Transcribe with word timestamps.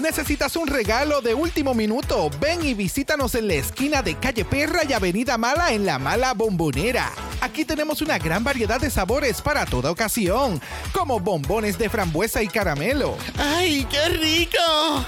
¿Necesitas 0.00 0.56
un 0.56 0.66
regalo 0.66 1.20
de 1.20 1.34
último 1.34 1.74
minuto? 1.74 2.30
Ven 2.40 2.64
y 2.64 2.72
visítanos 2.72 3.34
en 3.34 3.48
la 3.48 3.54
esquina 3.54 4.02
de 4.02 4.16
Calle 4.16 4.46
Perra 4.46 4.80
y 4.88 4.94
Avenida 4.94 5.36
Mala 5.36 5.72
en 5.72 5.84
La 5.84 5.98
Mala 5.98 6.32
Bombonera. 6.32 7.12
Aquí 7.42 7.66
tenemos 7.66 8.00
una 8.00 8.18
gran 8.18 8.42
variedad 8.42 8.80
de 8.80 8.90
sabores 8.90 9.42
para 9.42 9.66
toda 9.66 9.90
ocasión, 9.90 10.60
como 10.92 11.20
bombones 11.20 11.76
de 11.76 11.90
frambuesa 11.90 12.42
y 12.42 12.48
caramelo. 12.48 13.16
¡Ay, 13.36 13.86
qué 13.90 14.08
rico! 14.08 15.04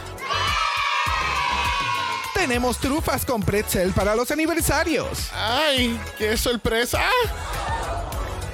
Tenemos 2.35 2.79
trufas 2.79 3.25
con 3.25 3.43
pretzel 3.43 3.93
para 3.93 4.15
los 4.15 4.31
aniversarios. 4.31 5.31
¡Ay, 5.33 5.99
qué 6.19 6.37
sorpresa! 6.37 7.01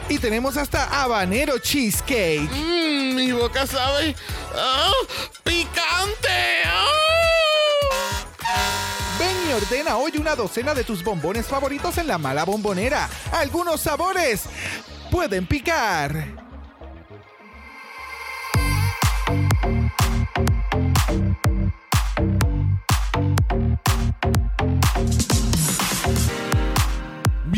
Y 0.09 0.19
tenemos 0.19 0.57
hasta 0.57 1.03
habanero 1.03 1.59
cheesecake. 1.59 2.49
Mmm, 2.51 3.15
mi 3.15 3.33
boca 3.33 3.67
sabe. 3.67 4.17
¡Ah! 4.55 4.91
¡Picante! 5.45 6.63
¡Ah! 6.65 6.87
Ven 9.19 9.37
y 9.49 9.53
ordena 9.53 9.97
hoy 9.97 10.13
una 10.19 10.35
docena 10.35 10.73
de 10.75 10.85
tus 10.85 11.05
bombones 11.05 11.47
favoritos 11.47 11.99
en 11.99 12.07
la 12.07 12.17
mala 12.17 12.45
bombonera. 12.45 13.09
Algunos 13.33 13.83
sabores 13.83 14.45
pueden 15.11 15.47
picar. 15.47 16.48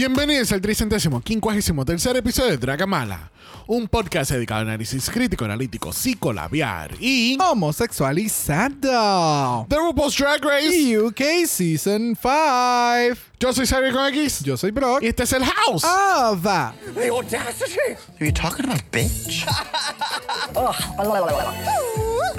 Bienvenidos 0.00 0.50
al 0.52 0.62
tricentésimo 0.62 1.20
quincuagésimo 1.20 1.84
tercer 1.84 2.16
episodio 2.16 2.52
de 2.52 2.56
Dragamala, 2.56 3.30
un 3.66 3.86
podcast 3.86 4.30
dedicado 4.30 4.62
al 4.62 4.68
análisis 4.68 5.10
crítico, 5.10 5.44
analítico, 5.44 5.92
psicolabiar 5.92 6.94
y 6.98 7.36
Homosexualizado. 7.38 9.66
The 9.68 9.76
RuPaul's 9.76 10.16
Drag 10.16 10.42
Race. 10.42 10.98
UK 10.98 11.46
Season 11.46 12.16
5. 12.18 13.20
Yo 13.40 13.52
soy 13.52 13.66
Xavier 13.66 13.92
con 13.92 14.06
X 14.06 14.42
Yo 14.42 14.56
soy 14.56 14.70
Brock. 14.70 15.02
y 15.02 15.08
este 15.08 15.24
es 15.24 15.34
el 15.34 15.44
House. 15.44 15.84
Ava. 15.84 16.74
The 16.94 17.10
audacity! 17.10 17.98
Are 18.18 18.26
you 18.26 18.32
talking 18.32 18.64
about 18.64 18.80
bitch? 18.90 19.44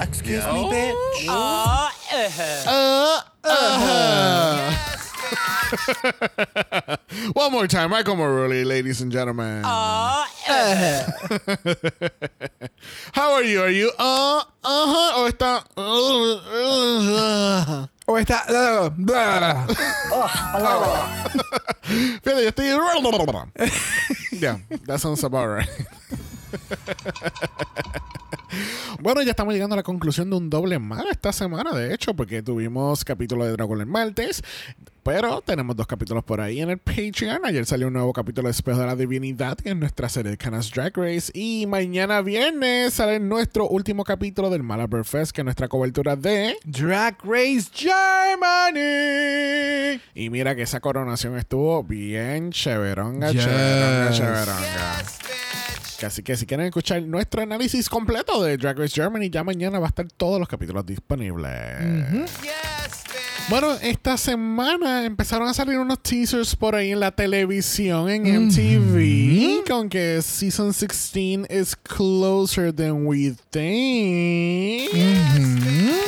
Excuse 0.00 0.44
me, 0.46 0.64
bitch. 0.68 1.28
One 7.34 7.52
more 7.52 7.66
time, 7.66 7.90
Michael 7.90 8.16
Morley, 8.16 8.64
ladies 8.64 9.00
and 9.00 9.10
gentlemen. 9.12 9.62
How 13.12 13.32
are 13.34 13.44
you? 13.44 13.62
Are 13.62 13.70
you 13.70 13.90
uh 13.98 14.42
uh 14.64 15.12
o 15.16 15.28
está 15.28 15.64
uh, 15.76 17.86
O 18.06 18.18
está. 18.18 18.44
Fíjate, 22.22 22.42
yo 22.42 22.48
estoy 22.48 22.66
Yeah, 24.32 24.58
that 24.86 25.00
sounds 25.00 25.24
about 25.24 25.48
right. 25.48 25.68
Bueno, 29.00 29.22
ya 29.22 29.30
estamos 29.30 29.54
llegando 29.54 29.74
a 29.74 29.78
la 29.78 29.82
conclusión 29.82 30.30
de 30.30 30.36
un 30.36 30.50
doble 30.50 30.78
mal 30.78 31.06
esta 31.10 31.32
semana, 31.32 31.74
de 31.74 31.94
hecho, 31.94 32.14
porque 32.14 32.42
tuvimos 32.42 33.04
capítulo 33.04 33.44
de 33.44 33.52
Dragon 33.52 33.80
el 33.80 33.86
martes, 33.86 34.42
pero 35.02 35.40
tenemos 35.42 35.74
dos 35.76 35.86
capítulos 35.86 36.22
por 36.24 36.40
ahí 36.40 36.60
en 36.60 36.70
el 36.70 36.78
Patreon. 36.78 37.44
Ayer 37.44 37.66
salió 37.66 37.88
un 37.88 37.92
nuevo 37.94 38.12
capítulo 38.12 38.48
de 38.48 38.52
Espejo 38.52 38.78
de 38.80 38.86
la 38.86 38.96
Divinidad, 38.96 39.56
que 39.58 39.70
es 39.70 39.76
nuestra 39.76 40.08
serie 40.08 40.30
de 40.30 40.36
Canas 40.36 40.70
Drag 40.70 40.96
Race, 40.96 41.30
y 41.34 41.66
mañana 41.66 42.20
viernes 42.22 42.94
sale 42.94 43.18
nuestro 43.20 43.68
último 43.68 44.04
capítulo 44.04 44.50
del 44.50 44.62
Malabar 44.62 45.04
Fest, 45.04 45.32
que 45.32 45.40
es 45.40 45.44
nuestra 45.44 45.68
cobertura 45.68 46.16
de... 46.16 46.56
Drag 46.64 47.16
Race 47.24 47.68
Germany. 48.62 50.00
Y 50.14 50.30
mira 50.30 50.54
que 50.54 50.62
esa 50.62 50.80
coronación 50.80 51.36
estuvo 51.36 51.82
bien 51.82 52.50
chéveronga, 52.52 53.30
Yes. 53.32 53.44
chéveronga, 53.44 54.10
chéveronga. 54.12 55.02
Así 56.06 56.22
que 56.24 56.36
si 56.36 56.46
quieren 56.46 56.66
escuchar 56.66 57.00
nuestro 57.02 57.42
análisis 57.42 57.88
completo 57.88 58.42
de 58.42 58.56
Drag 58.56 58.76
Race 58.76 58.94
Germany, 59.00 59.30
ya 59.30 59.44
mañana 59.44 59.78
va 59.78 59.86
a 59.86 59.88
estar 59.90 60.06
todos 60.08 60.40
los 60.40 60.48
capítulos 60.48 60.84
disponibles. 60.84 62.28
Bueno, 63.48 63.72
esta 63.82 64.16
semana 64.16 65.04
empezaron 65.04 65.46
a 65.48 65.52
salir 65.52 65.78
unos 65.78 66.02
teasers 66.02 66.56
por 66.56 66.74
ahí 66.74 66.92
en 66.92 67.00
la 67.00 67.10
televisión, 67.10 68.08
en 68.08 68.46
MTV, 68.46 69.64
con 69.68 69.88
que 69.88 70.22
Season 70.22 70.72
16 70.72 71.46
is 71.50 71.76
closer 71.76 72.72
than 72.72 73.06
we 73.06 73.34
think. 73.50 74.90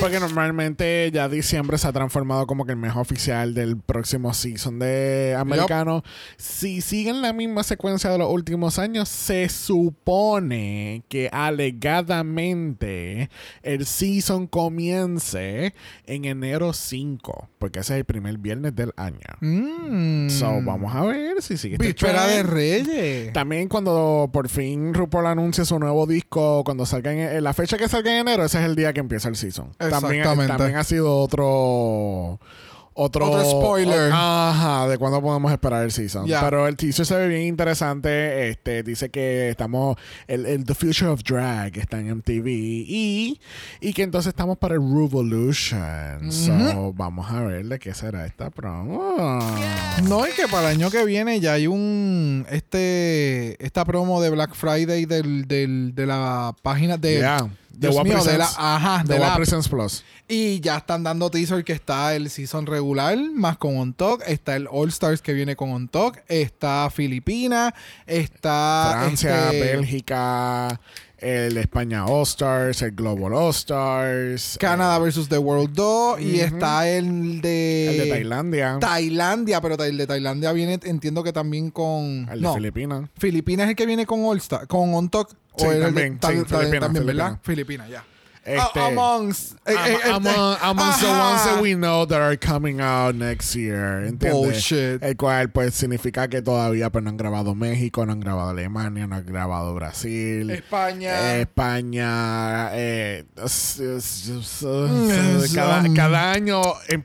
Porque 0.05 0.21
normalmente 0.21 1.11
ya 1.15 1.31
diciembre 1.31 1.79
se 1.79 1.89
ha 1.89 1.93
transformado 1.93 2.47
como 2.47 2.67
que 2.67 2.73
el 2.73 2.77
mes 2.77 2.95
oficial 2.95 3.55
del 3.55 3.79
próximo 3.79 4.35
season 4.35 4.79
de 4.79 5.35
americano. 5.35 6.05
Si 6.37 6.83
siguen 6.83 7.23
la 7.23 7.33
misma 7.33 7.63
secuencia 7.63 8.11
de 8.11 8.19
los 8.19 8.31
últimos 8.31 8.79
años, 8.79 9.09
se 9.09 9.49
supone 9.49 11.05
que 11.09 11.31
alegadamente 11.33 13.31
el 13.63 13.87
season 13.87 14.47
comience 14.47 15.73
en 16.05 16.27
enero 16.27 16.75
5, 16.75 17.49
porque 17.59 17.79
ese 17.79 17.95
es 17.95 18.01
el 18.01 18.05
primer 18.05 18.37
viernes 18.37 18.77
del 18.77 18.93
año. 18.99 19.21
Mm. 19.41 20.29
So, 20.29 20.61
vamos 20.61 20.95
a 20.95 21.01
ver 21.07 21.41
si 21.41 21.57
sigue 21.57 21.77
este 21.77 21.87
Víspera 21.87 22.27
de. 22.27 22.43
Reyes. 22.43 23.33
También 23.33 23.71
cuando 23.71 24.29
por 24.31 24.51
fin 24.51 24.93
RuPaul 24.93 25.29
anuncia 25.29 25.65
su 25.65 25.79
nuevo 25.79 26.07
disco, 26.07 26.63
cuando 26.63 26.85
salga 26.85 27.11
en, 27.11 27.21
en 27.21 27.43
la 27.43 27.55
fecha 27.55 27.79
que 27.79 27.89
salga 27.89 28.13
en 28.13 28.29
enero, 28.29 28.45
ese 28.45 28.59
es 28.59 28.67
el 28.67 28.77
día 28.77 28.93
que 28.93 29.01
empieza 29.01 29.31
el 29.31 29.37
season. 29.37 29.71
Exactamente. 29.99 30.47
también 30.57 30.77
ha 30.79 30.85
sido 30.85 31.17
otro 31.19 32.39
otro, 32.97 33.29
Otro 33.29 33.45
spoiler. 33.51 34.13
o- 34.13 34.15
ajá, 34.15 34.87
de 34.87 34.99
cuándo 34.99 35.21
podemos 35.21 35.51
esperar 35.51 35.83
el 35.83 35.91
season. 35.91 36.27
Pero 36.29 36.69
el 36.69 36.77
teaser 36.77 37.05
se 37.05 37.17
ve 37.17 37.27
bien 37.27 37.43
interesante. 37.43 38.51
Este 38.51 38.85
dice 38.85 39.09
que 39.11 39.49
estamos 39.51 39.97
el, 40.29 40.47
el 40.47 40.65
The 40.65 40.75
Future 40.77 41.09
of 41.11 41.25
Drag 41.25 41.77
está 41.77 41.99
en 41.99 42.11
MTV 42.19 42.47
y 42.47 43.41
y 43.81 43.93
que 43.95 44.05
entonces 44.05 44.29
estamos 44.29 44.59
para 44.59 44.77
el 44.77 44.81
Revolution. 44.81 46.31
So, 46.31 46.93
vamos 46.93 47.29
a 47.33 47.41
ver 47.43 47.67
de 47.67 47.81
qué 47.81 47.93
será 47.95 48.27
esta 48.27 48.51
promo. 48.51 49.41
No, 50.09 50.25
y 50.29 50.31
que 50.31 50.47
para 50.47 50.71
el 50.71 50.77
año 50.79 50.89
que 50.89 51.05
viene 51.05 51.41
ya 51.41 51.55
hay 51.55 51.67
un 51.67 52.47
este 52.49 53.57
esta 53.65 53.85
promo 53.85 54.23
de 54.23 54.31
Black 54.31 54.55
Friday 54.55 55.05
del, 55.07 55.49
del- 55.49 55.97
de 55.97 56.07
la 56.07 56.55
página 56.63 56.97
de 56.97 57.17
Yeah. 57.19 57.49
De 57.77 57.89
Dios 57.89 58.27
la, 58.27 58.49
ajá, 58.57 59.05
de 59.05 59.19
la 59.19 59.37
Presents 59.37 59.69
Plus. 59.69 60.05
y 60.29 60.61
ya 60.61 60.79
están 60.79 61.03
dando 61.03 61.31
teaser 61.31 61.65
que 61.65 61.73
está 61.73 62.15
el 62.15 62.31
season 62.31 62.67
regular 62.67 63.19
más 63.35 63.57
con 63.57 63.77
On 63.77 63.93
Talk, 63.93 64.23
está 64.27 64.57
el 64.57 64.69
All 64.71 64.89
Stars 64.89 65.21
que 65.21 65.33
viene 65.33 65.57
con 65.57 65.71
On 65.73 65.89
Talk, 65.89 66.23
está 66.29 66.89
Filipina, 66.91 67.75
está 68.07 68.99
Francia, 69.01 69.47
este, 69.47 69.61
Bélgica, 69.61 70.81
el 71.25 71.57
España 71.57 72.05
All 72.07 72.23
Stars, 72.25 72.83
el 72.83 72.93
Global 72.93 73.33
All 73.33 73.51
Stars, 73.51 74.57
Canadá 74.61 74.99
versus 74.99 75.29
The 75.29 75.39
World 75.39 75.73
2 75.75 76.21
y 76.21 76.41
está 76.41 76.89
el 76.89 77.41
de 77.41 77.89
el 77.91 77.99
de 78.05 78.11
Tailandia, 78.11 78.77
Tailandia, 78.81 79.61
pero 79.61 79.83
el 79.83 79.97
de 79.97 80.07
Tailandia 80.07 80.53
viene 80.53 80.79
entiendo 80.85 81.23
que 81.25 81.33
también 81.33 81.71
con 81.71 82.29
el 82.31 82.41
de 82.41 82.41
no, 82.41 82.55
Filipinas. 82.55 83.09
Filipinas 83.19 83.65
es 83.65 83.71
el 83.71 83.77
que 83.77 83.87
viene 83.87 84.05
con 84.07 84.25
All 84.25 84.39
Star, 84.39 84.67
con 84.67 84.95
On 84.95 85.09
Talk 85.09 85.31
Sí, 85.57 85.67
o 85.67 85.73
el 85.73 85.79
de- 85.79 85.85
también, 85.85 86.19
ta- 86.19 86.29
sí, 86.33 86.35
ta- 86.49 86.59
Filipinas, 86.59 86.81
también, 86.81 87.07
¿verdad? 87.07 87.39
Filipinas, 87.43 87.89
ya. 87.89 88.05
Este, 88.47 88.79
amongst 88.79 89.53
eh, 89.65 89.73
eh, 89.73 89.99
eh, 90.05 90.11
among, 90.13 90.57
amongst 90.61 91.01
the 91.01 91.07
ones 91.09 91.45
that 91.45 91.63
we 91.63 91.75
know 91.75 92.05
that 92.07 92.21
are 92.21 92.37
coming 92.37 92.79
out 92.81 93.15
next 93.15 93.55
year. 93.57 94.11
Bullshit. 94.13 95.03
El 95.03 95.17
cual 95.17 95.49
pues 95.51 95.75
significa 95.75 96.29
que 96.29 96.43
todavía 96.43 96.91
pues 96.91 97.03
no 97.03 97.09
han 97.11 97.17
grabado 97.17 97.55
México, 97.55 98.05
no 98.05 98.13
han 98.13 98.21
grabado 98.21 98.51
Alemania, 98.51 99.07
no 99.07 99.17
han 99.17 99.25
grabado 99.25 99.75
Brasil. 99.75 100.51
España. 100.51 101.37
Eh, 101.37 101.41
España, 101.43 102.69
eh, 102.75 103.25
es- 103.43 103.81
es- 103.81 104.29
es- 104.29 104.63
Mm, 104.63 105.55
cada, 105.55 105.95
cada 105.95 106.33
año, 106.33 106.61
em, 106.89 107.03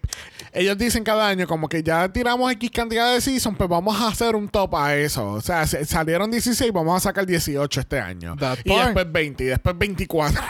ellos 0.52 0.78
dicen 0.78 1.04
cada 1.04 1.28
año 1.28 1.48
como 1.48 1.70
que 1.70 1.82
ya 1.84 2.12
tiramos 2.12 2.52
X 2.54 2.70
cantidad 2.72 3.14
de 3.14 3.22
season, 3.22 3.56
pues 3.56 3.70
vamos 3.70 4.00
a 4.02 4.08
hacer 4.10 4.36
un 4.36 4.50
top 4.50 4.76
a 4.76 4.96
eso. 4.96 5.32
O 5.34 5.42
sea, 5.42 5.66
se- 5.68 5.86
salieron 5.86 6.30
16, 6.32 6.72
vamos 6.74 6.98
a 6.98 7.00
sacar 7.00 7.26
18 7.26 7.80
este 7.80 8.00
año. 8.00 8.36
That 8.38 8.58
Y 8.66 8.70
part. 8.70 8.86
después 8.88 9.12
20, 9.12 9.44
y 9.44 9.48
después 9.48 9.78
24. 9.78 10.42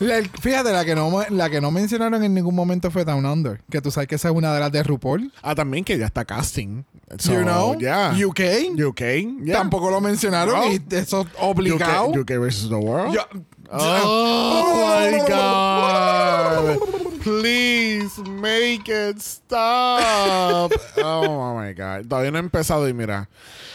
La- 0.00 0.22
fíjate, 0.40 0.72
la 0.72 0.84
que, 0.84 0.94
no, 0.94 1.10
la 1.30 1.50
que 1.50 1.60
no 1.60 1.70
mencionaron 1.70 2.22
en 2.22 2.34
ningún 2.34 2.54
momento 2.54 2.90
fue 2.90 3.04
Down 3.04 3.24
Under. 3.26 3.62
Que 3.70 3.80
tú 3.80 3.90
sabes 3.90 4.08
que 4.08 4.14
esa 4.16 4.28
es 4.28 4.34
una 4.34 4.52
de 4.54 4.60
las 4.60 4.72
de 4.72 4.82
RuPaul. 4.82 5.32
Ah, 5.42 5.54
también 5.54 5.84
que 5.84 5.96
ya 5.98 6.06
está 6.06 6.24
casting. 6.24 6.84
So, 7.18 7.32
you 7.32 7.42
know? 7.42 7.78
yeah. 7.78 8.12
UK. 8.12 8.40
UK. 8.86 9.00
yeah. 9.44 9.58
Tampoco 9.58 9.90
lo 9.90 10.00
mencionaron 10.00 10.72
y 10.72 10.94
eso 10.94 11.22
es 11.22 11.26
obligado. 11.40 12.06
UK, 12.08 12.18
UK 12.18 12.30
versus 12.40 12.68
the 12.68 12.74
world. 12.76 13.14
Yo- 13.14 13.26
Oh 13.70 14.84
my 15.10 15.18
god. 15.28 16.78
Please 17.22 18.18
make 18.28 18.86
it 18.88 19.18
stop. 19.20 20.70
Oh 21.02 21.54
my 21.58 21.72
god. 21.72 22.06
Todavía 22.06 22.30
no 22.30 22.36
he 22.38 22.40
empezado 22.40 22.86
y 22.88 22.92
mira. 22.92 23.28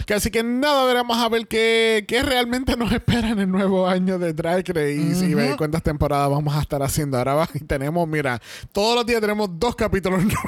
Que 0.06 0.14
así 0.14 0.30
que 0.32 0.44
nada, 0.44 0.86
veremos 0.86 1.18
a 1.18 1.30
ver 1.30 1.48
qué, 1.48 2.06
qué 2.08 2.22
realmente 2.24 2.76
nos 2.78 2.92
espera 2.92 3.30
en 3.30 3.40
el 3.40 3.50
nuevo 3.52 3.88
año 3.88 4.18
de 4.20 4.34
Drag 4.34 4.64
Race 4.68 5.26
y 5.26 5.34
ver 5.34 5.56
cuántas 5.58 5.82
temporadas 5.84 6.30
vamos 6.30 6.56
a 6.56 6.62
estar 6.62 6.82
haciendo. 6.84 7.18
Ahora 7.18 7.34
va- 7.36 7.50
y 7.54 7.60
tenemos, 7.60 8.08
mira, 8.08 8.40
todos 8.72 8.96
los 8.96 9.06
días 9.06 9.22
tenemos 9.22 9.50
dos 9.60 9.76
capítulos 9.76 10.20
nuevos. 10.24 10.44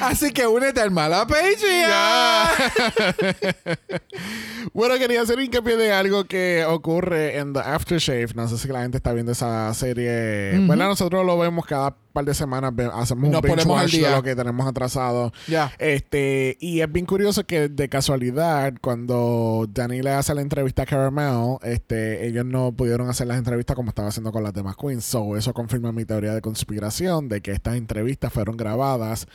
Así 0.00 0.32
que 0.32 0.46
únete 0.46 0.80
al 0.80 0.90
mala 0.90 1.26
Patreon. 1.26 1.92
Bueno, 4.72 4.96
quería 4.98 5.20
hacer 5.22 5.38
hincapié 5.38 5.76
de 5.76 5.92
algo 5.92 6.24
que 6.24 6.64
ocurre 6.66 7.36
en 7.38 7.52
The 7.52 7.60
Aftershave. 7.60 8.28
No 8.34 8.48
sé 8.48 8.58
si 8.58 8.66
la 8.68 8.82
gente 8.82 8.96
está 8.96 9.12
viendo 9.12 9.30
esa 9.30 9.72
serie. 9.74 10.58
Bueno, 10.66 10.88
nosotros 10.88 11.24
lo 11.24 11.38
vemos 11.38 11.64
cada 11.66 11.94
par 12.14 12.24
de 12.24 12.32
semanas. 12.32 12.72
Hacemos 12.94 13.28
Nos 13.28 13.42
un 13.42 13.48
ponemos 13.48 13.78
al 13.78 13.90
de 13.90 14.10
lo 14.10 14.22
que 14.22 14.34
tenemos 14.34 14.66
atrasado. 14.66 15.32
Ya. 15.48 15.70
Este, 15.78 16.56
y 16.60 16.80
es 16.80 16.90
bien 16.90 17.04
curioso 17.04 17.44
que 17.44 17.68
de 17.68 17.88
casualidad, 17.90 18.72
cuando 18.80 19.66
Dani 19.68 20.00
le 20.00 20.10
hace 20.10 20.34
la 20.34 20.40
entrevista 20.40 20.82
a 20.84 20.86
Caramel, 20.86 21.58
este, 21.62 22.26
ellos 22.26 22.46
no 22.46 22.72
pudieron 22.72 23.10
hacer 23.10 23.26
las 23.26 23.36
entrevistas 23.36 23.76
como 23.76 23.90
estaba 23.90 24.08
haciendo 24.08 24.32
con 24.32 24.42
las 24.42 24.54
demás 24.54 24.76
queens. 24.80 25.04
So, 25.04 25.36
eso 25.36 25.52
confirma 25.52 25.92
mi 25.92 26.04
teoría 26.06 26.32
de 26.34 26.40
conspiración 26.40 27.28
de 27.28 27.40
que 27.42 27.50
estas 27.52 27.74
entrevistas 27.76 28.32
fueron 28.32 28.56
grabadas 28.56 29.26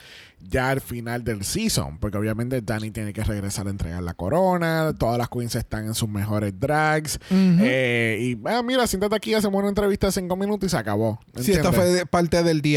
ya 0.42 0.70
al 0.70 0.80
final 0.80 1.26
del 1.26 1.44
season. 1.44 1.98
Porque 2.00 2.18
obviamente 2.18 2.62
Dani 2.62 2.92
tiene 2.92 3.12
que 3.12 3.24
regresar 3.26 3.68
a 3.68 3.72
entregar 3.72 4.02
la 4.02 4.14
corona. 4.14 4.94
Todas 4.98 5.18
las 5.18 5.28
queens 5.28 5.54
están 5.56 5.86
en 5.86 5.94
sus 5.94 6.08
mejores 6.08 6.58
drags. 6.58 7.20
Eh, 7.30 8.18
y 8.22 8.48
ah, 8.48 8.64
mira, 8.64 8.88
siéntate 8.88 9.16
aquí, 9.16 9.34
hacemos 9.34 9.60
una 9.60 9.68
entrevista 9.68 10.08
de 10.08 10.14
cinco 10.14 10.38
minutos 10.38 10.68
y 10.68 10.70
se 10.70 10.78
acabó. 10.78 11.20
Si 11.36 11.52
esto 11.52 11.68
¿Entiendes? 11.68 11.76
fue 11.76 11.86
de- 11.94 12.06
parte 12.06 12.42
del 12.44 12.62
día. 12.62 12.69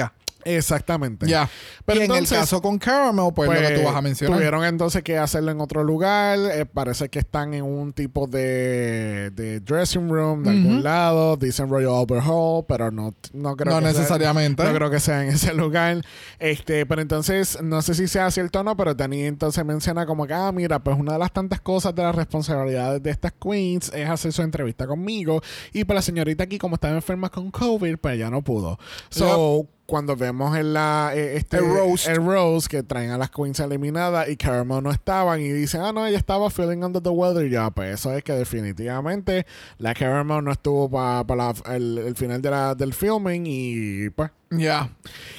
Exactamente. 0.44 1.26
Ya. 1.28 1.48
Pero 1.84 2.00
y 2.00 2.04
en 2.04 2.10
entonces- 2.10 2.32
el 2.32 2.38
caso 2.38 2.60
con 2.60 2.76
Caramel, 2.76 3.30
pues, 3.32 3.48
lo 3.48 3.68
que 3.68 3.74
tú 3.78 3.84
vas 3.84 3.94
a 3.94 4.02
mencionar. 4.02 4.36
Tuvieron 4.38 4.64
entonces 4.64 5.02
que 5.04 5.16
hacerlo 5.16 5.52
en 5.52 5.60
otro 5.60 5.84
lugar. 5.84 6.36
Eh, 6.52 6.66
parece 6.66 7.08
que 7.08 7.20
están 7.20 7.54
en 7.54 7.62
un 7.64 7.92
tipo 7.92 8.26
de, 8.26 9.30
de 9.30 9.60
dressing 9.60 10.08
room 10.08 10.42
de 10.42 10.50
algún 10.50 10.82
lado. 10.82 11.36
Dicen 11.36 11.68
Royal 11.68 11.94
Albert 11.94 12.24
Hall, 12.26 12.64
pero 12.66 12.90
no, 12.90 13.14
no 13.32 13.56
creo 13.56 13.72
No 13.74 13.78
que 13.86 13.92
sea- 13.92 14.00
necesariamente. 14.00 14.64
no 14.64 14.74
creo 14.74 14.90
que 14.90 14.98
sea 14.98 15.22
en 15.22 15.28
ese 15.30 15.54
lugar. 15.54 16.02
Este, 16.40 16.86
pero 16.86 17.00
entonces, 17.02 17.58
no 17.62 17.80
sé 17.82 17.94
si 17.94 18.08
sea 18.08 18.28
cierto 18.32 18.60
o 18.60 18.62
no, 18.64 18.76
pero 18.76 18.94
Dani 18.94 19.22
entonces 19.22 19.64
menciona 19.64 20.06
como 20.06 20.26
que, 20.26 20.34
ah, 20.34 20.50
mira, 20.50 20.80
pues 20.82 20.98
una 20.98 21.12
de 21.12 21.18
las 21.20 21.32
tantas 21.32 21.60
cosas 21.60 21.94
de 21.94 22.02
las 22.02 22.16
responsabilidades 22.16 23.00
de 23.02 23.10
estas 23.10 23.32
queens 23.40 23.92
es 23.94 24.08
hacer 24.08 24.32
su 24.32 24.42
entrevista 24.42 24.88
conmigo. 24.88 25.40
Y 25.72 25.84
pues 25.84 25.94
la 25.94 26.02
señorita 26.02 26.42
aquí, 26.42 26.58
como 26.58 26.74
estaba 26.74 26.94
enferma 26.94 27.28
con 27.30 27.52
COVID, 27.52 27.96
pues 27.98 28.18
ya 28.18 28.28
no 28.28 28.42
pudo. 28.42 28.76
So, 29.08 29.68
cuando 29.86 30.16
vemos 30.16 30.56
en 30.56 30.72
la 30.72 31.12
eh, 31.14 31.36
este, 31.36 31.58
El 31.58 31.64
roast. 31.66 32.06
el 32.08 32.24
roast 32.24 32.66
que 32.68 32.82
traen 32.82 33.10
a 33.10 33.18
las 33.18 33.30
queens 33.30 33.60
eliminadas 33.60 34.28
y 34.28 34.36
Caramel 34.36 34.82
no 34.82 34.90
estaban 34.90 35.40
y 35.40 35.48
dicen, 35.48 35.82
ah, 35.82 35.92
no, 35.92 36.06
ella 36.06 36.16
estaba 36.18 36.48
feeling 36.50 36.82
under 36.82 37.02
the 37.02 37.10
weather 37.10 37.48
ya, 37.50 37.70
pues 37.70 37.94
eso 37.94 38.12
es 38.12 38.22
que 38.24 38.32
definitivamente 38.32 39.46
la 39.78 39.92
Caramel 39.94 40.44
no 40.44 40.52
estuvo 40.52 40.88
para 40.90 41.52
el, 41.74 41.98
el 41.98 42.16
final 42.16 42.40
de 42.40 42.50
la, 42.50 42.74
del 42.74 42.94
filming 42.94 43.44
y 43.46 44.10
pues, 44.10 44.30
Ya. 44.50 44.88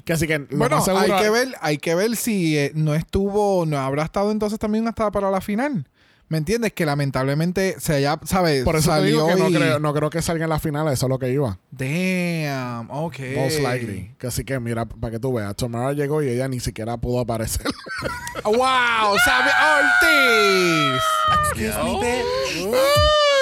que 0.06 0.14
así 0.14 0.28
que 0.28 0.38
Bueno, 0.40 0.84
hay 0.98 1.12
que 1.24 1.30
ver, 1.30 1.48
hay 1.62 1.78
que 1.78 1.96
ver 1.96 2.16
si 2.16 2.58
eh, 2.58 2.72
no 2.76 2.94
estuvo, 2.94 3.66
no 3.66 3.78
habrá 3.80 4.04
estado 4.04 4.32
entonces 4.32 4.60
también 4.60 4.88
hasta 4.88 5.10
para 5.12 5.32
la 5.32 5.42
final. 5.42 5.88
¿Me 6.34 6.40
entiendes? 6.40 6.74
Que 6.74 6.84
lamentablemente 6.84 7.76
se 7.80 7.94
haya, 7.94 8.20
¿sabes? 8.24 8.64
Por 8.64 8.76
eso 8.76 8.92
te 8.96 9.04
digo 9.04 9.28
que 9.28 9.36
no 9.36 9.52
creo, 9.52 9.78
no 9.78 9.94
creo 9.94 10.10
que 10.10 10.20
salga 10.20 10.46
en 10.46 10.50
la 10.50 10.58
final, 10.58 10.88
eso 10.88 11.06
es 11.06 11.10
lo 11.12 11.20
que 11.20 11.30
iba. 11.30 11.60
Damn, 11.70 12.90
ok. 12.90 13.20
Most 13.36 13.60
likely. 13.60 14.16
Que 14.18 14.26
así 14.26 14.44
que 14.44 14.60
mira, 14.60 14.88
para 14.88 15.12
que 15.12 15.20
tú 15.20 15.32
veas, 15.32 15.56
Tomorrow 15.56 15.94
llegó 15.94 16.24
y 16.24 16.30
ella 16.30 16.48
ni 16.48 16.60
siquiera 16.60 16.98
pudo 16.98 17.20
aparecer. 17.20 17.68
¡Wow! 18.46 19.16
¡Sabe 19.24 19.52
Ortiz! 19.78 21.04
Excuse 21.52 21.84
me, 21.84 22.00
bitch. 22.02 23.33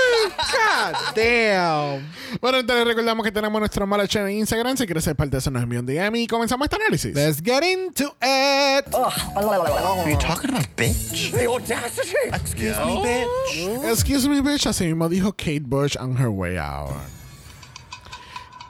God 0.52 0.96
damn. 1.16 2.12
bueno, 2.42 2.60
entonces 2.60 2.86
recordamos 2.86 3.24
que 3.25 3.31
tenemos 3.31 3.60
nuestro 3.60 3.86
mala 3.88 4.08
channel 4.08 4.31
en 4.31 4.38
Instagram. 4.40 4.78
Si 4.78 4.86
quieres 4.86 5.04
ser 5.04 5.16
parte 5.16 5.31
de 5.31 5.38
eso, 5.40 5.52
nos 5.52 5.63
envía 5.63 5.80
un 5.80 5.86
DM 5.86 6.16
y 6.18 6.28
comenzamos 6.28 6.66
este 6.66 6.75
análisis. 6.78 7.16
Let's 7.16 7.42
get 7.44 7.63
into 7.63 8.16
it. 8.22 8.94
Are 8.94 10.12
you 10.12 10.18
talking 10.18 10.50
about 10.52 10.68
bitch? 10.75 11.31
The 11.31 11.48
audacity! 11.48 12.18
Excuse 12.34 12.78
me, 12.78 13.02
bitch. 13.04 13.90
Excuse 13.92 14.28
me, 14.28 14.42
bitch. 14.42 14.66
Así 14.68 14.86
mismo 14.86 15.10
dijo 15.10 15.31
Kate 15.34 15.62
Bush 15.62 15.96
on 16.00 16.16
her 16.18 16.30
way 16.30 16.58
out. 16.58 16.92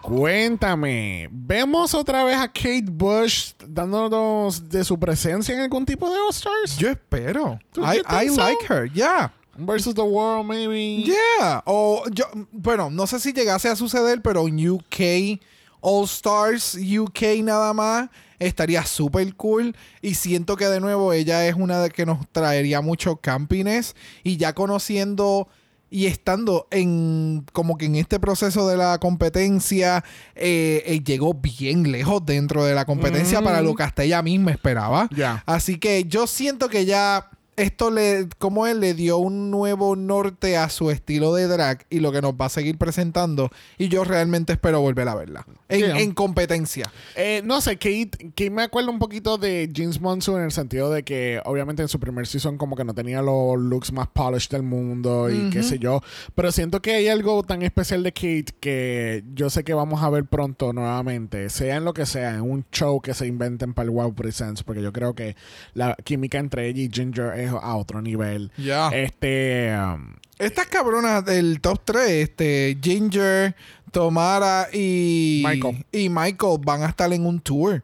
Cuéntame, 0.01 1.29
¿vemos 1.31 1.93
otra 1.93 2.23
vez 2.23 2.35
a 2.35 2.47
Kate 2.47 2.85
Bush 2.89 3.51
dándonos 3.67 4.67
de 4.67 4.83
su 4.83 4.99
presencia 4.99 5.53
en 5.53 5.61
algún 5.61 5.85
tipo 5.85 6.09
de 6.09 6.17
All-Stars? 6.17 6.75
Yo 6.77 6.89
espero. 6.89 7.59
¿Tú- 7.71 7.83
I, 7.83 8.01
I 8.09 8.29
so? 8.29 8.35
like 8.41 8.65
her. 8.67 8.91
Yeah. 8.91 9.31
Versus 9.57 9.93
the 9.93 10.01
World, 10.01 10.47
maybe. 10.47 11.03
Yeah. 11.03 11.61
O 11.65 12.03
yo, 12.11 12.25
bueno, 12.51 12.89
no 12.89 13.05
sé 13.05 13.19
si 13.19 13.33
llegase 13.33 13.69
a 13.69 13.75
suceder, 13.75 14.21
pero 14.21 14.47
en 14.47 14.69
UK 14.69 15.39
All 15.81 16.05
Stars 16.05 16.75
UK 16.75 17.43
nada 17.43 17.73
más 17.73 18.09
estaría 18.39 18.85
súper 18.85 19.35
cool 19.35 19.75
y 20.01 20.15
siento 20.15 20.55
que 20.55 20.65
de 20.65 20.79
nuevo 20.79 21.11
ella 21.13 21.45
es 21.47 21.55
una 21.55 21.79
de 21.79 21.89
que 21.89 22.05
nos 22.05 22.27
traería 22.31 22.81
mucho 22.81 23.17
campiness 23.17 23.95
y 24.23 24.37
ya 24.37 24.53
conociendo 24.53 25.47
y 25.89 26.05
estando 26.05 26.67
en 26.71 27.45
como 27.51 27.77
que 27.77 27.85
en 27.85 27.95
este 27.95 28.19
proceso 28.19 28.67
de 28.67 28.77
la 28.77 28.97
competencia 28.99 30.03
eh, 30.35 30.83
eh, 30.85 31.03
llegó 31.03 31.33
bien 31.33 31.91
lejos 31.91 32.25
dentro 32.25 32.63
de 32.63 32.73
la 32.73 32.85
competencia 32.85 33.41
para 33.41 33.61
lo 33.61 33.75
que 33.75 33.83
hasta 33.83 34.03
ella 34.03 34.21
misma 34.21 34.51
esperaba 34.51 35.09
Ya. 35.15 35.43
Así 35.45 35.77
que 35.77 36.05
yo 36.05 36.27
siento 36.27 36.69
que 36.69 36.85
ya 36.85 37.29
esto 37.57 37.91
le, 37.91 38.27
como 38.37 38.65
él 38.65 38.79
le 38.79 38.93
dio 38.93 39.17
un 39.17 39.51
nuevo 39.51 39.95
norte 39.95 40.57
a 40.57 40.69
su 40.69 40.89
estilo 40.89 41.33
de 41.35 41.47
drag 41.47 41.85
y 41.89 41.99
lo 41.99 42.11
que 42.11 42.21
nos 42.21 42.33
va 42.33 42.45
a 42.45 42.49
seguir 42.49 42.77
presentando. 42.77 43.49
Y 43.77 43.89
yo 43.89 44.03
realmente 44.03 44.53
espero 44.53 44.81
volver 44.81 45.07
a 45.07 45.15
verla 45.15 45.45
en, 45.69 45.81
Yeah. 45.81 45.99
en 45.99 46.13
competencia. 46.13 46.91
Eh, 47.15 47.41
no 47.43 47.59
sé, 47.61 47.77
Kate, 47.77 48.11
Kate 48.35 48.49
me 48.51 48.63
acuerdo 48.63 48.91
un 48.91 48.99
poquito 48.99 49.37
de 49.37 49.71
James 49.75 49.99
Monsoon 49.99 50.39
en 50.39 50.45
el 50.45 50.51
sentido 50.51 50.91
de 50.91 51.03
que 51.03 51.41
obviamente 51.45 51.81
en 51.81 51.87
su 51.87 51.99
primer 51.99 52.27
season 52.27 52.57
como 52.57 52.75
que 52.75 52.83
no 52.83 52.93
tenía 52.93 53.21
los 53.21 53.57
looks 53.59 53.91
más 53.91 54.07
polished 54.07 54.51
del 54.51 54.63
mundo 54.63 55.29
y 55.29 55.49
qué 55.49 55.63
sé 55.63 55.79
yo, 55.79 56.01
pero 56.35 56.51
siento 56.51 56.81
que 56.81 56.95
hay 56.95 57.07
algo 57.07 57.41
tan 57.43 57.61
especial 57.63 58.03
de 58.03 58.11
Kate 58.11 58.53
que 58.59 59.23
yo 59.33 59.49
sé 59.49 59.63
que 59.63 59.73
vamos 59.73 60.03
a 60.03 60.09
ver 60.09 60.25
pronto 60.25 60.71
nuevamente, 60.73 61.49
sea 61.49 61.77
en 61.77 61.85
lo 61.85 61.93
que 61.93 62.05
sea, 62.05 62.35
en 62.35 62.41
un 62.41 62.65
show 62.71 63.01
que 63.01 63.13
se 63.13 63.27
inventen 63.27 63.73
para 63.73 63.85
el 63.85 63.89
Wow 63.91 64.13
Presents, 64.13 64.63
porque 64.63 64.81
yo 64.81 64.93
creo 64.93 65.15
que 65.15 65.35
la 65.73 65.95
química 66.03 66.37
entre 66.37 66.67
ella 66.67 66.81
y 66.83 66.89
Ginger 66.91 67.39
es 67.41 67.51
a 67.51 67.75
otro 67.75 68.01
nivel. 68.01 68.51
Ya. 68.57 68.89
Este... 68.89 69.75
um, 69.77 70.13
Estas 70.39 70.67
cabronas 70.67 71.25
del 71.25 71.61
top 71.61 71.81
3, 71.83 72.09
este, 72.09 72.77
Ginger, 72.81 73.55
Tomara 73.91 74.67
y 74.73 75.43
Michael. 75.45 75.85
y 75.91 76.09
Michael 76.09 76.59
van 76.63 76.83
a 76.83 76.87
estar 76.87 77.11
en 77.11 77.25
un 77.25 77.39
tour. 77.39 77.83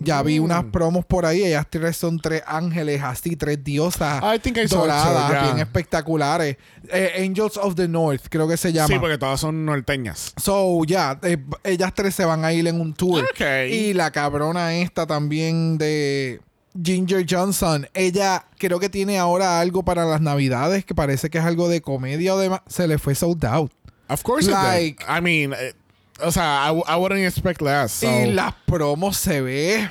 Ya 0.00 0.22
vi 0.22 0.38
unas 0.38 0.64
promos 0.66 1.04
por 1.04 1.26
ahí. 1.26 1.42
Ellas 1.42 1.66
tres 1.68 1.96
son 1.96 2.20
tres 2.20 2.42
ángeles, 2.46 3.02
así, 3.02 3.34
tres 3.34 3.62
diosas 3.64 4.22
I 4.22 4.38
think 4.38 4.56
I 4.58 4.66
doradas, 4.66 5.30
yeah. 5.30 5.42
bien 5.42 5.58
espectaculares. 5.58 6.56
Eh, 6.88 7.24
Angels 7.26 7.56
of 7.56 7.74
the 7.74 7.88
North, 7.88 8.26
creo 8.30 8.46
que 8.46 8.56
se 8.56 8.72
llama. 8.72 8.86
sí, 8.86 8.98
porque 9.00 9.18
todas 9.18 9.40
son 9.40 9.64
norteñas. 9.64 10.34
So, 10.36 10.84
ya, 10.84 11.18
eh, 11.22 11.38
ellas 11.64 11.92
tres 11.94 12.14
se 12.14 12.24
van 12.24 12.44
a 12.44 12.52
ir 12.52 12.68
en 12.68 12.80
un 12.80 12.94
tour. 12.94 13.24
Y 13.68 13.92
la 13.92 14.12
cabrona 14.12 14.74
esta 14.76 15.04
también 15.04 15.78
de 15.78 16.40
Ginger 16.80 17.24
Johnson, 17.28 17.88
ella 17.94 18.44
creo 18.58 18.78
que 18.78 18.88
tiene 18.88 19.18
ahora 19.18 19.60
algo 19.60 19.82
para 19.84 20.04
las 20.04 20.20
navidades 20.20 20.84
que 20.84 20.94
parece 20.94 21.30
que 21.30 21.38
es 21.38 21.44
algo 21.44 21.68
de 21.68 21.80
comedia 21.80 22.34
o 22.34 22.38
demás. 22.38 22.60
Se 22.68 22.86
le 22.86 22.98
fue 22.98 23.14
sold 23.14 23.44
out. 23.44 23.72
Of 24.08 24.22
course 24.22 24.48
it 24.50 24.56
did. 24.56 24.62
Like- 24.62 25.04
I 25.08 25.20
mean, 25.20 25.52
eh, 25.52 25.74
o 26.22 26.30
sea, 26.32 26.70
I, 26.70 26.70
I 26.88 26.96
wouldn't 26.96 27.20
expect 27.26 27.60
less. 27.62 27.92
so- 27.92 28.06
Y 28.10 28.32
las 28.32 28.54
promos 28.66 29.16
se 29.16 29.40
ve 29.40 29.88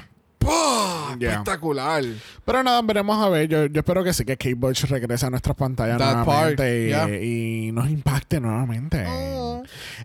¡pah! 0.48 1.16
Yeah. 1.20 1.32
espectacular. 1.32 2.04
Pero 2.46 2.63
nada, 2.63 2.82
veremos 2.82 3.24
a 3.24 3.30
ver. 3.30 3.48
Yo, 3.48 3.66
yo 3.66 3.80
espero 3.80 4.04
que 4.04 4.13
sí, 4.13 4.24
que 4.24 4.38
Kate 4.38 4.56
Bush 4.56 4.86
regrese 4.86 5.25
a 5.25 5.30
nuestras 5.30 5.56
pantallas 5.56 5.98
That 5.98 6.25
nuevamente 6.25 6.86
y, 6.86 6.88
yeah. 6.88 7.10
y 7.10 7.72
nos 7.72 7.89
impacte 7.89 8.39
nuevamente. 8.39 9.06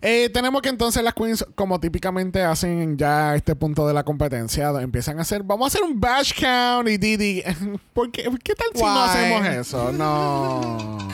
Eh, 0.01 0.29
tenemos 0.33 0.61
que 0.61 0.69
entonces 0.69 1.03
las 1.03 1.13
queens, 1.13 1.45
como 1.55 1.79
típicamente 1.79 2.43
hacen 2.43 2.81
en 2.81 2.97
ya 2.97 3.35
este 3.35 3.55
punto 3.55 3.87
de 3.87 3.93
la 3.93 4.03
competencia, 4.03 4.69
empiezan 4.81 5.19
a 5.19 5.21
hacer, 5.21 5.43
vamos 5.43 5.65
a 5.65 5.67
hacer 5.67 5.89
un 5.89 5.99
bash 5.99 6.33
count 6.39 6.89
y 6.89 6.97
Didi. 6.97 7.43
¿Por 7.93 8.11
qué, 8.11 8.23
¿Qué 8.43 8.55
tal 8.55 8.67
si 8.73 8.81
no 8.81 9.03
hacemos 9.03 9.47
eso? 9.47 9.91
No. 9.93 10.97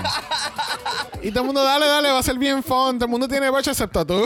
Y 1.21 1.31
todo 1.31 1.41
el 1.41 1.47
mundo, 1.47 1.63
dale, 1.63 1.85
dale, 1.85 2.11
va 2.11 2.19
a 2.19 2.23
ser 2.23 2.37
bien 2.37 2.63
fun. 2.63 2.97
Todo 2.97 3.05
el 3.05 3.11
mundo 3.11 3.27
tiene 3.27 3.49
bache 3.49 3.71
excepto 3.71 4.05
tú. 4.05 4.25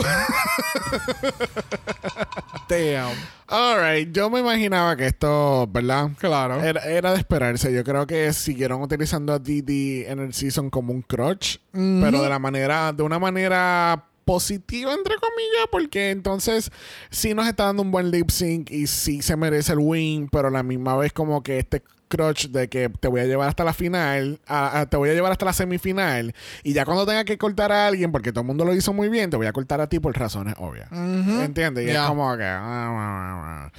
Damn. 2.68 3.10
Alright, 3.56 4.10
yo 4.10 4.30
me 4.30 4.40
imaginaba 4.40 4.96
que 4.96 5.06
esto, 5.06 5.68
¿verdad? 5.70 6.10
Claro. 6.18 6.60
Era, 6.60 6.80
era 6.80 7.12
de 7.12 7.18
esperarse. 7.18 7.72
Yo 7.72 7.84
creo 7.84 8.04
que 8.04 8.32
siguieron 8.32 8.82
utilizando 8.82 9.32
a 9.32 9.38
Didi 9.38 10.04
en 10.06 10.18
el 10.18 10.34
season 10.34 10.70
como 10.70 10.92
un 10.92 11.02
crutch, 11.02 11.58
pero 11.72 12.20
de 12.20 12.28
la 12.28 12.40
manera, 12.40 12.92
de 12.92 13.04
una 13.04 13.20
manera 13.20 14.06
positiva, 14.24 14.92
entre 14.92 15.14
comillas, 15.16 15.66
porque 15.70 16.10
entonces 16.10 16.72
sí 17.10 17.32
nos 17.32 17.46
está 17.46 17.66
dando 17.66 17.82
un 17.82 17.92
buen 17.92 18.10
lip 18.10 18.30
sync 18.30 18.72
y 18.72 18.88
sí 18.88 19.22
se 19.22 19.36
merece 19.36 19.72
el 19.72 19.78
win, 19.78 20.28
pero 20.32 20.48
a 20.48 20.50
la 20.50 20.64
misma 20.64 20.96
vez 20.96 21.12
como 21.12 21.44
que 21.44 21.60
este 21.60 21.82
crutch 22.08 22.48
de 22.48 22.68
que 22.68 22.88
te 22.88 23.08
voy 23.08 23.20
a 23.20 23.24
llevar 23.24 23.48
hasta 23.48 23.64
la 23.64 23.72
final, 23.72 24.40
a- 24.46 24.80
a- 24.80 24.86
te 24.86 24.96
voy 24.96 25.10
a 25.10 25.14
llevar 25.14 25.32
hasta 25.32 25.44
la 25.46 25.52
semifinal 25.52 26.34
y 26.62 26.72
ya 26.72 26.84
cuando 26.84 27.06
tenga 27.06 27.24
que 27.24 27.38
cortar 27.38 27.72
a 27.72 27.86
alguien, 27.86 28.12
porque 28.12 28.30
todo 28.32 28.42
el 28.42 28.46
mundo 28.46 28.64
lo 28.64 28.74
hizo 28.74 28.92
muy 28.92 29.08
bien, 29.08 29.30
te 29.30 29.36
voy 29.36 29.46
a 29.46 29.52
cortar 29.52 29.80
a 29.80 29.88
ti 29.88 29.98
por 30.00 30.16
razones 30.16 30.54
obvias. 30.58 30.88
¿Entiendes? 30.92 31.84
Y 31.84 31.86
Yeah. 31.92 32.02
es 32.04 32.08
como 32.08 32.36
que... 32.36 32.44
ah, 32.46 33.70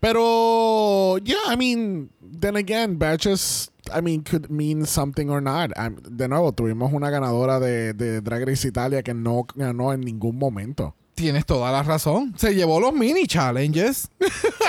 Pero, 0.00 1.18
yeah, 1.18 1.52
I 1.52 1.56
mean, 1.56 2.10
then 2.40 2.56
again, 2.56 2.98
batches, 2.98 3.70
I 3.94 4.00
mean, 4.02 4.22
could 4.22 4.48
mean 4.50 4.86
something 4.86 5.28
or 5.28 5.40
not. 5.42 5.70
I'm- 5.76 5.96
de 6.02 6.28
nuevo, 6.28 6.52
tuvimos 6.52 6.92
una 6.92 7.10
ganadora 7.10 7.60
de, 7.60 7.94
de 7.94 8.20
Drag 8.20 8.44
Race 8.46 8.66
Italia 8.66 9.02
que 9.02 9.14
no 9.14 9.46
ganó 9.54 9.92
en 9.92 10.00
ningún 10.00 10.38
momento. 10.38 10.94
Tienes 11.14 11.44
toda 11.44 11.70
la 11.70 11.82
razón. 11.82 12.34
Se 12.38 12.54
llevó 12.54 12.80
los 12.80 12.94
mini 12.94 13.26
challenges. 13.26 14.08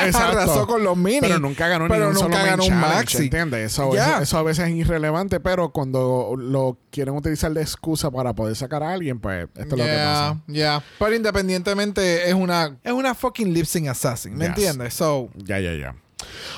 Exacto. 0.03 0.39
Arrasó 0.39 0.67
con 0.67 0.83
los 0.83 0.97
mini. 0.97 1.21
Pero 1.21 1.39
nunca 1.39 1.69
ganó 1.69 1.87
Pero 1.87 2.07
nunca 2.07 2.19
solo 2.19 2.35
ganó 2.35 2.65
un 2.65 2.75
maxi. 2.79 3.23
¿entiendes? 3.23 3.71
Eso, 3.71 3.93
Ya. 3.95 4.15
eso, 4.15 4.23
eso 4.23 4.37
a 4.39 4.43
veces 4.43 4.67
es 4.67 4.75
irrelevante, 4.75 5.39
pero 5.39 5.69
cuando 5.71 6.35
lo 6.37 6.77
quieren 6.91 7.15
utilizar 7.15 7.53
de 7.53 7.61
excusa 7.61 8.11
para 8.11 8.33
poder 8.33 8.55
sacar 8.57 8.83
a 8.83 8.91
alguien, 8.91 9.19
pues 9.19 9.47
esto 9.55 9.75
es 9.75 9.79
lo 9.79 9.85
que 9.85 9.91
pasa. 9.95 10.37
yeah. 10.47 10.83
Pero 10.99 11.15
independientemente 11.15 12.27
es 12.29 12.33
una 12.35 12.75
es 12.83 12.91
una 12.91 13.15
fucking 13.15 13.53
lip 13.53 13.65
sync 13.65 13.87
assassin, 13.87 14.33
¿me 14.33 14.45
Yes. 14.45 14.49
entiendes? 14.57 14.93
So, 14.95 15.29
Ya, 15.45 15.59
ya, 15.59 15.73
ya. 15.73 15.95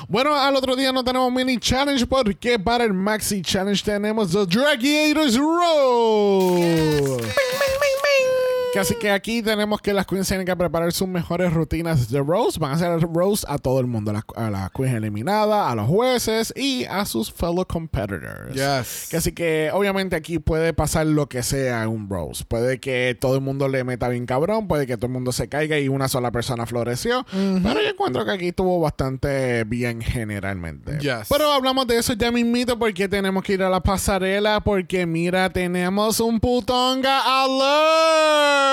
Bueno, 0.08 0.34
al 0.36 0.54
otro 0.56 0.74
día 0.76 0.92
no 0.92 1.02
tenemos 1.04 1.32
mini 1.32 1.58
challenge 1.58 2.06
porque 2.06 2.58
para 2.58 2.84
el 2.84 2.92
maxi 2.92 3.40
challenge 3.42 3.82
tenemos 3.84 4.30
The 4.32 4.46
Dragiators 4.46 5.36
Roll. 5.36 7.20
Que 8.76 8.80
Así 8.80 8.94
que 8.94 9.10
aquí 9.10 9.40
tenemos 9.40 9.80
que 9.80 9.94
las 9.94 10.04
queens 10.04 10.28
tienen 10.28 10.44
que 10.44 10.54
preparar 10.54 10.92
sus 10.92 11.08
mejores 11.08 11.50
rutinas 11.50 12.10
de 12.10 12.20
roast. 12.20 12.58
Van 12.58 12.72
a 12.72 12.74
hacer 12.74 13.00
roast 13.10 13.44
a 13.48 13.56
todo 13.56 13.80
el 13.80 13.86
mundo, 13.86 14.10
a 14.10 14.14
las, 14.14 14.24
a 14.36 14.50
las 14.50 14.70
queens 14.70 14.94
eliminadas, 14.94 15.72
a 15.72 15.74
los 15.74 15.88
jueces 15.88 16.52
y 16.54 16.84
a 16.84 17.06
sus 17.06 17.32
fellow 17.32 17.64
competitors. 17.66 18.52
Yes. 18.52 19.08
Que 19.10 19.16
así 19.16 19.32
que 19.32 19.70
obviamente 19.72 20.14
aquí 20.14 20.38
puede 20.38 20.74
pasar 20.74 21.06
lo 21.06 21.26
que 21.26 21.42
sea 21.42 21.84
en 21.84 21.88
un 21.88 22.10
roast. 22.10 22.42
Puede 22.42 22.78
que 22.78 23.16
todo 23.18 23.36
el 23.36 23.40
mundo 23.40 23.66
le 23.66 23.82
meta 23.82 24.10
bien 24.10 24.26
cabrón, 24.26 24.68
puede 24.68 24.86
que 24.86 24.98
todo 24.98 25.06
el 25.06 25.12
mundo 25.14 25.32
se 25.32 25.48
caiga 25.48 25.78
y 25.78 25.88
una 25.88 26.08
sola 26.08 26.30
persona 26.30 26.66
floreció. 26.66 27.24
Pero 27.32 27.80
yo 27.80 27.88
encuentro 27.88 28.26
que 28.26 28.32
aquí 28.32 28.48
estuvo 28.48 28.78
bastante 28.78 29.64
bien 29.64 30.02
generalmente. 30.02 30.98
Yes. 30.98 31.28
Pero 31.30 31.50
hablamos 31.50 31.86
de 31.86 31.96
eso 31.96 32.12
ya 32.12 32.30
mismito 32.30 32.78
porque 32.78 33.08
tenemos 33.08 33.42
que 33.42 33.54
ir 33.54 33.62
a 33.62 33.70
la 33.70 33.80
pasarela 33.80 34.60
porque 34.60 35.06
mira, 35.06 35.48
tenemos 35.48 36.20
un 36.20 36.40
putonga 36.40 37.22
alert. 37.42 38.65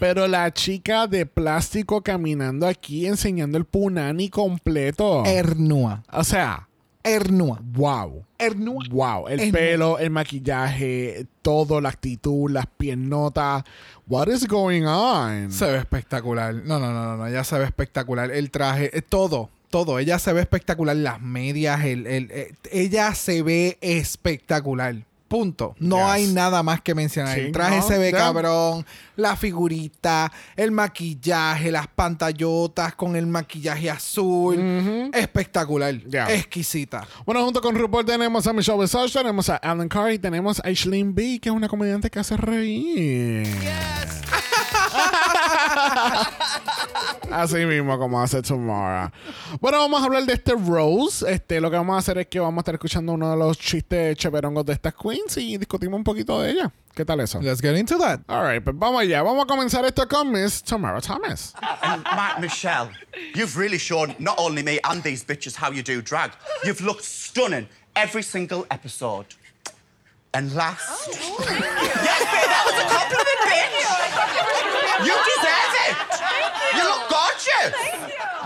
Pero 0.00 0.28
la 0.28 0.52
chica 0.52 1.06
de 1.06 1.26
plástico 1.26 2.02
caminando 2.02 2.66
aquí 2.66 3.06
enseñando 3.06 3.58
el 3.58 3.64
punani 3.64 4.28
completo. 4.28 5.24
Ernua. 5.24 6.04
o 6.12 6.22
sea, 6.24 6.68
Ernua. 7.02 7.60
wow. 7.72 8.24
Ernua. 8.38 8.84
Wow, 8.90 9.28
el 9.28 9.50
pelo, 9.50 9.98
el 9.98 10.10
maquillaje, 10.10 11.26
todo, 11.42 11.80
la 11.80 11.88
actitud, 11.88 12.50
las 12.50 12.66
piernotas. 12.66 13.64
What 14.06 14.28
is 14.28 14.46
going 14.46 14.84
on? 14.84 15.50
Se 15.50 15.66
ve 15.66 15.78
espectacular. 15.78 16.54
No, 16.54 16.78
no, 16.78 16.92
no, 16.92 17.04
no, 17.04 17.16
no. 17.16 17.26
Ella 17.26 17.42
se 17.44 17.58
ve 17.58 17.64
espectacular. 17.64 18.30
El 18.30 18.50
traje, 18.52 18.96
eh, 18.96 19.02
todo, 19.02 19.50
todo. 19.70 19.98
Ella 19.98 20.18
se 20.20 20.32
ve 20.32 20.40
espectacular. 20.42 20.94
Las 20.96 21.20
medias, 21.20 21.84
el, 21.84 22.06
el- 22.06 22.30
eh, 22.30 22.54
ella 22.70 23.14
se 23.14 23.42
ve 23.42 23.78
espectacular. 23.80 24.94
Punto. 25.28 25.74
No 25.78 25.96
Yes. 25.98 26.06
hay 26.06 26.26
nada 26.28 26.62
más 26.62 26.80
que 26.80 26.94
mencionar. 26.94 27.34
Sí, 27.34 27.40
el 27.42 27.52
traje 27.52 27.76
no, 27.76 27.82
se 27.86 27.98
ve 27.98 28.10
cabrón. 28.12 28.86
La 29.16 29.36
figurita, 29.36 30.32
el 30.56 30.70
maquillaje, 30.72 31.70
las 31.70 31.86
pantallotas 31.86 32.94
con 32.94 33.14
el 33.14 33.26
maquillaje 33.26 33.90
azul. 33.90 35.10
Espectacular. 35.12 35.94
Ya. 36.06 36.32
Exquisita. 36.32 37.06
Bueno, 37.26 37.44
junto 37.44 37.60
con 37.60 37.74
RuPaul 37.76 38.06
tenemos 38.06 38.46
a 38.46 38.52
Michelle 38.54 38.78
Visage, 38.80 39.12
tenemos 39.12 39.48
a 39.50 39.56
Alan 39.56 39.88
Carr 39.88 40.12
y 40.12 40.18
tenemos 40.18 40.60
a 40.60 40.68
Aislinn 40.68 41.14
B, 41.14 41.38
que 41.42 41.50
es 41.50 41.54
una 41.54 41.68
comediante 41.68 42.08
que 42.10 42.18
hace 42.20 42.36
reír. 42.36 43.46
Así 47.30 47.66
mismo 47.66 47.98
como 47.98 48.22
hace 48.22 48.42
Tomorrow. 48.42 49.10
Bueno, 49.60 49.78
vamos 49.78 50.00
a 50.00 50.04
hablar 50.06 50.24
de 50.24 50.34
este 50.34 50.52
Rose. 50.54 51.30
Este, 51.30 51.60
lo 51.60 51.70
que 51.70 51.76
vamos 51.76 51.94
a 51.94 51.98
hacer 51.98 52.18
es 52.18 52.26
que 52.26 52.40
vamos 52.40 52.58
a 52.58 52.60
estar 52.60 52.74
escuchando 52.74 53.12
uno 53.12 53.30
de 53.30 53.36
los 53.36 53.58
chistes 53.58 54.16
cheverongos 54.16 54.64
de 54.64 54.72
estas 54.72 54.94
queens 54.94 55.36
y 55.36 55.58
discutimos 55.58 55.98
un 55.98 56.04
poquito 56.04 56.40
de 56.40 56.52
ella. 56.52 56.72
¿Qué 56.94 57.04
tal 57.04 57.20
eso? 57.20 57.40
Let's 57.40 57.60
get 57.60 57.76
into 57.76 57.98
that. 57.98 58.20
Alright, 58.28 58.64
pues 58.64 58.76
vamos 58.76 59.02
allá. 59.02 59.22
Vamos 59.22 59.44
a 59.44 59.46
comenzar 59.46 59.84
esto 59.84 60.08
con 60.08 60.32
Miss 60.32 60.62
Tamara 60.62 61.00
Thomas. 61.00 61.54
And 61.82 62.02
Matt, 62.04 62.40
Michelle, 62.40 62.90
you've 63.34 63.56
really 63.56 63.78
shown 63.78 64.14
not 64.18 64.36
only 64.38 64.62
me 64.62 64.80
and 64.84 65.02
these 65.02 65.24
bitches 65.24 65.54
how 65.54 65.70
you 65.70 65.82
do 65.82 66.02
drag. 66.02 66.32
You've 66.64 66.80
looked 66.80 67.04
stunning 67.04 67.68
every 67.94 68.22
single 68.22 68.66
episode. 68.70 69.26
And 70.34 70.54
last. 70.54 71.08
yes, 71.08 71.48
babe, 71.48 71.56
that 71.56 72.64
was 72.66 72.76
a 72.76 72.86
compliment, 72.92 73.40
bitch! 73.48 73.78
You 75.06 75.14
deserve 75.14 75.37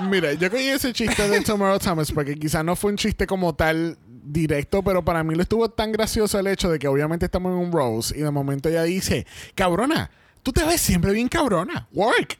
Mira, 0.08 0.32
yo 0.32 0.50
cogí 0.50 0.68
ese 0.68 0.92
chiste 0.92 1.28
de 1.28 1.40
Tomorrow 1.42 1.78
Thomas 1.78 2.10
porque 2.12 2.34
quizás 2.34 2.64
no 2.64 2.76
fue 2.76 2.90
un 2.90 2.96
chiste 2.96 3.26
como 3.26 3.54
tal 3.54 3.98
directo, 4.06 4.82
pero 4.82 5.04
para 5.04 5.22
mí 5.22 5.34
lo 5.34 5.42
estuvo 5.42 5.68
tan 5.68 5.92
gracioso 5.92 6.38
el 6.38 6.46
hecho 6.46 6.70
de 6.70 6.78
que 6.78 6.88
obviamente 6.88 7.26
estamos 7.26 7.52
en 7.52 7.58
un 7.58 7.72
Rose 7.72 8.16
y 8.16 8.22
de 8.22 8.30
momento 8.30 8.68
ella 8.68 8.84
dice, 8.84 9.26
cabrona, 9.54 10.10
tú 10.42 10.52
te 10.52 10.64
ves 10.64 10.80
siempre 10.80 11.12
bien 11.12 11.28
cabrona. 11.28 11.88
Work. 11.92 12.38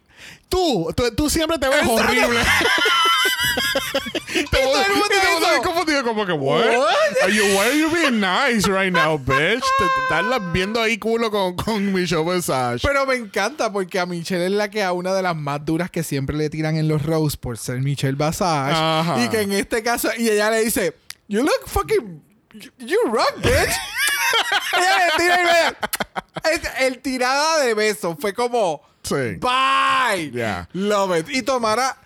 Tú, 0.49 0.93
tú, 0.97 1.15
tú 1.15 1.31
siempre 1.31 1.59
te 1.59 1.69
ves 1.69 1.87
horrible. 1.89 2.41
y 4.35 4.45
todo 4.45 4.83
el 4.83 4.93
mundo 4.93 5.15
el 5.55 5.63
confundido, 5.63 6.05
como 6.05 6.27
que, 6.27 6.33
what? 6.33 6.65
Are 7.23 7.35
you, 7.35 7.45
why 7.45 7.69
are 7.69 7.79
you 7.79 7.91
being 7.91 8.21
nice 8.21 8.67
right 8.69 8.93
now, 8.93 9.19
bitch? 9.19 9.61
Te, 9.61 9.85
te 9.85 10.03
estás 10.03 10.53
viendo 10.53 10.81
ahí 10.81 10.99
culo 10.99 11.31
con, 11.31 11.57
con 11.57 11.93
Michelle 11.93 12.25
Visage. 12.25 12.87
Pero 12.87 13.07
me 13.07 13.15
encanta 13.17 13.73
porque 13.73 13.99
a 13.99 14.07
Michelle 14.07 14.47
es 14.47 14.53
la 14.53 14.71
que 14.71 14.83
a 14.83 14.93
una 14.93 15.15
de 15.15 15.23
las 15.23 15.37
más 15.37 15.65
duras 15.65 15.91
que 15.91 16.03
siempre 16.03 16.37
le 16.37 16.51
tiran 16.51 16.77
en 16.77 16.89
los 16.89 17.03
roast 17.03 17.41
por 17.41 17.59
ser 17.59 17.81
Michelle 17.81 18.17
Basage. 18.17 18.75
Ajá. 18.75 19.25
Y 19.25 19.29
que 19.29 19.41
en 19.41 19.53
este 19.53 19.83
caso, 19.83 20.11
y 20.17 20.29
ella 20.29 20.51
le 20.51 20.65
dice, 20.65 20.95
You 21.29 21.43
look 21.43 21.67
fucking. 21.67 22.23
You 22.79 22.99
rock, 23.11 23.37
bitch. 23.37 23.51
ella 24.77 24.99
le 24.99 25.13
tira 25.17 25.41
y 25.41 25.45
le. 25.47 26.55
Es- 26.55 26.71
el 26.81 26.99
tirada 26.99 27.61
de 27.61 27.75
beso 27.75 28.17
fue 28.21 28.35
como. 28.35 28.83
Sí. 29.03 29.39
Bye. 29.41 30.31
Yeah. 30.33 30.69
Love 30.73 31.19
it. 31.19 31.29
Y 31.31 31.43
Tomara. 31.43 31.97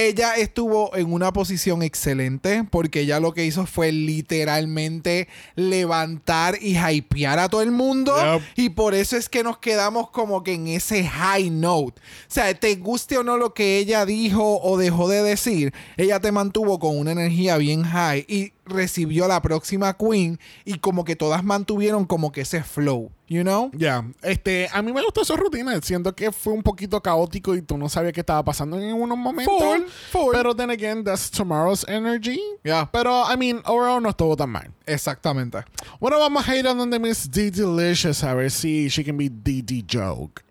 Ella 0.00 0.34
estuvo 0.36 0.94
en 0.94 1.12
una 1.12 1.32
posición 1.32 1.82
excelente 1.82 2.62
porque 2.70 3.00
ella 3.00 3.18
lo 3.18 3.34
que 3.34 3.44
hizo 3.44 3.66
fue 3.66 3.90
literalmente 3.90 5.26
levantar 5.56 6.56
y 6.60 6.78
hypear 6.78 7.40
a 7.40 7.48
todo 7.48 7.62
el 7.62 7.72
mundo. 7.72 8.14
Yep. 8.16 8.42
Y 8.54 8.68
por 8.68 8.94
eso 8.94 9.16
es 9.16 9.28
que 9.28 9.42
nos 9.42 9.58
quedamos 9.58 10.10
como 10.10 10.44
que 10.44 10.52
en 10.52 10.68
ese 10.68 11.02
high 11.02 11.50
note. 11.50 12.00
O 12.00 12.28
sea, 12.28 12.54
te 12.54 12.76
guste 12.76 13.18
o 13.18 13.24
no 13.24 13.38
lo 13.38 13.54
que 13.54 13.78
ella 13.78 14.06
dijo 14.06 14.60
o 14.62 14.78
dejó 14.78 15.08
de 15.08 15.20
decir, 15.20 15.74
ella 15.96 16.20
te 16.20 16.30
mantuvo 16.30 16.78
con 16.78 16.96
una 16.96 17.10
energía 17.10 17.56
bien 17.56 17.82
high 17.82 18.24
y 18.28 18.52
recibió 18.68 19.24
a 19.24 19.28
la 19.28 19.42
próxima 19.42 19.96
queen 19.96 20.38
y 20.64 20.78
como 20.78 21.04
que 21.04 21.16
todas 21.16 21.44
mantuvieron 21.44 22.04
como 22.04 22.32
que 22.32 22.42
ese 22.42 22.62
flow, 22.62 23.10
you 23.26 23.42
know? 23.42 23.70
Ya, 23.72 24.04
este, 24.22 24.68
a 24.72 24.82
mí 24.82 24.92
me 24.92 25.02
gustó 25.02 25.24
su 25.24 25.36
rutina. 25.36 25.80
Siento 25.82 26.14
que 26.14 26.32
fue 26.32 26.52
un 26.52 26.62
poquito 26.62 27.02
caótico 27.02 27.54
y 27.54 27.62
tú 27.62 27.76
no 27.78 27.88
sabías 27.88 28.12
qué 28.12 28.20
estaba 28.20 28.44
pasando 28.44 28.78
en 28.78 28.94
unos 28.94 29.18
momentos. 29.18 29.54
Full, 29.58 29.82
full. 30.10 30.32
Pero 30.32 30.54
then 30.54 30.70
again, 30.70 31.04
that's 31.04 31.30
tomorrow's 31.30 31.84
energy. 31.88 32.40
Yeah. 32.64 32.88
Pero, 32.92 33.24
I 33.30 33.36
mean, 33.36 33.62
overall 33.64 34.00
no 34.00 34.10
estuvo 34.10 34.36
tan 34.36 34.50
mal. 34.50 34.72
Exactamente. 34.86 35.64
Bueno, 36.00 36.18
vamos 36.18 36.48
a 36.48 36.56
ir 36.56 36.66
a 36.66 36.74
donde 36.74 36.98
Miss 36.98 37.30
D 37.30 37.50
Delicious 37.50 38.22
a 38.24 38.34
ver 38.34 38.50
si 38.50 38.88
she 38.88 39.04
can 39.04 39.16
be 39.16 39.28
DD 39.28 39.84
Joke. 39.86 40.47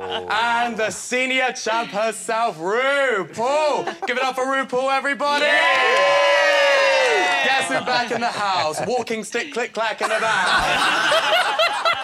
Oh. 0.00 0.28
And 0.30 0.76
the 0.76 0.90
senior 0.90 1.52
champ 1.52 1.90
herself, 1.90 2.56
RuPaul. 2.58 4.06
Give 4.06 4.16
it 4.16 4.22
up 4.22 4.36
for 4.36 4.44
RuPaul, 4.44 4.96
everybody. 4.96 5.44
Guess 7.44 7.68
who's 7.68 7.84
back 7.84 8.12
in 8.12 8.20
the 8.20 8.28
house? 8.28 8.80
Walking 8.86 9.24
stick, 9.24 9.52
click, 9.52 9.72
clack, 9.72 10.00
and 10.00 10.12
about. 10.12 11.58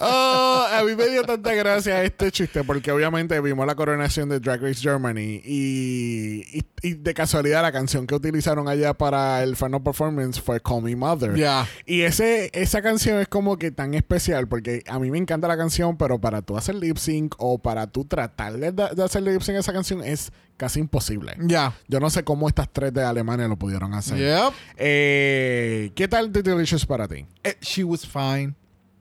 Oh, 0.00 0.66
a 0.72 0.82
mí 0.84 0.94
me 0.96 1.08
dio 1.08 1.22
tanta 1.24 1.54
gracia 1.54 2.02
este 2.04 2.30
chiste 2.30 2.64
porque 2.64 2.90
obviamente 2.92 3.40
vimos 3.40 3.66
la 3.66 3.74
coronación 3.74 4.28
de 4.28 4.40
Drag 4.40 4.60
Race 4.62 4.80
Germany 4.80 5.40
y, 5.44 6.58
y- 6.58 6.62
y 6.84 6.94
de 6.94 7.14
casualidad 7.14 7.62
la 7.62 7.70
canción 7.72 8.06
que 8.06 8.14
utilizaron 8.14 8.68
allá 8.68 8.92
para 8.94 9.42
el 9.42 9.54
final 9.56 9.82
performance 9.82 10.40
fue 10.40 10.60
Call 10.60 10.82
Me 10.82 10.96
Mother. 10.96 11.34
Ya. 11.36 11.66
Y 11.86 12.02
ese, 12.02 12.50
esa 12.54 12.82
canción 12.82 13.20
es 13.20 13.28
como 13.28 13.56
que 13.56 13.70
tan 13.70 13.94
especial 13.94 14.48
porque 14.48 14.82
a 14.88 14.98
mí 14.98 15.10
me 15.10 15.18
encanta 15.18 15.46
la 15.46 15.56
canción, 15.56 15.96
pero 15.96 16.20
para 16.20 16.42
tú 16.42 16.56
hacer 16.56 16.74
lip 16.74 16.96
sync 16.96 17.34
o 17.38 17.58
para 17.58 17.86
tú 17.86 18.04
tratar 18.04 18.54
de, 18.58 18.72
de 18.72 19.02
hacer 19.04 19.22
lip 19.22 19.40
sync 19.42 19.56
a 19.56 19.60
esa 19.60 19.72
canción 19.72 20.02
es 20.02 20.32
casi 20.56 20.80
imposible. 20.80 21.34
Ya. 21.40 21.74
Yo 21.88 22.00
no 22.00 22.10
sé 22.10 22.24
cómo 22.24 22.48
estas 22.48 22.68
tres 22.72 22.92
de 22.92 23.02
Alemania 23.04 23.46
lo 23.48 23.56
pudieron 23.56 23.94
hacer. 23.94 24.18
Yep. 24.18 24.52
Eh, 24.76 25.92
¿Qué 25.94 26.08
tal 26.08 26.32
The 26.32 26.42
Delicious 26.42 26.84
para 26.86 27.06
ti? 27.08 27.26
Eh, 27.44 27.56
she 27.60 27.84
was 27.84 28.06
fine. 28.06 28.54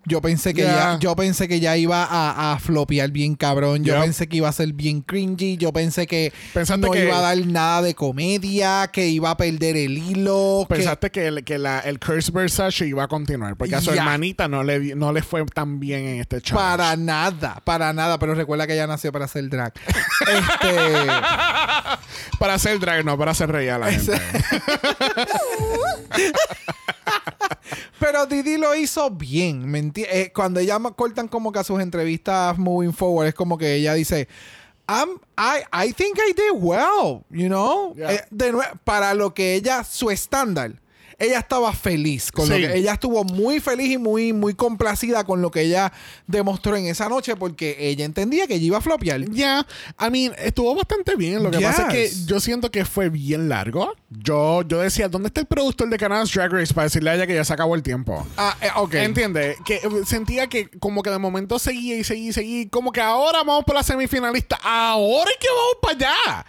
Yo 0.05 0.20
pensé 0.20 0.53
que 0.55 0.62
Yeah. 0.62 0.93
ya, 0.93 1.00
yo 1.00 1.15
pensé 1.15 1.48
que 1.48 1.60
ya 1.60 1.77
iba 1.77 2.03
a, 2.03 2.53
a 2.53 2.60
flopear 2.60 3.12
bien 3.12 3.36
cabrón. 3.36 3.84
Yo 3.84 3.93
Yep. 3.93 4.01
pensé 4.03 4.27
que 4.27 4.38
iba 4.38 4.50
a 4.50 4.51
ser 4.51 4.74
bien 4.74 5.01
cringy. 5.01 5.58
Yo 5.58 5.72
pensé 5.72 6.08
que 6.08 6.34
Pensaste 6.53 6.86
no 6.88 6.91
que- 6.91 7.03
iba 7.05 7.20
a 7.20 7.22
dar 7.22 7.38
nada 7.46 7.81
de 7.84 7.93
comedia, 7.93 8.89
que 8.91 9.08
iba 9.10 9.29
a 9.29 9.38
perder 9.38 9.77
el 9.77 9.98
hilo. 9.98 10.65
Pensaste 10.67 11.12
que, 11.12 11.27
el, 11.27 11.43
que 11.43 11.60
la, 11.60 11.79
el 11.81 12.00
Curse 12.00 12.31
Versace 12.31 12.88
iba 12.88 13.03
a 13.03 13.08
continuar 13.08 13.55
porque 13.55 13.75
a 13.75 13.81
su 13.81 13.91
hermanita 13.91 14.48
no 14.48 14.63
le, 14.63 14.96
no 14.96 15.13
le 15.13 15.22
fue 15.22 15.46
tan 15.46 15.79
bien 15.79 16.05
en 16.08 16.20
este 16.22 16.41
challenge. 16.41 16.53
Para 16.77 16.96
nada, 16.96 17.62
para 17.63 17.93
nada. 17.93 18.17
Pero 18.17 18.34
recuerda 18.34 18.65
que 18.65 18.74
ella 18.74 18.88
nació 18.88 19.12
para 19.12 19.25
hacer 19.25 19.48
drag. 19.50 19.74
este. 20.22 21.08
Para 22.39 22.55
hacer 22.55 22.79
drag, 22.79 23.05
no 23.05 23.17
para 23.17 23.31
hacer 23.31 23.51
reír 23.51 23.70
a 23.72 23.77
la 23.77 23.91
gente. 23.91 24.13
Pero 28.00 28.25
Didi 28.25 28.58
lo 28.58 28.75
hizo 28.75 29.10
bien, 29.12 29.70
¿me 29.70 29.81
enti- 29.84 30.08
eh, 30.10 30.31
cuando 30.34 30.60
ella 30.60 30.79
cortan 30.96 31.27
como 31.27 31.51
que 31.51 31.60
a 31.60 31.63
sus 31.63 31.79
entrevistas 31.81 32.58
moving 32.58 32.93
forward, 32.93 33.27
es 33.27 33.34
como 33.36 33.58
que 33.58 33.75
ella 33.75 33.93
dice, 33.93 34.27
I'm, 34.88 35.10
I, 35.38 35.62
I 35.88 35.93
think 35.93 36.17
I 36.17 36.34
did 36.34 36.51
well, 36.55 37.24
you 37.29 37.48
know? 37.48 37.93
Yeah. 37.96 38.13
Eh, 38.13 38.25
de 38.29 38.53
para 38.84 39.13
lo 39.13 39.34
que 39.34 39.53
ella, 39.55 39.84
su 39.84 40.10
estándar, 40.10 40.81
ella 41.22 41.40
estaba 41.40 41.72
feliz 41.74 42.32
con 42.32 42.50
lo 42.50 42.56
que 42.56 42.75
ella 42.75 42.94
estuvo 42.94 43.24
muy 43.24 43.60
feliz 43.60 43.92
y 43.92 43.98
muy, 43.98 44.34
muy 44.34 44.54
complacida 44.56 45.24
con 45.24 45.42
lo 45.42 45.51
que 45.51 45.62
ella 45.62 45.94
demostró 46.28 46.75
en 46.75 46.88
esa 46.88 47.10
noche 47.10 47.36
porque 47.36 47.75
ella 47.80 48.06
entendía 48.06 48.48
que 48.48 48.56
ella 48.56 48.66
iba 48.66 48.78
a 48.80 48.82
flopear. 48.82 49.22
Ya, 49.30 49.66
I 50.00 50.10
mean, 50.10 50.34
estuvo 50.40 50.74
bastante 50.75 51.16
bien. 51.16 51.44
Lo 51.44 51.51
que 51.51 51.60
pasa 51.60 51.88
es 51.88 51.94
que 51.94 52.25
yo 52.25 52.40
siento 52.40 52.72
que 52.72 52.86
fue 52.86 53.10
bien 53.10 53.50
largo. 53.50 53.94
Yo, 54.10 54.63
yo 54.63 54.80
decía, 54.80 55.08
¿dónde 55.10 55.28
está 55.28 55.42
el 55.42 55.48
productor 55.48 55.90
de 55.90 55.98
Canada's 55.98 56.32
Drag 56.32 56.51
Race 56.51 56.74
para 56.74 56.86
decirle 56.86 57.12
a 57.12 57.16
ella 57.16 57.28
que 57.28 57.36
ya 57.36 57.46
se 57.46 57.54
acabó 57.54 57.75
el 57.75 57.84
tiempo? 57.84 58.25
Ah, 58.38 58.58
eh, 58.62 58.70
ok. 58.75 58.96
¿Entiendes? 58.96 59.58
Que 59.63 59.75
eh, 59.75 59.90
sentía 60.06 60.48
que 60.48 60.70
como 60.80 61.04
que 61.04 61.12
de 61.12 61.20
momento 61.20 61.60
seguía 61.60 61.98
y 61.98 62.04
seguía 62.04 62.30
y 62.30 62.34
seguía. 62.34 62.70
Como 62.70 62.92
que 62.92 63.01
ahora 63.01 63.44
vamos 63.44 63.63
por 63.63 63.75
la 63.75 63.84
semifinalista. 63.84 64.60
Ahora 64.63 65.30
es 65.30 65.38
que 65.38 65.48
vamos 65.48 65.75
para 65.82 65.94
allá. 65.94 66.46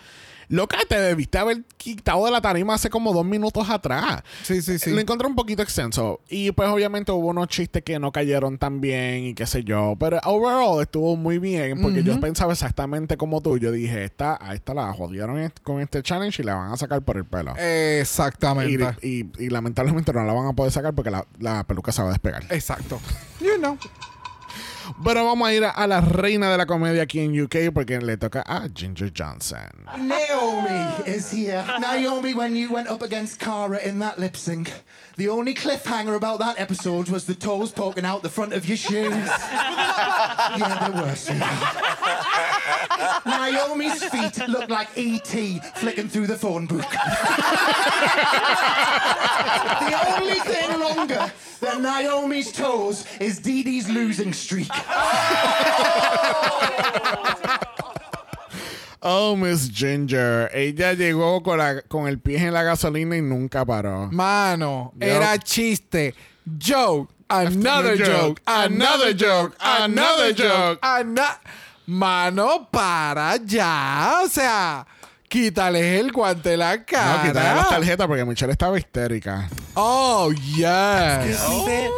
Loca, 0.53 0.77
te 0.87 1.01
debiste 1.01 1.39
haber 1.39 1.65
quitado 1.79 2.27
de 2.27 2.31
la 2.31 2.43
tarima 2.43 2.75
hace 2.75 2.91
como 2.91 3.15
dos 3.15 3.25
minutos 3.25 3.71
atrás. 3.71 4.23
Sí, 4.43 4.61
sí, 4.61 4.79
sí. 4.79 4.91
Lo 4.91 5.01
encontré 5.01 5.27
un 5.27 5.35
poquito 5.35 5.63
extenso. 5.63 6.21
Y 6.29 6.53
pues 6.53 6.69
obviamente 6.69 7.11
hubo 7.11 7.29
unos 7.29 7.49
chistes 7.49 7.83
que 7.83 7.99
no 7.99 8.13
cayeron 8.13 8.59
tan 8.59 8.81
bien 8.83 9.25
y 9.25 9.35
qué 9.35 9.47
sé 9.47 9.65
yo. 9.65 9.97
Pero 9.99 10.21
overall 10.25 10.83
estuvo 10.83 11.17
muy 11.17 11.39
bien 11.39 11.81
porque 11.81 12.03
yo 12.03 12.21
pensaba 12.21 12.53
exactamente 12.53 13.17
como 13.17 13.41
tú. 13.41 13.57
Yo 13.57 13.73
dije, 13.73 14.05
esta, 14.05 14.39
a 14.41 14.55
esta 14.55 14.75
la 14.75 14.93
jodieron 14.93 15.53
con 15.63 15.81
este 15.81 16.03
challenge 16.03 16.43
y 16.43 16.45
la 16.45 16.55
van 16.55 16.73
a 16.73 16.77
sacar 16.77 17.01
por 17.01 17.17
el 17.17 17.25
pelo. 17.25 17.55
Exactamente. 17.57 18.97
Y, 19.01 19.21
y- 19.23 19.33
y 19.39 19.49
lamentablemente 19.49 20.13
no 20.13 20.23
la 20.25 20.33
van 20.35 20.47
a 20.49 20.53
poder 20.53 20.71
sacar 20.71 20.93
porque 20.95 21.11
la, 21.11 21.27
la 21.41 21.65
peluca 21.65 21.93
se 21.93 22.03
va 22.03 22.09
a 22.09 22.13
despegar. 22.13 22.45
Exacto. 22.51 23.01
You 23.41 23.57
know. 23.59 23.79
Pero 25.05 25.25
vamos 25.25 25.49
a 25.49 25.53
ir 25.55 25.65
a, 25.65 25.71
a 25.71 25.87
la 25.87 26.01
reina 26.01 26.51
de 26.51 26.59
la 26.59 26.67
comedia 26.67 27.03
aquí 27.03 27.21
en 27.21 27.41
UK 27.41 27.73
porque 27.73 28.01
le 28.01 28.17
toca 28.17 28.43
a 28.47 28.69
Ginger 28.75 29.11
Johnson. 29.13 29.87
Naomi 29.99 31.05
is 31.07 31.31
here. 31.31 31.65
Naomi, 31.81 32.35
when 32.35 32.55
you 32.57 32.73
went 32.73 32.89
up 32.89 33.03
against 33.03 33.39
Cara 33.39 33.79
in 33.79 33.99
that 34.01 34.19
lip 34.19 34.37
sync, 34.37 34.73
the 35.17 35.29
only 35.29 35.55
cliffhanger 35.55 36.17
about 36.17 36.39
that 36.39 36.59
episode 36.59 37.09
was 37.09 37.27
the 37.27 37.35
toes 37.35 37.71
poking 37.71 38.05
out 38.05 38.23
the 38.23 38.29
front 38.31 38.53
of 38.53 38.67
your 38.67 38.77
shoes. 38.77 39.13
yeah, 39.13 40.89
they 40.89 41.01
were. 41.01 41.15
Naomi's 43.27 44.03
feet 44.05 44.49
look 44.49 44.69
like 44.69 44.89
E.T. 44.97 45.61
flicking 45.77 46.09
through 46.09 46.27
the 46.27 46.37
phone 46.37 46.67
book. 46.67 46.89
the 49.81 50.17
only 50.17 50.41
thing 50.41 50.81
longer 50.81 51.33
than 51.61 51.83
Naomi's 51.83 52.51
toes 52.53 53.05
is 53.21 53.39
Dee 53.39 53.63
Dee's 53.63 53.89
losing 53.89 54.33
streak. 54.33 54.71
Oh, 59.05 59.35
Miss 59.35 59.69
Ginger. 59.73 60.49
Ella 60.55 60.93
llegó 60.93 61.43
con, 61.43 61.59
la- 61.59 61.83
con 61.83 62.07
el 62.07 62.21
pie 62.21 62.39
en 62.39 62.55
la 62.55 62.63
gasolina 62.63 63.17
y 63.17 63.21
nunca 63.23 63.65
paró. 63.65 64.09
Mano, 64.13 64.93
era 65.01 65.37
chiste. 65.39 66.15
Joke. 66.61 67.13
Another 67.29 67.97
joke, 67.99 68.11
joke. 68.11 68.43
Another 68.47 69.17
joke. 69.17 69.57
Another 69.59 70.35
joke. 70.37 70.79
ana- 70.83 71.41
Mano, 71.87 72.69
para 72.71 73.37
ya. 73.45 74.21
O 74.25 74.29
sea, 74.29 74.87
quítale 75.33 75.99
el 75.99 76.13
guante 76.13 76.51
de 76.51 76.57
la 76.59 76.77
No, 76.77 76.83
cara. 76.87 77.23
quitarle 77.27 77.55
las 77.57 77.69
tarjetas 77.71 78.07
porque 78.07 78.23
Michelle 78.27 78.53
estaba 78.53 78.79
histérica. 78.79 79.49
Oh, 79.73 80.31
yes. 80.31 81.41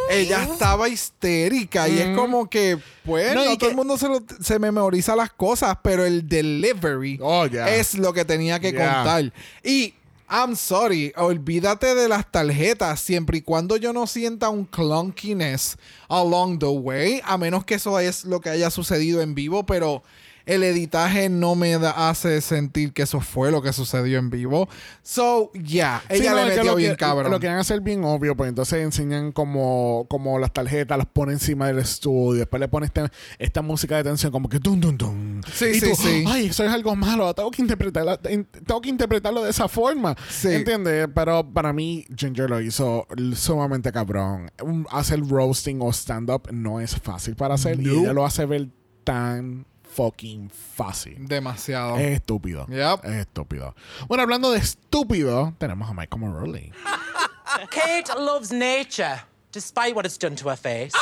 Ella 0.08 0.44
estaba 0.44 0.88
histérica 0.88 1.88
y 1.88 1.98
es 1.98 2.16
como 2.16 2.48
que, 2.48 2.78
pues, 3.04 3.34
No, 3.34 3.44
no, 3.44 3.52
y 3.52 3.58
todo 3.58 3.58
que- 3.58 3.66
el 3.70 3.74
mundo 3.76 3.98
se, 3.98 4.06
lo- 4.06 4.22
se 4.40 4.60
memoriza 4.60 5.16
las 5.16 5.32
cosas, 5.32 5.76
pero 5.82 6.04
el 6.04 6.28
delivery 6.28 7.18
Oh, 7.20 7.44
es 7.46 7.94
lo 7.96 8.12
que 8.12 8.24
tenía 8.24 8.60
que 8.60 8.72
contar. 8.72 9.32
Y, 9.64 9.94
I'm 10.30 10.54
sorry, 10.54 11.12
olvídate 11.16 11.96
de 11.96 12.08
las 12.08 12.30
tarjetas 12.30 13.00
siempre 13.00 13.38
y 13.38 13.42
cuando 13.42 13.76
yo 13.76 13.92
no 13.92 14.06
sienta 14.06 14.48
un 14.48 14.64
clunkiness 14.64 15.76
along 16.08 16.60
the 16.60 16.66
way, 16.66 17.20
a 17.24 17.36
menos 17.36 17.64
que 17.64 17.74
eso 17.74 17.98
es 17.98 18.24
lo 18.24 18.40
que 18.40 18.50
haya 18.50 18.70
sucedido 18.70 19.20
en 19.22 19.34
vivo, 19.34 19.66
pero 19.66 20.04
el 20.46 20.62
editaje 20.62 21.28
no 21.28 21.54
me 21.54 21.78
da- 21.78 22.08
hace 22.10 22.40
sentir 22.40 22.92
que 22.92 23.02
eso 23.02 23.20
fue 23.20 23.50
lo 23.50 23.62
que 23.62 23.72
sucedió 23.72 24.18
en 24.18 24.30
vivo. 24.30 24.68
So, 25.02 25.50
yeah, 25.52 26.02
Sí, 26.10 26.16
ella 26.16 26.32
no, 26.32 26.44
le 26.44 26.56
metió 26.56 26.74
bien 26.76 26.92
que- 26.92 26.96
cabrón. 26.98 27.30
Lo 27.30 27.40
quieren 27.40 27.58
hacer 27.58 27.80
bien 27.80 28.04
obvio, 28.04 28.36
pues 28.36 28.48
entonces 28.48 28.80
enseñan 28.82 29.32
como, 29.32 30.06
como 30.08 30.38
las 30.38 30.52
tarjetas, 30.52 30.98
las 30.98 31.06
ponen 31.06 31.34
encima 31.34 31.66
del 31.68 31.78
estudio, 31.78 32.40
después 32.40 32.60
le 32.60 32.68
ponen 32.68 32.86
este- 32.94 33.10
esta 33.38 33.62
música 33.62 33.96
de 33.96 34.04
tensión 34.04 34.32
como 34.32 34.48
que 34.48 34.58
dum 34.58 34.80
dum 34.80 34.96
dum. 34.96 35.40
Sí, 35.52 35.66
y 35.66 35.80
sí, 35.80 35.90
tú, 35.90 35.96
sí. 35.96 36.24
Ay, 36.26 36.46
eso 36.46 36.64
es 36.64 36.70
algo 36.70 36.94
malo, 36.96 37.32
tengo 37.34 37.50
que 37.50 37.62
interpretarla, 37.62 38.18
in- 38.30 38.44
tengo 38.66 38.80
que 38.80 38.88
interpretarlo 38.90 39.42
de 39.42 39.50
esa 39.50 39.68
forma. 39.68 40.14
Sí. 40.28 40.48
¿Entiendes? 40.48 41.08
Pero 41.14 41.48
para 41.52 41.72
mí, 41.72 42.04
Ginger 42.16 42.50
lo 42.50 42.60
hizo 42.60 43.06
sumamente 43.34 43.92
cabrón. 43.92 44.50
Hacer 44.90 45.20
roasting 45.26 45.78
o 45.80 45.90
stand-up 45.92 46.48
no 46.52 46.80
es 46.80 46.94
fácil 46.96 47.34
para 47.36 47.54
hacer 47.54 47.80
y 47.80 47.88
ella 47.88 48.12
lo 48.12 48.24
hace 48.24 48.44
ver 48.46 48.68
tan 49.04 49.66
fucking 49.94 50.50
fácil. 50.50 51.16
Demasiado. 51.18 51.96
Es 51.96 52.20
estúpido. 52.20 52.66
Yep. 52.68 53.04
Es 53.04 53.26
estúpido. 53.26 53.74
Bueno, 54.08 54.22
hablando 54.22 54.50
de 54.50 54.58
estúpido, 54.58 55.54
tenemos 55.58 55.88
a 55.88 55.92
Michael 55.94 56.20
Morley. 56.20 56.72
Kate 57.70 58.08
loves 58.18 58.50
nature, 58.50 59.22
despite 59.52 59.94
what 59.94 60.04
it's 60.04 60.18
done 60.18 60.34
to 60.34 60.48
her 60.48 60.56
face. 60.56 60.92
oh 60.96 61.00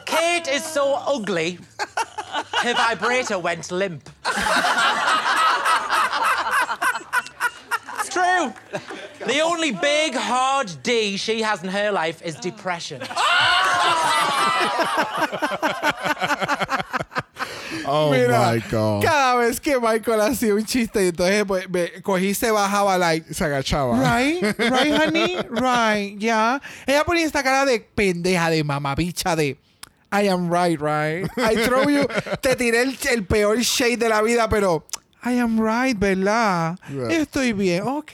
Kate 0.06 0.48
is 0.48 0.64
so 0.64 0.94
ugly, 1.06 1.58
her 2.62 2.74
vibrator 2.74 3.38
went 3.38 3.70
limp. 3.70 4.08
it's 7.98 8.08
true. 8.08 8.54
The 9.26 9.40
only 9.40 9.72
big, 9.72 10.14
hard 10.14 10.70
D 10.82 11.18
she 11.18 11.42
has 11.42 11.62
in 11.62 11.68
her 11.68 11.90
life 11.92 12.22
is 12.22 12.36
depression. 12.36 13.02
Oh 17.90 18.10
Mira, 18.10 18.52
my 18.52 18.60
God. 18.70 19.02
cada 19.02 19.34
vez 19.36 19.58
que 19.60 19.78
Michael 19.78 20.20
hacía 20.20 20.54
un 20.54 20.64
chiste, 20.64 21.04
y 21.04 21.08
entonces 21.08 21.44
pues, 21.46 21.68
me 21.70 22.02
cogí 22.02 22.28
y 22.28 22.34
se 22.34 22.50
bajaba, 22.50 22.98
like, 22.98 23.32
Se 23.32 23.44
agachaba. 23.44 23.96
right, 23.98 24.42
right, 24.58 24.92
honey, 24.92 25.38
right, 25.50 26.18
ya. 26.18 26.60
Ella 26.86 27.04
ponía 27.04 27.24
esta 27.24 27.42
cara 27.42 27.64
de 27.64 27.80
pendeja, 27.80 28.50
de 28.50 28.62
mamabicha, 28.62 29.34
de 29.36 29.56
I 30.12 30.28
am 30.28 30.50
right, 30.52 30.78
right. 30.80 31.26
I 31.38 31.56
throw 31.64 31.88
you, 31.88 32.06
te 32.42 32.56
tiré 32.56 32.82
el, 32.82 32.98
el 33.10 33.24
peor 33.24 33.58
shade 33.60 33.96
de 33.98 34.08
la 34.10 34.20
vida, 34.22 34.48
pero 34.50 34.84
I 35.24 35.40
am 35.40 35.58
right, 35.58 35.98
¿verdad? 35.98 36.78
Yeah. 36.88 37.08
Estoy 37.10 37.52
bien. 37.52 37.82
Ok, 37.84 38.12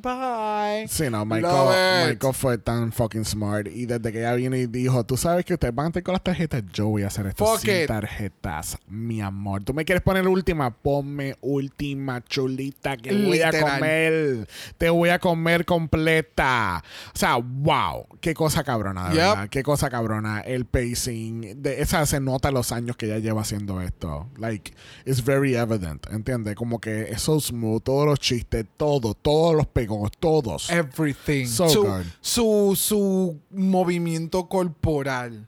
bye. 0.00 0.86
Sí, 0.88 1.10
no, 1.10 1.24
Michael. 1.26 2.08
Michael 2.10 2.34
fue 2.34 2.56
tan 2.58 2.92
fucking 2.92 3.24
smart. 3.24 3.66
Y 3.66 3.86
desde 3.86 4.12
que 4.12 4.20
ella 4.20 4.32
vino 4.34 4.54
y 4.54 4.66
dijo, 4.66 5.04
tú 5.04 5.16
sabes 5.16 5.44
que 5.44 5.54
ustedes 5.54 5.74
van 5.74 5.86
a 5.86 5.88
estar 5.88 6.02
con 6.04 6.12
las 6.12 6.22
tarjetas, 6.22 6.62
yo 6.72 6.86
voy 6.86 7.02
a 7.02 7.08
hacer 7.08 7.26
esto 7.26 7.44
Fuck 7.44 7.60
sin 7.62 7.70
it. 7.82 7.86
tarjetas, 7.88 8.78
mi 8.86 9.20
amor. 9.20 9.64
Tú 9.64 9.74
me 9.74 9.84
quieres 9.84 10.02
poner 10.02 10.28
última, 10.28 10.70
ponme 10.70 11.36
última 11.40 12.22
chulita 12.24 12.96
que 12.96 13.12
voy 13.12 13.40
a 13.42 13.50
Literal. 13.50 13.74
comer. 13.80 14.48
Te 14.78 14.88
voy 14.88 15.08
a 15.08 15.18
comer 15.18 15.64
completa. 15.64 16.84
O 17.12 17.18
sea, 17.18 17.36
wow, 17.36 18.06
qué 18.20 18.34
cosa 18.34 18.62
cabrona, 18.62 19.08
de 19.08 19.16
Yep. 19.16 19.24
verdad. 19.26 19.48
Qué 19.48 19.62
cosa 19.64 19.90
cabrona. 19.90 20.40
El 20.42 20.64
pacing, 20.64 21.60
de, 21.60 21.80
esa 21.82 22.06
se 22.06 22.20
nota 22.20 22.52
los 22.52 22.70
años 22.70 22.96
que 22.96 23.06
ella 23.06 23.18
lleva 23.18 23.40
haciendo 23.42 23.80
esto. 23.80 24.28
Like, 24.38 24.72
it's 25.04 25.24
very 25.24 25.56
evident, 25.56 26.06
¿entiendes? 26.12 26.35
Como 26.54 26.80
que 26.80 27.02
es 27.10 27.22
so 27.22 27.40
smooth, 27.40 27.82
todos 27.82 28.06
los 28.06 28.18
chistes, 28.20 28.66
todo, 28.76 29.14
todos 29.14 29.54
los 29.54 29.66
pegos, 29.66 30.10
todos. 30.18 30.68
Everything. 30.70 31.46
So 31.46 31.68
su, 31.68 31.82
good. 31.84 32.02
su, 32.20 32.74
su 32.76 33.38
movimiento 33.50 34.46
corporal. 34.48 35.46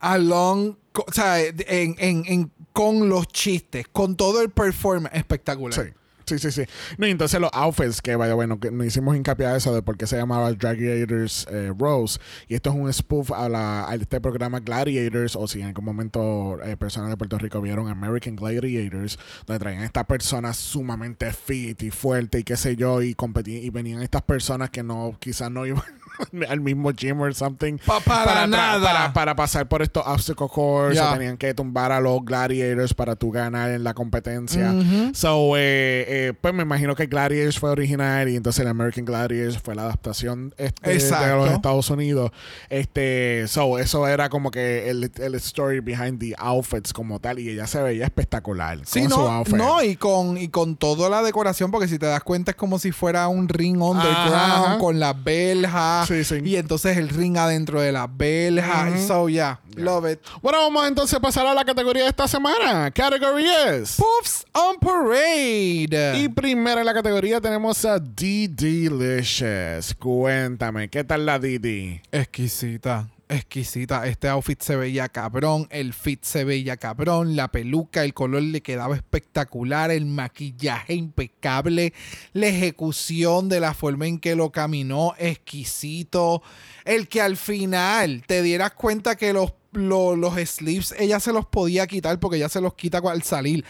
Along, 0.00 0.74
o 0.94 1.12
sea, 1.12 1.40
en, 1.40 1.94
en- 1.98 2.24
en- 2.26 2.50
con 2.72 3.08
los 3.08 3.28
chistes, 3.28 3.86
con 3.92 4.16
todo 4.16 4.40
el 4.40 4.50
performance 4.50 5.14
espectacular. 5.14 5.74
Sí. 5.86 5.92
Sí, 6.26 6.38
sí, 6.38 6.50
sí. 6.50 6.62
No, 6.98 7.06
y 7.06 7.10
entonces 7.10 7.40
los 7.40 7.50
outfits, 7.52 8.00
que 8.00 8.16
vaya, 8.16 8.34
bueno, 8.34 8.58
que 8.60 8.70
no 8.70 8.84
hicimos 8.84 9.16
hincapié 9.16 9.46
a 9.46 9.56
eso 9.56 9.74
de 9.74 9.82
por 9.82 9.96
qué 9.96 10.06
se 10.06 10.16
llamaba 10.16 10.52
Gladiators 10.52 11.46
eh, 11.50 11.72
Rose. 11.76 12.20
Y 12.48 12.54
esto 12.54 12.70
es 12.70 12.76
un 12.76 12.92
spoof 12.92 13.32
a, 13.32 13.48
la, 13.48 13.88
a 13.88 13.94
este 13.94 14.20
programa 14.20 14.60
Gladiators, 14.60 15.36
o 15.36 15.46
si 15.46 15.60
en 15.60 15.68
algún 15.68 15.84
momento 15.84 16.58
eh, 16.62 16.76
personas 16.76 17.10
de 17.10 17.16
Puerto 17.16 17.38
Rico 17.38 17.60
vieron 17.60 17.88
American 17.88 18.36
Gladiators, 18.36 19.18
donde 19.46 19.58
traían 19.58 19.82
estas 19.82 20.06
personas 20.06 20.56
sumamente 20.56 21.32
fit 21.32 21.82
y 21.82 21.90
fuerte 21.90 22.40
y 22.40 22.44
qué 22.44 22.56
sé 22.56 22.76
yo, 22.76 23.02
y 23.02 23.14
competían, 23.14 23.62
y 23.62 23.70
venían 23.70 24.02
estas 24.02 24.22
personas 24.22 24.70
que 24.70 24.82
no, 24.82 25.16
quizás 25.18 25.50
no 25.50 25.66
iban 25.66 25.82
al 26.48 26.60
mismo 26.60 26.90
gym 26.92 27.20
or 27.20 27.34
something. 27.34 27.78
Pa- 27.78 28.00
para 28.00 28.46
nada. 28.46 28.80
Para, 28.82 29.12
para 29.12 29.36
pasar 29.36 29.68
por 29.68 29.82
estos 29.82 30.02
obstacle 30.06 30.46
course, 30.48 30.96
Ya. 30.96 31.10
o 31.10 31.14
tenían 31.14 31.36
que 31.36 31.54
tumbar 31.54 31.92
a 31.92 32.00
los 32.00 32.24
gladiators 32.24 32.94
para 32.94 33.16
tú 33.16 33.30
ganar 33.30 33.70
en 33.70 33.84
la 33.84 33.94
competencia. 33.94 34.72
So, 35.14 35.56
eh, 35.56 36.04
eh, 36.08 36.32
pues 36.40 36.54
me 36.54 36.62
imagino 36.62 36.94
que 36.94 37.06
Gladiators 37.06 37.58
fue 37.58 37.70
original 37.70 38.28
y 38.28 38.36
entonces 38.36 38.60
el 38.60 38.68
American 38.68 39.04
Gladiators 39.04 39.58
fue 39.58 39.74
la 39.74 39.82
adaptación 39.82 40.54
este, 40.58 40.90
de 40.98 41.34
los 41.34 41.50
Estados 41.50 41.90
Unidos. 41.90 42.30
Este, 42.68 43.46
so, 43.48 43.78
eso 43.78 44.06
era 44.08 44.28
como 44.28 44.50
que 44.50 44.88
el, 44.90 45.10
el 45.18 45.34
story 45.36 45.80
behind 45.80 46.18
the 46.18 46.34
outfits 46.38 46.92
como 46.92 47.20
tal 47.20 47.38
y 47.38 47.50
ella 47.50 47.66
se 47.66 47.82
veía 47.82 48.04
espectacular 48.04 48.78
Sí, 48.84 49.00
con 49.02 49.10
su 49.10 49.20
outfit. 49.20 49.54
no, 49.56 49.82
y 49.82 49.96
con, 49.96 50.36
y 50.38 50.48
con 50.48 50.76
toda 50.76 51.08
la 51.08 51.22
decoración, 51.22 51.70
porque 51.70 51.88
si 51.88 51.98
te 51.98 52.06
das 52.06 52.22
cuenta 52.22 52.52
es 52.52 52.56
como 52.56 52.78
si 52.78 52.92
fuera 52.92 53.28
un 53.28 53.48
ring 53.48 53.80
underground 53.80 54.34
Ajá. 54.34 54.78
con 54.78 54.98
las 54.98 55.22
beljas. 55.22 56.08
Sí, 56.08 56.11
sí. 56.24 56.40
Y 56.44 56.56
entonces 56.56 56.96
el 56.96 57.08
ring 57.08 57.36
adentro 57.36 57.80
de 57.80 57.92
las 57.92 58.08
beljas. 58.14 59.06
So, 59.06 59.28
yeah, 59.28 59.60
love 59.76 60.10
it. 60.10 60.20
Bueno, 60.42 60.58
vamos 60.58 60.86
entonces 60.86 61.14
a 61.16 61.20
pasar 61.20 61.46
a 61.46 61.54
la 61.54 61.64
categoría 61.64 62.04
de 62.04 62.10
esta 62.10 62.28
semana. 62.28 62.90
Category 62.90 63.46
es... 63.68 63.96
Puffs 63.96 64.44
on 64.52 64.76
Parade. 64.78 66.18
Y 66.18 66.28
primero 66.28 66.80
en 66.80 66.86
la 66.86 66.94
categoría 66.94 67.40
tenemos 67.40 67.84
a 67.84 67.98
Didi 67.98 68.88
Licious. 68.88 69.94
Cuéntame, 69.98 70.88
¿qué 70.88 71.04
tal 71.04 71.26
la 71.26 71.38
Didi? 71.38 72.00
Exquisita, 72.10 73.08
exquisita. 73.34 74.06
Este 74.06 74.28
outfit 74.28 74.60
se 74.60 74.76
veía 74.76 75.08
cabrón, 75.08 75.66
el 75.70 75.92
fit 75.92 76.22
se 76.24 76.44
veía 76.44 76.76
cabrón, 76.76 77.36
la 77.36 77.48
peluca, 77.48 78.04
el 78.04 78.14
color 78.14 78.42
le 78.42 78.62
quedaba 78.62 78.94
espectacular, 78.96 79.90
el 79.90 80.06
maquillaje 80.06 80.94
impecable, 80.94 81.92
la 82.32 82.46
ejecución 82.46 83.48
de 83.48 83.60
la 83.60 83.74
forma 83.74 84.06
en 84.06 84.18
que 84.18 84.34
lo 84.36 84.50
caminó, 84.52 85.14
exquisito. 85.18 86.42
El 86.84 87.08
que 87.08 87.20
al 87.20 87.36
final 87.36 88.24
te 88.26 88.42
dieras 88.42 88.72
cuenta 88.72 89.16
que 89.16 89.32
los, 89.32 89.52
lo- 89.72 90.16
los 90.16 90.34
sleeves 90.48 90.94
ella 90.98 91.20
se 91.20 91.32
los 91.32 91.46
podía 91.46 91.86
quitar 91.86 92.18
porque 92.18 92.36
ella 92.36 92.48
se 92.48 92.60
los 92.60 92.74
quita 92.74 92.98
al 92.98 93.22
salir. 93.22 93.64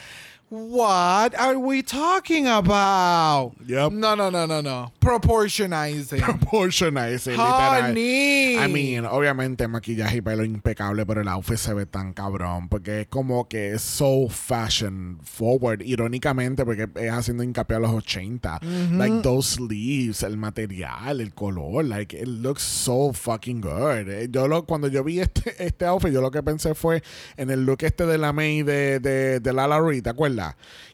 What 0.53 1.35
are 1.41 1.59
we 1.59 1.83
talking 1.83 2.47
about? 2.47 3.53
Yep. 3.67 3.93
No, 3.93 4.15
no, 4.15 4.29
no, 4.29 4.45
no, 4.45 4.61
no. 4.61 4.93
Proportionizing. 5.01 6.21
Proportionizing, 6.21 7.39
literal. 7.39 7.83
Honey. 7.85 8.59
I 8.59 8.67
mean, 8.69 9.07
obviamente 9.07 9.67
maquillaje 9.67 10.19
y 10.19 10.21
pelo 10.21 10.45
impecable, 10.45 11.07
pero 11.07 11.23
el 11.23 11.29
outfit 11.29 11.57
se 11.57 11.73
ve 11.73 11.87
tan 11.87 12.13
cabrón 12.13 12.69
porque 12.69 13.01
es 13.01 13.07
como 13.07 13.49
que 13.49 13.73
es 13.73 13.81
so 13.81 14.29
fashion 14.29 15.21
forward, 15.23 15.81
irónicamente, 15.81 16.67
porque 16.67 16.87
es 16.97 17.11
haciendo 17.11 17.45
hincapié 17.45 17.79
a 17.79 17.81
los 17.81 17.93
80. 17.93 18.61
Like 18.93 19.23
those 19.23 19.55
sleeves, 19.55 20.23
el 20.23 20.37
material, 20.37 21.23
el 21.23 21.33
color, 21.33 21.83
like 21.83 22.15
it 22.15 22.29
looks 22.29 22.63
so 22.63 23.15
fucking 23.15 23.63
good. 23.63 24.07
Eh, 24.07 24.29
Yo 24.31 24.47
lo, 24.49 24.67
cuando 24.67 24.89
yo 24.89 25.03
vi 25.03 25.21
este, 25.21 25.55
este 25.65 25.87
outfit, 25.87 26.13
yo 26.13 26.21
lo 26.21 26.31
que 26.31 26.43
pensé 26.43 26.75
fue 26.75 27.03
en 27.39 27.49
el 27.49 27.65
look 27.65 27.79
este 27.85 28.05
de 28.05 28.19
la 28.19 28.35
May 28.35 28.63
de, 28.63 29.01
de, 29.01 29.41
de 29.41 29.53
Lala 29.55 29.81
¿te 30.03 30.11
acuerdas? 30.11 30.42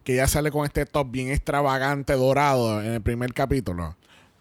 Que 0.04 0.14
ella 0.14 0.26
sale 0.28 0.50
con 0.50 0.64
este 0.64 0.86
top 0.86 1.10
bien 1.10 1.30
extravagante 1.30 2.14
dorado 2.14 2.80
en 2.82 2.92
el 2.94 3.00
primer 3.02 3.32
capítulo. 3.34 3.96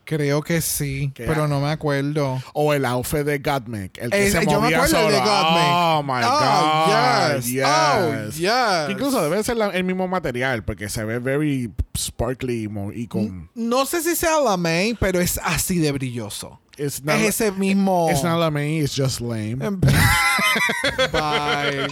Creo 0.05 0.41
que 0.41 0.61
sí, 0.61 1.11
Que- 1.13 1.25
pero 1.25 1.49
no 1.49 1.59
me 1.59 1.69
acuerdo. 1.69 2.41
O 2.53 2.73
el 2.73 2.85
outfit 2.85 3.25
de 3.25 3.39
Gottmik, 3.39 3.97
el 3.97 4.09
que 4.09 4.31
se 4.31 4.45
yo 4.45 4.51
me 4.61 4.67
movía 4.67 4.77
acuerdo 4.77 4.95
solo. 5.01 5.09
de. 5.11 5.19
Oh 5.21 6.01
my 6.01 6.21
Oh, 6.23 6.85
god. 6.87 7.35
yes. 7.35 7.45
yes. 7.47 7.65
Oh, 7.67 8.29
yes. 8.37 8.89
Incluso 8.89 9.21
debe 9.21 9.43
ser 9.43 9.57
la- 9.57 9.67
el 9.71 9.83
mismo 9.83 10.07
material 10.07 10.63
porque 10.63 10.87
se 10.87 11.03
ve 11.03 11.19
very 11.19 11.69
sparkly 11.97 12.69
y 12.95 13.07
con 13.07 13.49
No 13.53 13.85
sé 13.85 14.01
si 14.01 14.15
sea 14.15 14.39
la 14.39 14.55
May, 14.55 14.93
pero 14.97 15.19
es 15.19 15.41
así 15.43 15.77
de 15.79 15.91
brilloso. 15.91 16.61
it's 16.77 17.03
not, 17.03 17.15
es 17.15 17.41
ese 17.41 17.51
mismo. 17.51 18.07
It's 18.09 18.23
not 18.23 18.39
la 18.39 18.49
me, 18.49 18.77
it's 18.79 18.95
just 18.95 19.19
lame. 19.19 19.55
Bye. 21.11 21.87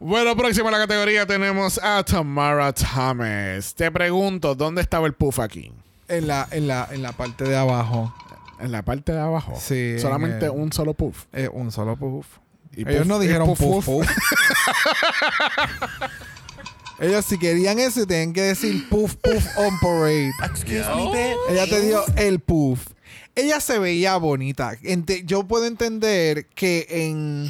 Bueno, 0.00 0.36
próximo 0.36 0.68
a 0.68 0.70
la 0.70 0.78
categoría 0.78 1.26
tenemos 1.26 1.78
a 1.82 2.04
Tamara 2.04 2.72
Thomas. 2.72 3.74
Te 3.74 3.90
pregunto, 3.90 4.54
¿dónde 4.54 4.80
estaba 4.80 5.06
el 5.06 5.14
puff 5.14 5.40
aquí? 5.40 5.72
En 6.06 6.28
la, 6.28 6.46
en 6.52 6.68
la, 6.68 6.88
en 6.92 7.02
la 7.02 7.12
parte 7.12 7.44
de 7.44 7.56
abajo. 7.56 8.14
En 8.60 8.70
la 8.72 8.82
parte 8.82 9.12
de 9.12 9.20
abajo. 9.20 9.54
Sí, 9.60 9.92
en 9.94 10.00
Solamente 10.00 10.46
el- 10.46 10.52
un 10.52 10.72
solo 10.72 10.94
puff. 10.94 11.24
eh, 11.32 11.48
un 11.52 11.72
solo 11.72 11.96
puff. 11.96 12.26
Y 12.76 12.82
Ellos 12.88 13.02
puff- 13.02 13.06
no 13.06 13.18
dijeron 13.18 13.54
puff, 13.54 13.84
puff. 13.86 14.06
Ellos 17.00 17.24
si 17.24 17.38
querían 17.38 17.78
eso 17.78 18.04
tenían 18.06 18.32
que 18.32 18.42
decir 18.42 18.88
puff 18.88 19.14
puff 19.16 19.46
on 19.56 19.78
parade. 19.80 20.30
Excuse 20.44 20.84
me, 20.96 21.04
babe. 21.06 21.34
Ella 21.50 21.66
te 21.68 21.80
dio 21.82 22.04
el 22.16 22.40
puff. 22.40 22.86
Ella 23.36 23.60
se 23.60 23.78
veía 23.78 24.16
bonita. 24.16 24.72
Ente- 24.82 25.24
yo 25.24 25.44
puedo 25.44 25.66
entender 25.66 26.46
que 26.54 26.86
en, 26.88 27.48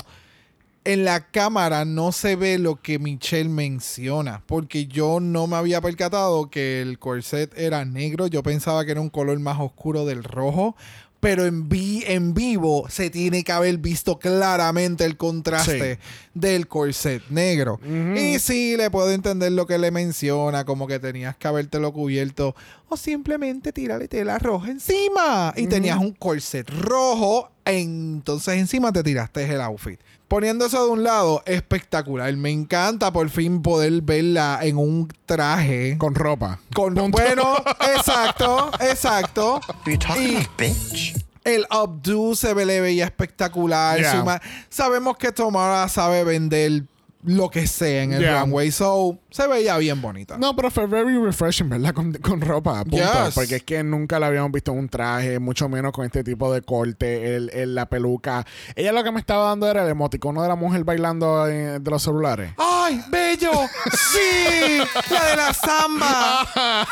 en 0.85 1.05
la 1.05 1.27
cámara 1.27 1.85
no 1.85 2.13
se 2.13 2.35
ve 2.37 2.59
lo 2.59 2.81
que 2.81 2.99
Michelle 2.99 3.49
menciona. 3.51 4.43
Porque 4.47 4.87
yo 4.87 5.21
no 5.21 5.47
me 5.47 5.57
había 5.57 5.81
percatado 5.81 6.51
que 6.51 6.81
el 6.81 6.99
corset 6.99 7.53
era 7.59 7.85
negro. 7.85 8.27
Yo 8.27 8.43
pensaba 8.43 8.85
que 8.85 8.93
era 8.93 9.01
un 9.01 9.11
color 9.11 9.39
más 9.39 9.59
oscuro 9.61 10.07
del 10.07 10.25
rojo. 10.25 10.77
Pero 11.21 11.47
en, 11.47 11.69
vi- 11.69 12.05
en 12.07 12.33
vivo 12.33 12.87
se 12.89 13.11
tiene 13.11 13.43
que 13.43 13.51
haber 13.51 13.79
visto 13.79 14.21
claramente 14.21 15.05
el 15.05 15.17
contraste 15.17 15.99
del 16.33 16.69
corset 16.69 17.25
negro. 17.29 17.81
Y 18.17 18.39
sí, 18.39 18.77
le 18.77 18.89
puedo 18.89 19.11
entender 19.11 19.51
lo 19.51 19.67
que 19.67 19.79
le 19.79 19.91
menciona, 19.91 20.65
como 20.65 20.87
que 20.87 21.01
tenías 21.01 21.35
que 21.37 21.49
habértelo 21.49 21.93
cubierto 21.93 22.55
o 22.89 22.97
simplemente 22.97 23.73
tírale 23.73 24.07
tela 24.07 24.39
roja 24.39 24.71
encima. 24.71 25.53
Y 25.57 25.67
tenías 25.67 25.99
un 25.99 26.13
corset 26.13 26.71
rojo, 26.71 27.51
entonces 27.65 28.55
encima 28.57 28.93
te 28.93 29.03
tiraste 29.03 29.43
el 29.53 29.61
outfit. 29.61 29.99
Poniendo 30.29 30.67
eso 30.67 30.85
de 30.85 30.91
un 30.91 31.03
lado, 31.03 31.43
espectacular. 31.47 32.31
Me 32.37 32.51
encanta 32.51 33.11
por 33.11 33.31
fin 33.31 33.63
poder 33.63 34.03
verla 34.03 34.59
en 34.63 34.77
un 34.77 35.09
traje. 35.25 35.97
Con 35.97 36.15
ropa. 36.15 36.61
Con, 36.75 36.95
bueno, 37.11 37.55
exacto, 37.97 38.71
exacto. 38.79 39.61
Y- 39.87 40.37
bitch? 40.59 41.25
El 41.45 41.67
updo 41.71 42.35
se 42.37 42.53
ve, 42.53 42.67
le 42.67 42.83
veía 42.83 43.07
espectacular. 43.07 43.99
Yeah. 43.99 44.43
Sabemos 44.69 45.17
que 45.17 45.33
Tomara 45.33 45.89
sabe 45.89 46.23
vender 46.23 46.83
lo 47.29 47.51
que 47.51 47.67
sea 47.67 48.03
en 48.03 48.13
el 48.15 48.21
Yeah. 48.21 48.41
runway. 48.43 48.71
So, 48.73 49.19
se 49.31 49.47
veía 49.47 49.77
bien 49.77 50.01
bonita. 50.01 50.39
No, 50.39 50.57
pero 50.57 50.71
fue 50.71 50.87
very 50.87 51.17
refreshing, 51.19 51.69
¿verdad? 51.69 51.93
Con, 51.95 52.13
con 52.15 52.41
ropa, 52.41 52.83
punto. 52.85 52.97
Yes. 52.97 53.35
Porque 53.35 53.57
es 53.57 53.63
que 53.63 53.83
nunca 53.83 54.19
la 54.19 54.29
habíamos 54.29 54.51
visto 54.53 54.73
en 54.73 54.79
un 54.79 54.89
traje, 54.89 55.39
mucho 55.39 55.69
menos 55.69 55.93
con 55.93 56.05
este 56.07 56.25
tipo 56.25 56.53
de 56.53 56.63
corte, 56.63 57.37
el, 57.37 57.51
el- 57.51 57.75
la 57.75 57.87
peluca. 57.89 58.47
Ella 58.75 58.93
lo 58.93 59.05
que 59.05 59.13
me 59.13 59.21
estaba 59.21 59.49
dando 59.49 59.71
era 59.71 59.83
el 59.85 59.91
emoticono 59.91 60.43
de 60.43 60.49
la 60.49 60.57
mujer 60.57 60.85
bailando 60.85 61.47
eh, 61.47 61.79
de 61.81 61.91
los 61.91 62.03
celulares. 62.03 62.53
¡Ay, 62.57 63.03
bello! 63.11 63.51
¡Sí! 63.93 64.79
La 65.11 65.25
de 65.31 65.37
la 65.37 65.53
samba. 65.53 66.49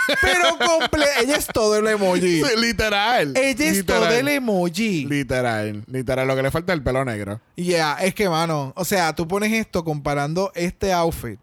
Pero 0.20 0.58
comple 0.58 1.04
ella 1.22 1.36
es 1.36 1.46
todo 1.46 1.76
el 1.76 1.86
emoji. 1.86 2.42
Sí, 2.42 2.50
literal. 2.60 3.32
Ella 3.36 3.64
es 3.70 3.76
literal. 3.78 4.02
todo 4.02 4.10
el 4.12 4.28
emoji. 4.28 5.06
Literal, 5.06 5.82
literal. 5.86 6.28
Lo 6.28 6.36
que 6.36 6.42
le 6.42 6.50
falta 6.50 6.72
es 6.72 6.78
el 6.78 6.82
pelo 6.84 7.04
negro. 7.04 7.40
Yeah, 7.54 7.96
es 8.02 8.14
que, 8.14 8.28
mano, 8.28 8.72
o 8.76 8.84
sea, 8.84 9.14
tú 9.14 9.26
pones 9.26 9.52
esto 9.52 9.82
comparando 9.84 10.25
este 10.54 10.92
outfit 10.92 11.38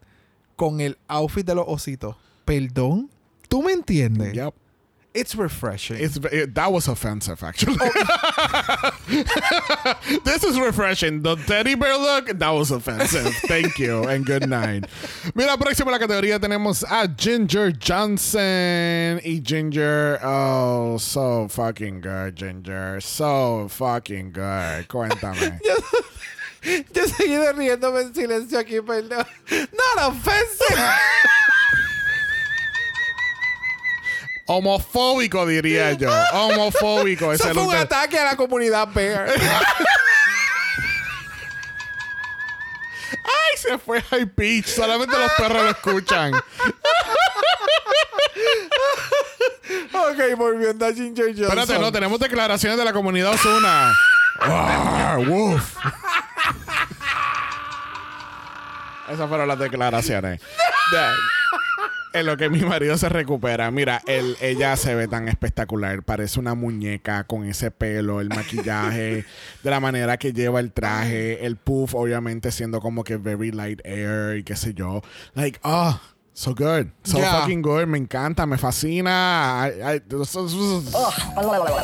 con 0.55 0.79
el 0.81 0.97
outfit 1.07 1.45
de 1.45 1.55
los 1.55 1.65
ositos. 1.67 2.15
Perdón. 2.45 3.09
¿Tú 3.47 3.61
me 3.61 3.73
entiendes? 3.73 4.33
Yep. 4.33 4.53
It's 5.13 5.35
refreshing. 5.35 5.97
It's, 5.99 6.17
it, 6.17 6.55
that 6.55 6.71
was 6.71 6.87
offensive, 6.87 7.43
actually. 7.43 7.75
this 10.23 10.43
is 10.43 10.59
refreshing. 10.59 11.21
The 11.21 11.35
teddy 11.35 11.75
bear 11.75 11.95
look, 11.97 12.27
that 12.39 12.49
was 12.49 12.71
offensive. 12.71 13.31
Thank 13.45 13.77
you 13.77 14.05
and 14.05 14.25
good 14.25 14.49
night. 14.49 14.85
Mira, 15.35 15.55
próximo 15.55 15.91
la 15.91 15.99
categoría 15.99 16.39
tenemos 16.39 16.83
a 16.89 17.07
Ginger 17.15 17.71
Johnson. 17.71 19.21
Y 19.23 19.39
Ginger, 19.43 20.19
oh, 20.23 20.97
so 20.97 21.47
fucking 21.47 22.01
good, 22.01 22.35
Ginger. 22.35 22.99
So 22.99 23.67
fucking 23.67 24.31
good. 24.31 24.87
Cuéntame. 24.87 25.59
Yo 26.93 27.07
seguí 27.07 27.37
riéndome 27.51 28.01
en 28.01 28.15
silencio 28.15 28.57
aquí, 28.59 28.79
perdón. 28.81 29.25
Not 29.49 30.07
offensive. 30.07 30.81
Homofóbico, 34.45 35.45
diría 35.45 35.93
yo. 35.93 36.09
Homofóbico. 36.33 37.31
Eso 37.33 37.53
fue 37.53 37.63
un 37.63 37.69
de- 37.71 37.77
ataque 37.77 38.17
a 38.19 38.25
la 38.25 38.35
comunidad 38.35 38.87
bear. 38.93 39.29
¡Ay, 43.11 43.57
se 43.57 43.77
fue 43.77 44.01
High 44.01 44.25
Pitch! 44.27 44.67
Solamente 44.67 45.17
los 45.17 45.31
perros 45.33 45.63
lo 45.63 45.69
escuchan. 45.69 46.33
ok, 49.93 50.37
volviendo 50.37 50.85
a 50.85 50.93
Ginger 50.93 51.27
Johnson. 51.27 51.43
Espérate, 51.59 51.79
no, 51.79 51.91
tenemos 51.91 52.19
declaraciones 52.19 52.77
de 52.77 52.83
la 52.85 52.91
comunidad 52.93 53.31
Osuna. 53.31 53.93
¡Woof! 55.27 55.75
Esas 59.13 59.27
fueron 59.29 59.47
las 59.47 59.59
declaraciones. 59.59 60.39
De- 60.91 62.19
en 62.19 62.27
lo 62.27 62.37
que 62.37 62.47
mi 62.47 62.59
marido 62.61 62.95
se 62.97 63.09
recupera. 63.09 63.71
Mira, 63.71 64.01
él, 64.05 64.37
ella 64.39 64.75
se 64.77 64.93
ve 64.93 65.07
tan 65.07 65.27
espectacular. 65.27 66.03
Parece 66.03 66.39
una 66.39 66.53
muñeca 66.53 67.23
con 67.23 67.43
ese 67.45 67.71
pelo, 67.71 68.21
el 68.21 68.29
maquillaje, 68.29 69.25
de 69.63 69.69
la 69.71 69.79
manera 69.79 70.17
que 70.17 70.31
lleva 70.31 70.59
el 70.59 70.71
traje, 70.71 71.43
el 71.45 71.55
puff, 71.55 71.95
obviamente 71.95 72.51
siendo 72.51 72.81
como 72.81 73.03
que 73.03 73.17
very 73.17 73.51
light 73.51 73.81
air 73.83 74.37
y 74.37 74.43
qué 74.43 74.55
sé 74.55 74.75
yo. 74.75 75.01
Like, 75.33 75.59
oh, 75.63 75.99
so 76.33 76.53
good. 76.55 76.87
So 77.03 77.19
Yeah. 77.19 77.41
fucking 77.41 77.61
good. 77.61 77.85
Me 77.87 77.97
encanta, 77.97 78.45
me 78.45 78.57
fascina. 78.57 79.69
I- 79.69 79.97
I- 79.97 80.01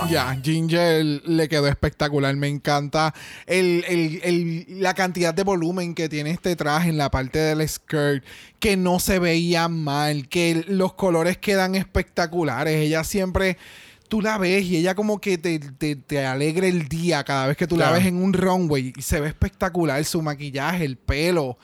Ya, 0.10 0.36
Ginger 0.42 1.04
le 1.26 1.48
quedó 1.48 1.68
espectacular, 1.68 2.36
me 2.36 2.48
encanta 2.48 3.14
el, 3.46 3.84
el- 3.88 4.22
el- 4.24 4.82
la 4.82 4.94
cantidad 4.94 5.34
de 5.34 5.44
volumen 5.44 5.94
que 5.96 6.10
tiene 6.10 6.32
este 6.32 6.56
traje 6.56 6.90
en 6.90 6.98
la 6.98 7.12
parte 7.12 7.40
del 7.40 7.68
skirt, 7.68 8.24
que 8.60 8.76
no 8.76 9.00
se 9.00 9.20
veía 9.20 9.68
mal, 9.68 10.28
que 10.28 10.66
los 10.68 10.94
colores 10.94 11.38
quedan 11.38 11.76
espectaculares, 11.76 12.76
ella 12.76 13.04
siempre... 13.04 13.58
Tú 14.08 14.22
la 14.24 14.40
ves 14.40 14.64
y 14.66 14.78
ella 14.78 14.96
como 14.96 15.22
que 15.22 15.38
te, 15.38 15.60
te, 15.60 15.96
te 15.96 16.26
alegra 16.26 16.66
el 16.66 16.88
día 16.88 17.24
cada 17.24 17.46
vez 17.46 17.56
que 17.56 17.68
tú 17.68 17.78
la 17.78 17.92
ves 17.92 18.08
en 18.08 18.16
un 18.24 18.34
runway 18.34 18.92
y 18.98 19.02
se 19.04 19.20
ve 19.22 19.28
espectacular 19.28 20.04
su 20.04 20.24
maquillaje, 20.24 20.84
el 20.84 20.98
pelo. 20.98 21.60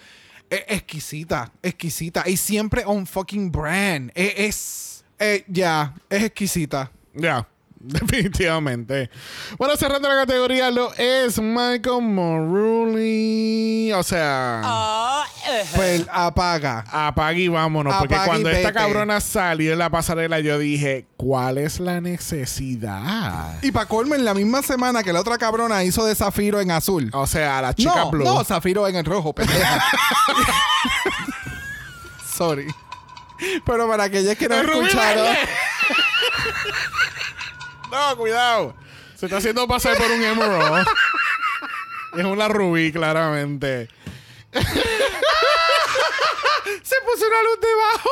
Es 0.55 0.63
exquisita, 0.77 1.51
exquisita. 1.61 2.23
Y 2.27 2.37
siempre 2.37 2.83
on 2.85 3.05
fucking 3.05 3.51
brand. 3.51 4.11
Es, 4.15 4.33
es- 4.37 5.05
eh, 5.19 5.43
ya, 5.47 5.93
es 6.09 6.23
exquisita. 6.23 6.91
Ya, 7.13 7.47
definitivamente. 7.79 9.09
Bueno, 9.57 9.75
cerrando 9.77 10.07
la 10.09 10.15
categoría 10.15 10.71
lo 10.71 10.93
es 10.95 11.39
Michael 11.39 12.01
Moruli. 12.01 13.91
O 13.93 14.01
sea, 14.03 14.61
Ah, 14.63 15.25
eh. 15.47 15.63
Pues 15.75 16.05
apaga. 16.11 16.83
apague 16.91 17.41
y 17.41 17.47
vámonos. 17.47 17.93
porque 17.95 18.17
cuando 18.25 18.49
esta 18.49 18.71
cabrona 18.73 19.19
salió 19.21 19.73
en 19.73 19.79
la 19.79 19.89
pasarela, 19.89 20.39
yo 20.39 20.57
dije, 20.57 21.05
¿cuál 21.17 21.57
es 21.57 21.79
la 21.79 22.01
necesidad? 22.01 23.59
Y 23.61 23.71
para 23.71 23.85
colmo, 23.87 24.15
en 24.15 24.25
la 24.25 24.33
misma 24.33 24.61
semana 24.61 25.03
que 25.03 25.13
la 25.13 25.19
otra 25.19 25.37
cabrona 25.37 25.83
hizo 25.83 26.05
de 26.05 26.15
Zafiro 26.15 26.59
en 26.61 26.71
azul. 26.71 27.09
O 27.13 27.27
sea, 27.27 27.61
la 27.61 27.73
chica 27.75 27.95
no, 27.95 28.11
blue. 28.11 28.23
no, 28.23 28.43
Zafiro 28.43 28.87
en 28.87 28.95
el 28.95 29.05
rojo, 29.05 29.33
pendeja. 29.33 29.83
Sorry. 32.35 32.67
Pero 33.65 33.87
para 33.87 34.05
aquellos 34.05 34.35
que 34.37 34.47
no 34.49 34.55
escucharon. 34.55 35.35
No, 37.95 38.17
cuidado. 38.17 38.75
Se 39.15 39.25
está 39.25 39.37
haciendo 39.37 39.67
pasar 39.67 39.97
por 39.97 40.11
un 40.11 40.23
emerald. 40.23 40.87
es 42.17 42.25
una 42.25 42.47
rubí, 42.47 42.91
claramente. 42.91 43.87
Se 46.83 46.95
puso 47.01 47.27
una 47.27 47.43
luz 47.43 47.59
debajo. 47.61 48.09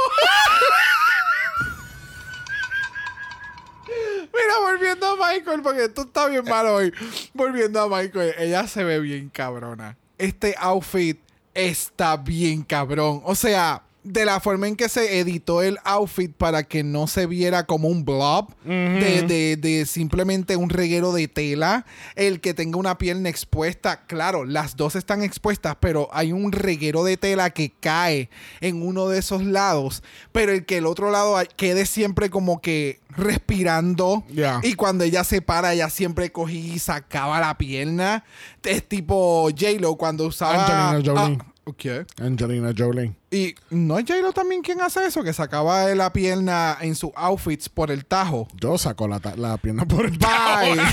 Mira, 4.34 4.60
volviendo 4.62 5.08
a 5.08 5.16
Michael, 5.16 5.62
porque 5.62 5.84
esto 5.86 6.02
está 6.04 6.28
bien 6.28 6.46
malo 6.46 6.76
hoy. 6.76 6.94
Volviendo 7.34 7.82
a 7.82 7.90
Michael, 7.90 8.36
ella 8.38 8.68
se 8.68 8.84
ve 8.84 9.00
bien 9.00 9.30
cabrona. 9.30 9.98
Este 10.18 10.56
outfit 10.58 11.20
está 11.54 12.18
bien 12.18 12.64
cabrón. 12.64 13.22
O 13.26 13.36
sea, 13.36 13.84
de 14.04 14.26
la 14.26 14.40
forma 14.40 14.68
en 14.68 14.76
que 14.76 14.90
se 14.90 15.20
editó 15.20 15.62
el 15.62 15.78
outfit 15.86 16.32
para 16.34 16.64
que 16.64 16.84
no 16.84 17.08
se 17.08 17.26
viera 17.26 17.66
como 17.66 17.88
un 17.88 18.04
blob, 18.04 18.54
de, 18.66 19.22
de- 19.28 19.58
de 19.58 19.86
simplemente 19.86 20.56
un 20.58 20.70
reguero 20.70 21.14
de 21.14 21.28
tela, 21.28 21.86
el 22.16 22.42
que 22.42 22.54
tenga 22.54 22.78
una 22.78 22.98
pierna 22.98 23.30
expuesta, 23.30 24.02
claro, 24.06 24.44
las 24.46 24.76
dos 24.76 24.96
están 24.96 25.24
expuestas, 25.24 25.78
pero 25.80 26.10
hay 26.12 26.32
un 26.34 26.52
reguero 26.52 27.04
de 27.04 27.16
tela 27.18 27.50
que 27.52 27.72
cae 27.80 28.30
en 28.62 28.82
uno 28.86 29.08
de 29.08 29.20
esos 29.20 29.44
lados, 29.44 30.04
pero 30.32 30.52
el 30.52 30.66
que 30.66 30.78
el 30.78 30.86
otro 30.86 31.10
lado 31.10 31.38
quede 31.56 31.86
siempre 31.86 32.30
como 32.30 32.60
que 32.62 33.00
respirando 33.10 34.24
y 34.64 34.74
cuando 34.74 35.04
ella 35.04 35.24
se 35.24 35.42
para, 35.42 35.74
ella 35.74 35.90
siempre 35.90 36.32
cogía 36.32 36.74
y 36.76 36.80
sacaba 36.80 37.40
la 37.40 37.58
pierna. 37.58 38.24
Es 38.64 38.88
tipo 38.88 39.50
J-Lo 39.50 39.96
cuando 39.96 40.26
usaba... 40.28 40.92
Angelina 40.92 41.14
Jolie. 41.24 41.38
Ah, 41.42 41.53
¿Qué? 41.78 42.06
Angelina 42.22 42.74
Jolie. 42.78 43.14
Y 43.32 43.56
no 43.70 43.98
es 43.98 44.06
J-Lo 44.06 44.34
también 44.34 44.62
quien 44.62 44.82
hace 44.82 45.06
eso, 45.06 45.24
que 45.24 45.32
sacaba 45.32 45.86
de 45.86 45.96
la 45.96 46.12
pierna 46.12 46.78
en 46.82 46.94
sus 46.96 47.12
outfits 47.16 47.70
por 47.70 47.90
el 47.90 48.06
tajo. 48.06 48.48
Yo 48.60 48.78
saco 48.78 49.08
la, 49.08 49.22
la 49.38 49.58
pierna 49.58 49.86
por 49.86 50.06
el 50.06 50.18
Bye. 50.18 50.82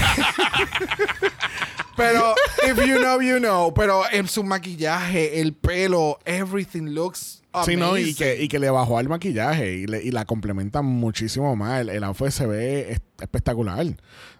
Pero, 2.01 2.35
if 2.67 2.77
you 2.87 2.99
know, 2.99 3.21
you 3.21 3.39
know. 3.39 3.73
Pero 3.75 4.03
en 4.11 4.27
su 4.29 4.43
maquillaje, 4.43 5.41
el 5.41 5.53
pelo, 5.55 6.19
everything 6.25 6.89
looks 6.95 7.37
Sí, 7.67 7.75
no, 7.77 7.99
y 7.99 8.03
amazing. 8.03 8.15
que, 8.17 8.43
y 8.45 8.47
que 8.49 8.61
le 8.61 8.71
bajó 8.71 8.97
al 8.99 9.09
maquillaje 9.09 9.73
y, 9.75 9.87
le- 9.89 10.01
y 10.05 10.13
la 10.13 10.25
complementa 10.25 10.83
muchísimo 10.83 11.57
más. 11.57 11.81
El, 11.81 11.89
el 11.89 12.05
outfit 12.05 12.31
se 12.31 12.47
ve 12.47 12.93
es- 12.93 13.01
espectacular. 13.21 13.85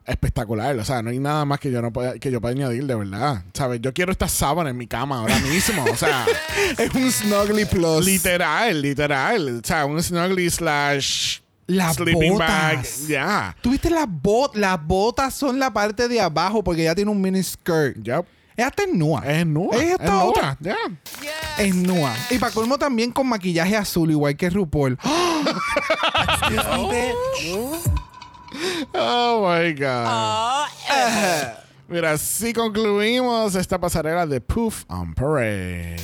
Espectacular. 0.07 0.77
O 0.79 0.85
sea, 0.85 1.03
no 1.03 1.11
hay 1.11 1.19
nada 1.19 1.45
más 1.45 1.59
que 1.59 1.73
yo 1.73 1.83
no 1.83 1.93
pueda, 1.93 2.15
que 2.21 2.31
yo 2.31 2.41
pueda 2.41 2.55
añadir, 2.55 2.87
de 2.87 2.95
verdad. 2.95 3.45
¿Sabes? 3.53 3.81
Yo 3.83 3.93
quiero 3.93 4.13
esta 4.13 4.29
sábana 4.29 4.71
en 4.71 4.77
mi 4.77 4.87
cama 4.87 5.19
ahora 5.19 5.39
mismo. 5.41 5.85
O 5.91 5.97
sea, 5.97 6.25
Es 6.79 6.95
un 6.95 7.11
snuggly 7.11 7.65
plus. 7.65 8.05
literal, 8.07 8.81
literal. 8.81 9.59
O 9.59 9.67
sea, 9.67 9.87
un 9.87 10.01
snuggly 10.01 10.49
slash 10.49 11.41
Las 11.71 11.97
sleeping 11.97 12.37
bag. 12.39 12.77
botas. 12.79 13.07
Ya. 13.07 13.57
¿Tuviste 13.61 13.91
las 13.91 14.07
botas? 14.09 14.61
Las 14.61 14.85
botas 14.87 15.35
son 15.35 15.59
la 15.59 15.73
parte 15.73 16.09
de 16.09 16.21
abajo 16.21 16.63
porque 16.65 16.83
ella 16.83 16.95
tiene 16.95 17.11
un 17.11 17.21
mini 17.21 17.43
skirt. 17.43 17.97
Yep. 18.03 18.25
Ella 18.57 18.69
está 18.69 18.83
en 18.83 18.99
nua. 18.99 19.23
Es 19.25 19.47
nua. 19.47 19.75
Ella 19.77 19.85
Es 19.85 19.91
está 19.93 20.11
nua. 20.13 20.25
otra. 20.25 20.57
Ya. 20.61 20.77
Es 21.59 21.75
nua. 21.75 22.13
Y 22.31 22.39
para 22.39 22.53
colmo 22.53 22.77
también 22.79 23.13
con 23.13 23.27
maquillaje 23.27 23.77
azul, 23.77 24.11
igual 24.11 24.37
que 24.37 24.51
RuPaul. 24.51 24.99
Oh 28.95 29.47
my 29.49 29.73
God. 29.75 30.05
Ah, 30.07 30.69
eh. 30.93 31.55
Mira, 31.89 32.19
si 32.19 32.53
concluimos 32.53 33.55
esta 33.55 33.79
pasarela 33.79 34.27
de 34.27 34.41
Poof 34.41 34.85
on 34.89 35.15
Parade. 35.15 35.97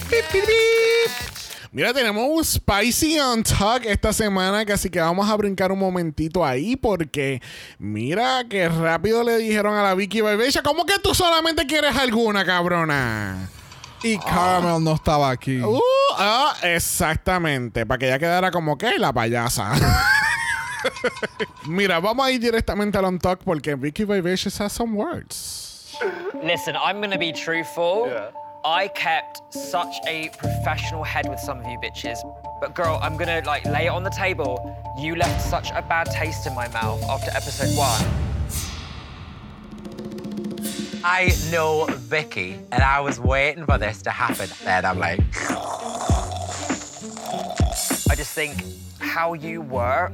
Mira, 1.73 1.93
tenemos 1.93 2.25
un 2.29 2.45
Spicy 2.45 3.19
on 3.19 3.43
Talk 3.43 3.85
esta 3.85 4.13
semana, 4.13 4.65
que 4.65 4.73
así 4.73 4.89
que 4.89 5.01
vamos 5.01 5.29
a 5.29 5.37
brincar 5.37 5.73
un 5.73 5.79
momentito 5.79 6.45
ahí, 6.45 6.77
porque 6.77 7.43
mira 7.79 8.45
que 8.49 8.69
rápido 8.69 9.23
le 9.23 9.39
dijeron 9.39 9.75
a 9.75 9.83
la 9.83 9.95
Vicky 9.95 10.21
Bebesha, 10.21 10.63
¿cómo 10.63 10.85
que 10.87 10.99
tú 10.99 11.15
solamente 11.15 11.67
quieres 11.67 11.97
alguna, 11.97 12.45
cabrona? 12.45 13.51
Y 14.03 14.19
Caramel 14.19 14.85
no 14.85 14.95
estaba 14.95 15.31
aquí. 15.31 15.61
Uh, 15.61 15.81
ah, 16.19 16.55
exactamente, 16.63 17.85
para 17.87 17.99
que 17.99 18.07
ella 18.07 18.19
quedara 18.19 18.51
como 18.51 18.79
que 18.79 18.99
la 18.99 19.13
payasa. 19.13 19.73
Mira, 21.67 21.99
vamos 21.99 22.27
a 22.27 22.31
ir 22.31 22.41
directamente 22.41 22.97
al 22.99 23.07
on 23.07 23.19
talk 23.19 23.41
porque 23.45 23.75
Vicky 23.75 24.05
Vivacious 24.05 24.61
has 24.61 24.73
some 24.73 24.97
words. 24.97 25.97
Listen, 26.43 26.77
I'm 26.77 27.01
gonna 27.01 27.19
be 27.19 27.33
truthful. 27.33 28.07
I 28.67 28.89
kept 28.89 29.55
such 29.55 29.95
a 30.09 30.29
professional 30.31 31.05
head 31.05 31.29
with 31.29 31.39
some 31.39 31.61
of 31.61 31.67
you 31.67 31.79
bitches. 31.79 32.19
But 32.61 32.75
girl, 32.75 32.99
I'm 33.01 33.17
gonna 33.17 33.41
like 33.47 33.65
lay 33.65 33.87
it 33.87 33.91
on 33.91 34.03
the 34.03 34.11
table. 34.11 34.77
You 34.99 35.15
left 35.15 35.41
such 35.41 35.71
a 35.71 35.83
bad 35.83 36.11
taste 36.11 36.49
in 36.49 36.55
my 36.57 36.67
mouth 36.71 37.01
after 37.05 37.31
episode 37.31 37.77
one. 37.79 38.05
I 41.05 41.33
know 41.53 41.87
Vicky, 41.91 42.59
and 42.73 42.83
I 42.83 42.99
was 42.99 43.21
waiting 43.21 43.65
for 43.65 43.79
this 43.79 44.03
to 44.03 44.11
happen. 44.11 44.51
Then 44.65 44.85
I'm 44.85 44.99
like, 44.99 45.21
I 48.11 48.17
just 48.17 48.33
think 48.33 48.65
how 48.99 49.35
you 49.35 49.61
were 49.61 50.11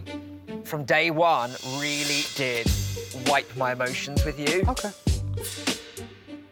from 0.64 0.84
day 0.84 1.10
one 1.10 1.52
really 1.78 2.24
did 2.34 2.70
wipe 3.28 3.56
my 3.56 3.72
emotions 3.72 4.22
with 4.26 4.38
you. 4.38 4.66
Okay. 4.68 4.90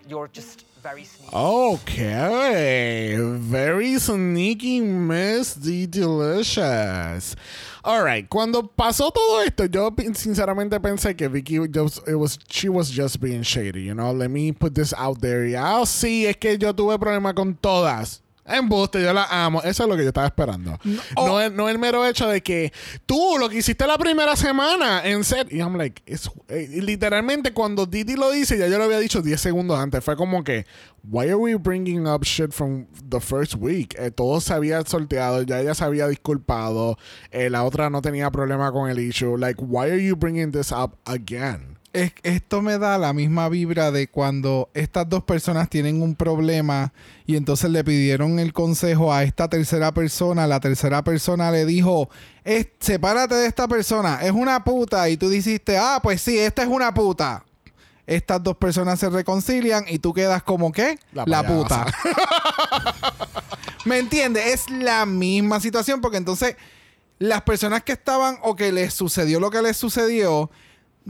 You're 0.09 0.29
just 0.29 0.65
very 0.83 1.05
sneaky. 1.05 1.35
Okay, 1.35 3.17
very 3.19 3.99
sneaky 3.99 4.81
Miss 4.81 5.55
D 5.55 5.87
Delicious. 5.87 7.37
Alright, 7.85 8.29
cuando 8.29 8.63
pasó 8.63 9.11
todo 9.13 9.41
esto, 9.41 9.65
yo 9.67 9.91
sinceramente 10.13 10.79
pensé 10.81 11.17
que 11.17 11.29
Vicky 11.29 11.57
it 11.57 12.15
was, 12.15 12.39
she 12.49 12.69
was 12.69 12.91
just 12.91 13.21
being 13.21 13.43
shady, 13.43 13.83
you 13.83 13.95
know. 13.95 14.13
Let 14.13 14.31
me 14.31 14.53
put 14.53 14.75
this 14.75 14.93
out 14.97 15.21
there. 15.21 15.47
Ah, 15.57 15.85
sí, 15.85 16.27
es 16.27 16.37
que 16.37 16.59
yo 16.59 16.73
tuve 16.73 16.99
problema 16.99 17.35
con 17.35 17.55
todas. 17.55 18.21
Embuste, 18.57 19.03
yo 19.03 19.13
la 19.13 19.25
amo. 19.31 19.63
Eso 19.63 19.83
es 19.85 19.89
lo 19.89 19.97
que 19.97 20.03
yo 20.03 20.09
estaba 20.09 20.27
esperando. 20.27 20.79
No, 21.17 21.41
el, 21.41 21.55
no 21.57 21.69
el 21.69 21.79
mero 21.79 22.07
hecho 22.07 22.29
de 22.29 22.43
que 22.43 22.73
tú 23.07 23.37
lo 23.39 23.49
que 23.49 23.59
hiciste 23.59 23.87
la 23.87 23.99
primera 23.99 24.37
semana 24.37 25.03
en 25.05 25.25
set. 25.25 25.53
Y 25.53 25.59
I'm 25.59 25.77
like, 25.77 26.03
it's- 26.07 26.31
eh, 26.49 26.69
literalmente 26.83 27.53
cuando 27.53 27.87
Didi 27.87 28.15
lo 28.17 28.31
dice, 28.31 28.59
ya 28.59 28.67
yo 28.69 28.79
lo 28.79 28.85
había 28.85 28.99
dicho 28.99 29.23
10 29.23 29.41
segundos 29.41 29.79
antes. 29.79 30.03
Fue 30.05 30.17
como 30.17 30.45
que, 30.45 30.67
why 31.05 31.27
are 31.27 31.35
we 31.37 31.55
bringing 31.57 32.07
up 32.07 32.25
shit 32.25 32.53
from 32.53 32.87
the 33.09 33.21
first 33.21 33.55
week? 33.59 33.95
Eh, 33.99 34.11
todo 34.11 34.41
se 34.41 34.53
había 34.55 34.83
sorteado, 34.85 35.43
ya 35.43 35.61
ella 35.61 35.75
se 35.75 35.85
había 35.85 36.07
disculpado. 36.09 36.97
eh, 37.31 37.51
la 37.51 37.65
otra 37.65 37.91
no 37.91 38.03
tenía 38.03 38.31
problema 38.31 38.71
con 38.73 38.89
el 38.91 38.99
issue. 38.99 39.37
Like, 39.39 39.61
why 39.63 39.91
are 39.91 40.05
you 40.05 40.17
bringing 40.17 40.53
this 40.53 40.73
up 40.73 40.97
again? 41.05 41.79
Es- 41.93 42.13
esto 42.23 42.63
me 42.63 42.79
da 42.79 42.99
la 42.99 43.13
misma 43.13 43.49
vibra 43.49 43.91
de 43.91 44.07
cuando 44.09 44.71
estas 44.75 45.09
dos 45.09 45.25
personas 45.25 45.69
tienen 45.69 46.03
un 46.03 46.15
problema 46.15 46.93
y 47.27 47.35
entonces 47.35 47.69
le 47.71 47.83
pidieron 47.83 48.39
el 48.39 48.53
consejo 48.53 49.13
a 49.13 49.25
esta 49.25 49.49
tercera 49.49 49.93
persona. 49.93 50.47
La 50.47 50.61
tercera 50.61 51.03
persona 51.03 51.51
le 51.51 51.67
dijo, 51.67 52.09
"Es- 52.45 52.69
sepárate 52.79 53.35
de 53.35 53.47
esta 53.49 53.67
persona, 53.67 54.21
es 54.23 54.31
una 54.31 54.63
puta. 54.63 55.09
Y 55.09 55.17
tú 55.17 55.29
dijiste, 55.29 55.79
ah, 55.79 55.99
pues 56.01 56.21
sí, 56.23 56.39
esta 56.39 56.63
es 56.63 56.69
una 56.69 56.95
puta. 56.95 57.45
Estas 58.07 58.41
dos 58.43 58.57
personas 58.57 59.01
se 59.01 59.09
reconcilian 59.11 59.85
y 59.89 59.99
tú 59.99 60.13
quedas 60.13 60.43
como 60.45 60.71
que 60.71 60.97
La 61.13 61.25
la, 61.27 61.45
puta. 61.47 61.87
¿Me 63.85 63.99
entiendes? 63.99 64.47
Es 64.47 64.71
la 64.71 65.07
misma 65.07 65.59
situación 65.61 66.01
porque 66.01 66.19
entonces 66.19 66.57
las 67.19 67.43
personas 67.43 67.83
que 67.83 67.93
estaban 67.93 68.39
o 68.43 68.55
que 68.55 68.71
les 68.73 68.95
sucedió 68.95 69.41
lo 69.41 69.51
que 69.51 69.63
les 69.63 69.77
sucedió, 69.77 70.51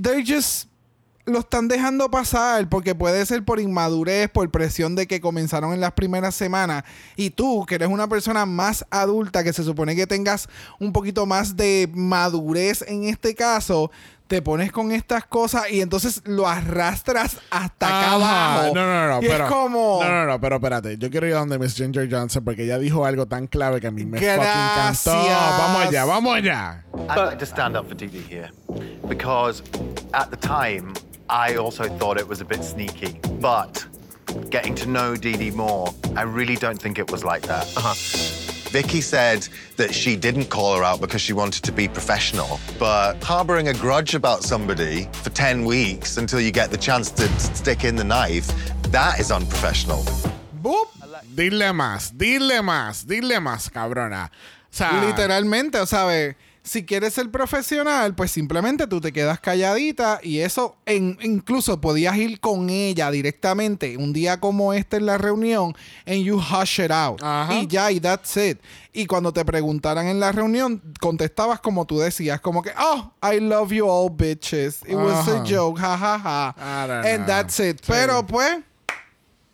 they 0.01 0.25
just 0.27 0.70
lo 1.27 1.41
están 1.41 1.69
dejando 1.69 2.11
pasar 2.11 2.69
porque 2.69 2.95
puede 2.95 3.25
ser 3.27 3.45
por 3.45 3.61
inmadurez, 3.61 4.29
por 4.31 4.51
presión 4.51 4.95
de 4.95 5.07
que 5.07 5.21
comenzaron 5.21 5.73
en 5.73 5.81
las 5.81 5.93
primeras 5.93 6.35
semanas 6.35 6.85
y 7.17 7.31
tú, 7.31 7.65
que 7.67 7.77
eres 7.77 7.89
una 7.89 8.09
persona 8.09 8.47
más 8.47 8.85
adulta, 8.91 9.45
que 9.45 9.53
se 9.53 9.65
supone 9.65 9.95
que 9.95 10.07
tengas 10.07 10.49
un 10.79 10.93
poquito 10.93 11.27
más 11.27 11.57
de 11.57 11.89
madurez 11.95 12.83
en 12.89 13.05
este 13.05 13.35
caso, 13.35 13.91
te 14.27 14.43
pones 14.43 14.71
con 14.71 14.93
estas 14.93 15.25
cosas 15.25 15.71
y 15.71 15.81
entonces 15.81 16.23
lo 16.25 16.47
arrastras 16.47 17.39
hasta 17.51 17.87
acá 17.89 18.13
abajo. 18.13 18.75
No, 18.75 18.87
no, 18.87 19.09
no, 19.09 19.23
Y 19.23 19.27
pero, 19.27 19.45
es 19.45 19.51
como... 19.51 20.01
No, 20.01 20.09
no, 20.09 20.27
no, 20.27 20.41
pero 20.41 20.57
espérate. 20.57 20.97
Yo 20.99 21.11
quiero 21.11 21.27
ir 21.27 21.35
a 21.35 21.41
donde 21.41 21.59
Miss 21.59 21.75
Ginger 21.75 22.09
Johnson 22.09 22.45
porque 22.45 22.63
ella 22.63 22.79
dijo 22.79 23.05
algo 23.05 23.27
tan 23.27 23.49
clave 23.49 23.81
que 23.81 23.89
a 23.89 23.91
mí 23.91 24.05
me 24.05 24.19
fucking 24.19 24.35
encantó. 24.35 25.11
Gracias. 25.11 25.59
Vamos 25.59 25.83
allá, 25.83 26.05
vamos 26.05 26.37
allá. 26.37 26.85
I'd 27.09 27.17
like 27.17 27.39
to 27.39 27.47
stand 27.47 27.77
up 27.77 27.89
for 27.89 27.97
Didi 27.97 28.21
here 28.21 28.51
because 29.09 29.65
at 30.13 30.31
the 30.31 30.37
time 30.37 30.93
I 31.31 31.55
also 31.55 31.85
thought 31.85 32.19
it 32.19 32.27
was 32.27 32.41
a 32.41 32.45
bit 32.45 32.65
sneaky, 32.65 33.21
but 33.41 33.87
getting 34.51 34.75
to 34.75 34.89
know 34.89 35.15
Didi 35.15 35.53
more, 35.53 35.95
I 36.17 36.23
really 36.23 36.57
don't 36.57 36.81
think 36.81 36.99
it 36.99 37.09
was 37.09 37.23
like 37.23 37.43
that. 37.43 37.73
Uh-huh. 37.77 37.95
Vicky 38.71 39.01
said 39.01 39.47
that 39.77 39.95
she 39.95 40.17
didn't 40.17 40.47
call 40.47 40.77
her 40.77 40.83
out 40.83 41.01
because 41.01 41.21
she 41.21 41.33
wanted 41.33 41.63
to 41.63 41.71
be 41.71 41.87
professional, 41.87 42.59
but 42.81 43.23
harboring 43.23 43.69
a 43.69 43.75
grudge 43.75 44.17
about 44.17 44.43
somebody 44.43 45.09
for 45.13 45.31
10 45.31 45.65
weeks 45.65 46.17
until 46.17 46.41
you 46.41 46.51
get 46.51 46.73
the 46.73 46.77
chance 46.77 47.13
to 47.13 47.29
stick 47.39 47.85
in 47.85 47.95
the 47.95 48.05
knife, 48.05 48.51
that 48.91 49.21
is 49.21 49.31
unprofessional. 49.31 50.05
¡Bup! 50.61 50.89
Dile 51.33 51.73
más, 51.73 52.11
dile 52.17 52.61
más, 52.61 53.07
dile 53.07 53.39
más, 53.39 53.71
cabrona. 53.71 54.31
O 54.73 54.77
sea, 54.77 55.01
Literalmente, 55.01 55.79
o 55.81 55.87
sea, 55.87 56.35
si 56.63 56.85
quieres 56.85 57.15
ser 57.15 57.31
profesional, 57.31 58.15
pues 58.15 58.31
simplemente 58.31 58.87
tú 58.87 59.01
te 59.01 59.13
quedas 59.13 59.41
calladita 59.41 60.21
y 60.23 60.41
eso, 60.41 60.77
en, 60.87 61.19
incluso 61.23 61.81
podías 61.81 62.17
ir 62.17 62.41
con 62.41 62.71
ella 62.71 63.11
directamente 63.11 63.97
un 63.97 64.13
día 64.13 64.41
como 64.41 64.73
este 64.73 64.99
en 64.99 65.07
la 65.07 65.19
reunión 65.19 65.75
and 66.07 66.23
you 66.23 66.39
hush 66.39 66.81
it 66.81 66.91
out. 66.91 67.21
Ajá. 67.23 67.55
Y 67.55 67.67
ya, 67.67 67.91
y 67.91 68.01
that's 68.01 68.37
it. 68.37 68.59
Y 68.93 69.07
cuando 69.07 69.33
te 69.33 69.45
preguntaran 69.45 70.07
en 70.07 70.21
la 70.21 70.33
reunión, 70.33 70.83
contestabas 71.01 71.61
como 71.61 71.87
tú 71.87 71.99
decías, 72.01 72.41
como 72.41 72.63
que, 72.63 72.73
oh, 72.79 73.13
I 73.23 73.39
love 73.41 73.71
you 73.71 73.89
all 73.89 74.11
bitches. 74.11 74.83
It 74.87 74.97
was 74.97 75.29
a 75.29 75.45
joke, 75.47 75.81
ja, 75.81 75.97
ja, 75.97 76.19
ja. 76.19 76.55
And 76.59 77.19
know. 77.19 77.27
that's 77.27 77.61
it. 77.61 77.81
Pero 77.87 78.27
pues, 78.27 78.59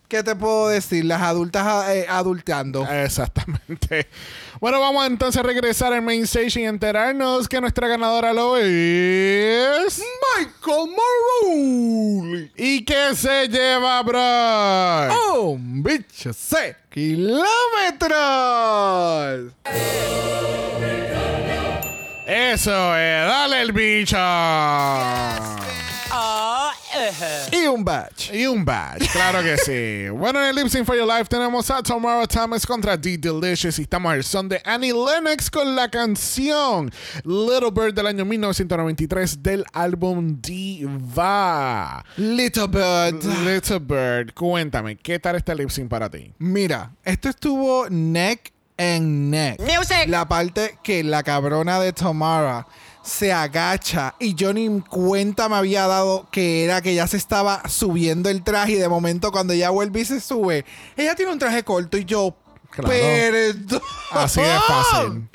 ¿qué 0.09 0.23
te 0.23 0.35
puedo 0.35 0.69
decir? 0.69 1.05
Las 1.05 1.23
adultas 1.23 1.91
eh, 1.91 2.07
adulteando. 2.09 2.87
Exactamente. 2.91 4.09
Bueno, 4.59 4.81
vamos 4.81 5.05
a 5.05 5.07
entonces 5.07 5.43
regresar 5.43 5.93
al 5.93 6.01
main 6.01 6.23
stage 6.23 6.61
y 6.61 6.65
enterarnos 6.65 7.47
que 7.47 7.61
nuestra 7.61 7.89
ganadora 7.89 8.33
lo 8.33 8.57
es. 8.57 10.03
Michael 10.39 10.95
Maruli. 11.45 12.53
¿Y 12.57 12.83
qué 12.83 13.15
se 13.15 13.49
lleva, 13.49 14.03
bro? 14.03 15.43
Un 15.43 15.83
bicho 15.83 16.33
C 16.33 16.75
kilómetros. 16.89 17.43
Eso 22.27 22.97
es, 22.97 23.27
dale 23.29 23.61
el 23.61 23.73
bicho. 23.73 24.17
Y 27.53 27.67
un 27.67 27.85
batch. 27.85 28.33
Y 28.33 28.47
un 28.47 28.65
badge, 28.65 29.09
claro 29.13 29.43
que 29.43 29.57
sí. 29.59 30.09
bueno, 30.17 30.41
en 30.41 30.51
el 30.51 30.57
Lip 30.57 30.69
Sync 30.69 30.85
for 30.85 30.97
Your 30.97 31.07
Life 31.07 31.25
tenemos 31.25 31.71
a 31.71 31.83
Tomorrow 31.83 32.27
Thomas 32.27 32.67
contra 32.67 32.97
D 32.97 33.19
Delicious 33.19 33.79
y 33.79 33.83
estamos 33.83 34.13
al 34.13 34.25
son 34.25 34.49
de 34.49 34.61
Annie 34.65 34.93
Lennox 34.93 35.51
con 35.51 35.77
la 35.77 35.91
canción 35.91 36.91
Little 37.25 37.71
Bird 37.73 37.95
del 37.95 38.07
año 38.07 38.25
1993 38.25 39.43
del 39.43 39.65
álbum 39.73 40.41
Diva. 40.41 42.05
Little 42.17 42.69
Bird. 42.69 43.25
Little 43.45 43.79
Bird, 43.79 44.35
cuéntame, 44.35 44.97
¿qué 44.97 45.19
tal 45.19 45.37
este 45.37 45.55
lip 45.55 45.71
sync 45.71 45.89
para 45.89 46.11
ti? 46.11 46.33
Mira, 46.39 46.93
esto 47.05 47.29
estuvo 47.29 47.89
neck 47.91 48.53
and 48.79 49.31
neck. 49.31 49.61
Music. 49.61 50.09
La 50.09 50.29
parte 50.29 50.79
que 50.83 51.03
la 51.03 51.23
cabrona 51.23 51.81
de 51.81 51.93
Tamara 51.93 52.67
se 53.07 53.33
agacha 53.33 54.15
y 54.19 54.35
yo 54.35 54.53
ni 54.53 54.81
cuenta 54.81 55.49
me 55.49 55.55
había 55.57 55.87
dado 55.87 56.27
que 56.33 56.65
era 56.65 56.83
que 56.83 56.95
ya 56.95 57.07
se 57.07 57.17
estaba 57.17 57.63
subiendo 57.69 58.29
el 58.29 58.43
traje 58.43 58.73
y 58.73 58.77
de 58.77 58.89
momento 58.89 59.31
cuando 59.31 59.53
ella 59.53 59.71
vuelve 59.71 60.01
y 60.01 60.05
se 60.05 60.21
sube, 60.21 60.65
ella 60.97 61.15
tiene 61.15 61.33
un 61.33 61.39
traje 61.39 61.63
corto 61.63 61.97
y 61.97 62.05
yo, 62.05 62.35
Claro. 62.71 62.89
perdón. 62.91 63.81
Así 64.11 64.41
de 64.41 64.59
fácil. 64.67 65.29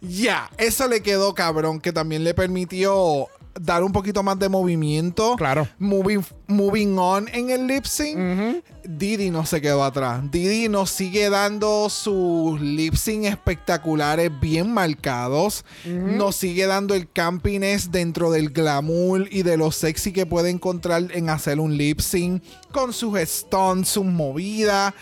Ya, 0.00 0.48
eso 0.56 0.86
le 0.88 1.02
quedó 1.02 1.34
cabrón, 1.34 1.80
que 1.80 1.92
también 1.92 2.22
le 2.24 2.32
permitió 2.32 3.26
dar 3.60 3.82
un 3.82 3.92
poquito 3.92 4.22
más 4.22 4.38
de 4.38 4.48
movimiento. 4.48 5.34
Claro. 5.36 5.66
Moving, 5.78 6.24
moving 6.46 6.96
on 6.98 7.28
en 7.32 7.50
el 7.50 7.66
lip 7.66 7.84
sync. 7.84 8.62
Didi 8.88 9.30
no 9.30 9.46
se 9.46 9.60
quedó 9.60 9.84
atrás. 9.84 10.22
Didi 10.30 10.68
nos 10.68 10.90
sigue 10.90 11.30
dando 11.30 11.88
sus 11.88 12.60
lip 12.60 12.94
sync 12.94 13.24
espectaculares 13.24 14.30
bien 14.40 14.72
marcados. 14.72 15.64
Nos 15.84 16.36
sigue 16.36 16.66
dando 16.66 16.94
el 16.94 17.10
campiness 17.10 17.90
dentro 17.90 18.30
del 18.30 18.50
glamour 18.50 19.26
y 19.30 19.42
de 19.42 19.56
lo 19.56 19.70
sexy 19.72 20.12
que 20.12 20.26
puede 20.26 20.50
encontrar 20.50 21.08
en 21.12 21.30
hacer 21.30 21.60
un 21.60 21.76
lip 21.76 22.00
sync 22.00 22.42
con 22.72 22.92
sus 22.92 23.18
stunts, 23.18 23.88
sus 23.88 24.04
movidas. 24.04 24.94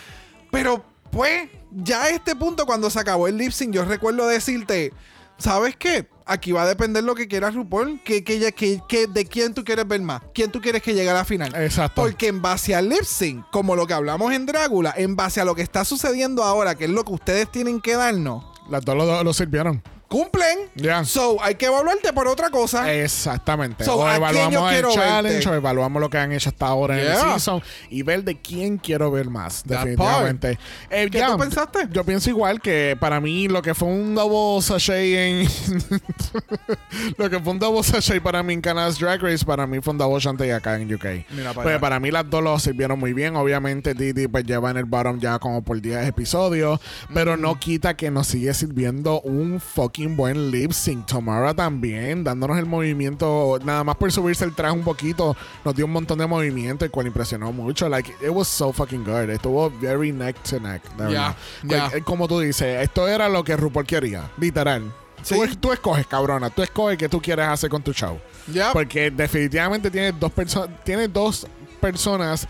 Pero 0.51 0.85
pues, 1.11 1.49
ya 1.71 2.05
a 2.05 2.09
este 2.11 2.35
punto, 2.35 2.67
cuando 2.67 2.91
se 2.91 2.99
acabó 2.99 3.29
el 3.29 3.37
lip 3.37 3.53
sync, 3.53 3.73
yo 3.73 3.85
recuerdo 3.85 4.27
decirte, 4.27 4.93
¿sabes 5.39 5.77
qué? 5.77 6.09
Aquí 6.27 6.53
va 6.53 6.63
a 6.63 6.67
depender 6.67 7.05
lo 7.05 7.15
que 7.15 7.29
quieras 7.29 7.55
RuPaul, 7.55 8.01
que, 8.03 8.25
que, 8.25 8.51
que, 8.53 8.81
que- 8.89 9.07
de 9.07 9.27
quién 9.27 9.53
tú 9.53 9.63
quieres 9.63 9.87
ver 9.87 10.01
más, 10.01 10.23
quién 10.33 10.51
tú 10.51 10.61
quieres 10.61 10.83
que 10.83 10.95
llegue 10.95 11.11
a 11.11 11.15
la 11.15 11.25
final. 11.27 11.55
Exacto. 11.55 12.01
Porque 12.01 12.29
en 12.29 12.41
base 12.41 12.75
al 12.75 12.89
lip 12.89 13.03
sync, 13.05 13.45
como 13.51 13.77
lo 13.77 13.87
que 13.87 13.93
hablamos 13.93 14.33
en 14.33 14.47
Drácula, 14.47 14.95
en 14.97 15.17
base 15.17 15.41
a 15.43 15.45
lo 15.45 15.55
que 15.55 15.61
está 15.63 15.85
sucediendo 15.85 16.43
ahora, 16.43 16.77
que 16.77 16.85
es 16.85 16.91
lo 16.91 17.05
que 17.05 17.13
ustedes 17.13 17.53
tienen 17.53 17.81
que 17.83 17.95
darnos, 17.97 18.43
Las 18.71 18.83
dos 18.87 18.97
lo, 18.97 19.23
lo 19.23 19.35
sirvieron. 19.35 19.83
Cumplen. 20.15 20.71
So, 21.07 21.43
hay 21.43 21.57
que 21.57 21.67
evaluarte 21.67 22.13
por 22.13 22.29
otra 22.29 22.49
cosa. 22.49 22.93
Exactamente. 22.93 23.85
So, 23.85 23.97
o 23.97 24.07
¿a 24.07 24.17
quién 24.31 24.51
yo 24.53 24.61
evaluamos 24.61 24.73
el 24.73 24.85
challenge 24.95 25.35
verte? 25.35 25.49
o 25.49 25.55
evaluamos 25.55 26.01
lo 26.01 26.09
que 26.09 26.19
han 26.19 26.31
hecho 26.31 26.51
hasta 26.51 26.67
ahora 26.67 27.01
en 27.01 27.11
el 27.11 27.17
season 27.17 27.61
y 27.91 28.03
ver 28.03 28.23
de 28.23 28.41
quién 28.41 28.79
quiero 28.79 29.11
ver 29.11 29.29
más, 29.29 29.65
That 29.65 29.79
definitivamente. 29.79 30.59
Eh, 30.89 31.09
¿Qué 31.11 31.21
tú 31.21 31.37
pensaste? 31.37 31.89
Yo 31.91 32.05
pienso 32.05 32.31
igual 32.31 32.61
que 32.61 32.97
para 33.01 33.21
mí 33.21 33.49
lo 33.49 33.61
que 33.61 33.75
fue 33.75 33.89
un 33.89 34.15
double 34.15 34.63
sachet 34.63 34.95
en... 34.95 35.49
lo 37.19 37.29
que 37.29 37.41
fue 37.41 37.53
un 37.53 37.59
double 37.59 37.83
sachet 37.83 38.23
para 38.23 38.45
mí 38.45 38.53
en 38.53 38.61
Canada's 38.61 39.01
Drag 39.01 39.21
Race, 39.21 39.45
para 39.45 39.67
mí 39.67 39.81
fue 39.81 39.93
un 39.93 39.99
double 39.99 40.21
shanty 40.21 40.51
acá 40.51 40.77
en 40.77 40.95
UK. 40.95 41.05
Mira 41.31 41.53
para 41.55 41.63
Pues 41.65 41.79
para 41.81 41.99
mí 41.99 42.13
las 42.13 42.31
dos 42.31 42.43
lo 42.43 42.57
sirvieron 42.61 43.01
muy 43.01 43.13
bien. 43.15 43.35
Obviamente 43.35 43.95
Didi 43.95 44.29
pues 44.29 44.45
lleva 44.45 44.71
en 44.71 44.77
el 44.77 44.85
bottom 44.85 45.19
ya 45.19 45.41
como 45.41 45.63
por 45.63 45.81
10 45.81 46.07
episodios, 46.07 46.79
pero 47.13 47.37
no 47.37 47.59
quita 47.59 47.97
que 47.97 48.13
nos 48.13 48.29
sigue 48.29 48.55
sirviendo 48.55 49.21
un 49.23 49.59
fucking 49.61 50.04
fucking 50.05 50.17
buen 50.17 50.51
lip 50.51 50.73
sync. 50.73 51.07
Tamara 51.07 51.55
también, 51.55 52.25
dándonos 52.25 52.59
el 52.59 52.67
movimiento, 52.67 53.59
nada 53.65 53.85
más 53.85 53.97
por 53.97 54.11
subirse 54.13 54.45
el 54.45 54.55
traje 54.55 54.75
un 54.75 54.83
poquito, 54.85 55.37
nos 55.65 55.75
dio 55.75 55.87
un 55.87 55.93
montón 55.93 56.19
de 56.19 56.27
movimiento, 56.27 56.85
el 56.85 56.91
cual 56.91 57.07
impresionó 57.07 57.53
mucho. 57.53 57.89
Like, 57.89 58.11
it 58.23 58.31
was 58.31 58.49
so 58.49 58.73
fucking 58.73 59.05
good. 59.05 59.31
Estuvo 59.31 59.71
very 59.81 60.13
neck 60.13 60.37
to 60.45 60.61
neck. 60.61 60.83
de 60.97 61.13
Ya, 61.13 61.35
verdad. 61.63 61.95
eh, 61.95 62.03
como 62.03 62.29
tú 62.29 62.41
dices, 62.41 62.83
esto 62.83 63.09
era 63.09 63.29
lo 63.29 63.43
que 63.45 63.57
RuPaul 63.57 63.87
quería, 63.87 64.31
literal. 64.39 64.93
Sí. 65.23 65.35
Tú, 65.35 65.57
tú 65.57 65.73
escoges, 65.73 66.07
cabrona. 66.07 66.51
Tú 66.51 66.63
escoges 66.63 66.99
qué 66.99 67.09
tú 67.09 67.21
quieres 67.21 67.47
hacer 67.49 67.71
con 67.71 67.83
tu 67.83 67.93
show. 67.93 68.19
Ya. 68.53 68.73
Porque 68.73 69.11
definitivamente 69.11 69.91
tienes 69.91 70.19
dos 70.21 70.31
personas, 70.33 70.69
tienes 70.85 71.11
dos 71.13 71.47
personas 71.81 72.47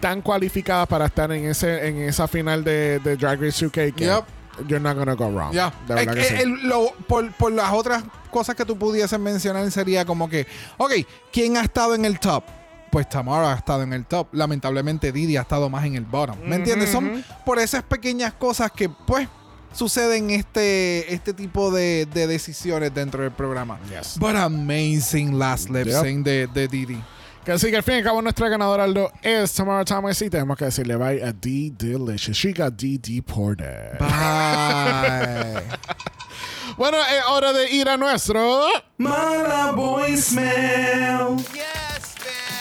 tan 0.00 0.20
cualificadas 0.20 0.86
para 0.86 1.06
estar 1.06 1.32
en 1.32 1.46
ese 1.46 1.88
en 1.88 1.98
esa 2.02 2.28
final 2.28 2.62
de, 2.62 3.00
de 3.00 3.16
Drag 3.16 3.40
Race 3.40 3.64
UK 3.66 3.72
que 3.72 3.92
Yep. 4.04 4.24
You're 4.66 4.80
not 4.80 4.96
gonna 4.96 5.14
go 5.14 5.28
wrong. 5.30 5.52
Ya. 5.52 5.72
De 5.86 5.94
verdad 5.94 6.16
Eh, 6.16 6.20
que 6.20 6.26
eh, 6.26 6.36
sí. 6.38 6.42
el- 6.42 6.68
lo- 6.68 6.92
por, 7.06 7.30
por 7.32 7.52
las 7.52 7.72
otras 7.72 8.02
cosas 8.30 8.54
que 8.56 8.64
tú 8.64 8.76
pudieses 8.78 9.18
mencionar 9.18 9.70
sería 9.70 10.04
como 10.04 10.28
que, 10.28 10.46
ok, 10.76 10.92
¿quién 11.32 11.56
ha 11.56 11.62
estado 11.62 11.94
en 11.94 12.04
el 12.04 12.18
top? 12.18 12.44
Pues 12.90 13.08
Tamara 13.08 13.52
ha 13.52 13.56
estado 13.56 13.82
en 13.82 13.92
el 13.92 14.06
top. 14.06 14.28
Lamentablemente 14.32 15.12
Didi 15.12 15.36
ha 15.36 15.42
estado 15.42 15.68
más 15.68 15.84
en 15.84 15.94
el 15.96 16.04
bottom. 16.04 16.38
¿Me 16.44 16.56
entiendes? 16.56 16.90
Son 16.90 17.22
por 17.44 17.58
esas 17.58 17.82
pequeñas 17.82 18.32
cosas 18.32 18.72
que 18.72 18.88
pues 18.88 19.28
suceden 19.74 20.30
este, 20.30 21.12
este 21.12 21.34
tipo 21.34 21.70
de, 21.70 22.06
de 22.06 22.26
decisiones 22.26 22.94
dentro 22.94 23.22
del 23.22 23.32
programa. 23.32 23.78
Yes. 23.90 24.18
But 24.18 24.36
amazing 24.36 25.38
last 25.38 25.68
lip 25.68 25.86
Yep. 25.86 26.02
sync 26.02 26.24
de, 26.24 26.46
de 26.46 26.68
Didi. 26.68 27.02
Que 27.48 27.52
así 27.52 27.70
que 27.70 27.78
al 27.78 27.82
fin 27.82 27.94
y 27.94 27.96
al 28.00 28.04
cabo 28.04 28.20
nuestra 28.20 28.46
ganadora 28.50 28.86
lo 28.86 29.10
es 29.22 29.54
Tamara 29.54 29.82
Thomas 29.82 30.20
y 30.20 30.28
tenemos 30.28 30.54
que 30.54 30.66
decirle 30.66 30.96
bye 30.96 31.24
a 31.24 31.32
D 31.32 31.72
Delicious. 31.78 32.36
She 32.36 32.52
got 32.52 32.74
D 32.74 32.98
deported. 32.98 33.98
Bye. 33.98 35.62
Bueno, 36.76 36.98
es 36.98 37.24
hora 37.30 37.54
de 37.54 37.70
ir 37.72 37.88
a 37.88 37.96
nuestro. 37.96 38.66
Mala 38.98 39.72
voicemail. 39.74 41.42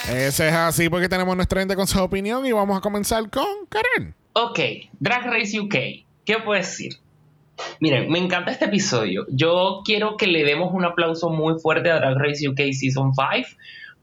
Ese 0.09 0.47
es 0.47 0.53
así 0.53 0.87
porque 0.87 1.09
tenemos 1.09 1.35
nuestra 1.35 1.59
gente 1.59 1.75
con 1.75 1.85
su 1.85 2.01
opinión 2.01 2.45
y 2.45 2.53
vamos 2.53 2.77
a 2.77 2.79
comenzar 2.79 3.29
con 3.29 3.45
Karen. 3.67 4.15
Ok, 4.31 4.59
Drag 5.01 5.25
Race 5.25 5.59
UK. 5.59 5.75
¿Qué 6.23 6.37
puedo 6.45 6.57
decir? 6.61 6.93
Miren, 7.81 8.09
me 8.09 8.19
encanta 8.19 8.51
este 8.51 8.65
episodio. 8.65 9.25
Yo 9.29 9.81
quiero 9.83 10.15
que 10.15 10.27
le 10.27 10.45
demos 10.45 10.73
un 10.73 10.85
aplauso 10.85 11.29
muy 11.29 11.59
fuerte 11.59 11.91
a 11.91 11.99
Drag 11.99 12.17
Race 12.17 12.47
UK 12.47 12.71
Season 12.71 13.11
5 13.13 13.57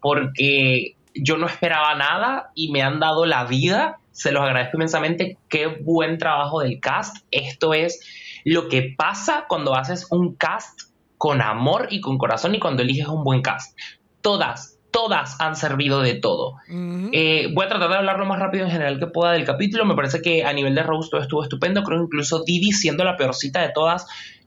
porque 0.05 0.97
yo 1.15 1.39
no 1.39 1.47
esperaba 1.47 1.95
nada 1.95 2.51
y 2.55 2.71
me 2.71 2.83
han 2.83 3.01
dado 3.01 3.25
la 3.25 3.45
vida. 3.47 4.01
Se 4.13 4.33
los 4.33 4.43
agradezco 4.43 4.77
inmensamente. 4.77 5.39
Qué 5.49 5.67
buen 5.67 6.19
trabajo 6.19 6.61
del 6.61 6.79
cast. 6.79 7.25
Esto 7.31 7.73
es 7.73 8.01
lo 8.45 8.69
que 8.69 8.95
pasa 8.99 9.47
cuando 9.49 9.75
haces 9.75 10.07
un 10.11 10.35
cast 10.35 10.79
con 11.17 11.41
amor 11.41 11.89
y 11.89 12.03
con 12.03 12.19
corazón 12.19 12.55
y 12.55 12.59
cuando 12.59 12.83
eliges 12.83 13.09
un 13.09 13.25
buen 13.25 13.41
cast. 13.41 13.79
Todas, 14.21 14.79
todas 14.91 15.41
han 15.41 15.57
servido 15.57 16.03
de 16.03 16.17
todo. 16.17 16.57
Eh, 16.69 17.49
voy 17.55 17.65
a 17.65 17.69
tratar 17.71 17.89
de 17.89 17.97
hablar 17.97 18.19
lo 18.19 18.27
más 18.27 18.39
rápido 18.39 18.67
en 18.67 18.71
general 18.71 18.99
que 18.99 19.07
pueda 19.07 19.33
del 19.33 19.47
capítulo. 19.47 19.87
Me 19.87 19.95
parece 19.95 20.21
que 20.21 20.45
a 20.45 20.53
nivel 20.53 20.75
de 20.75 20.83
Rose 20.83 21.09
todo 21.11 21.23
estuvo 21.23 21.43
estupendo. 21.43 21.83
Creo 21.83 22.01
que 22.01 22.05
incluso 22.05 22.45
Didi, 22.45 22.73
siendo 22.73 23.05
la 23.05 23.17
peorcita 23.17 23.63
de 23.63 23.71
todas, 23.71 24.07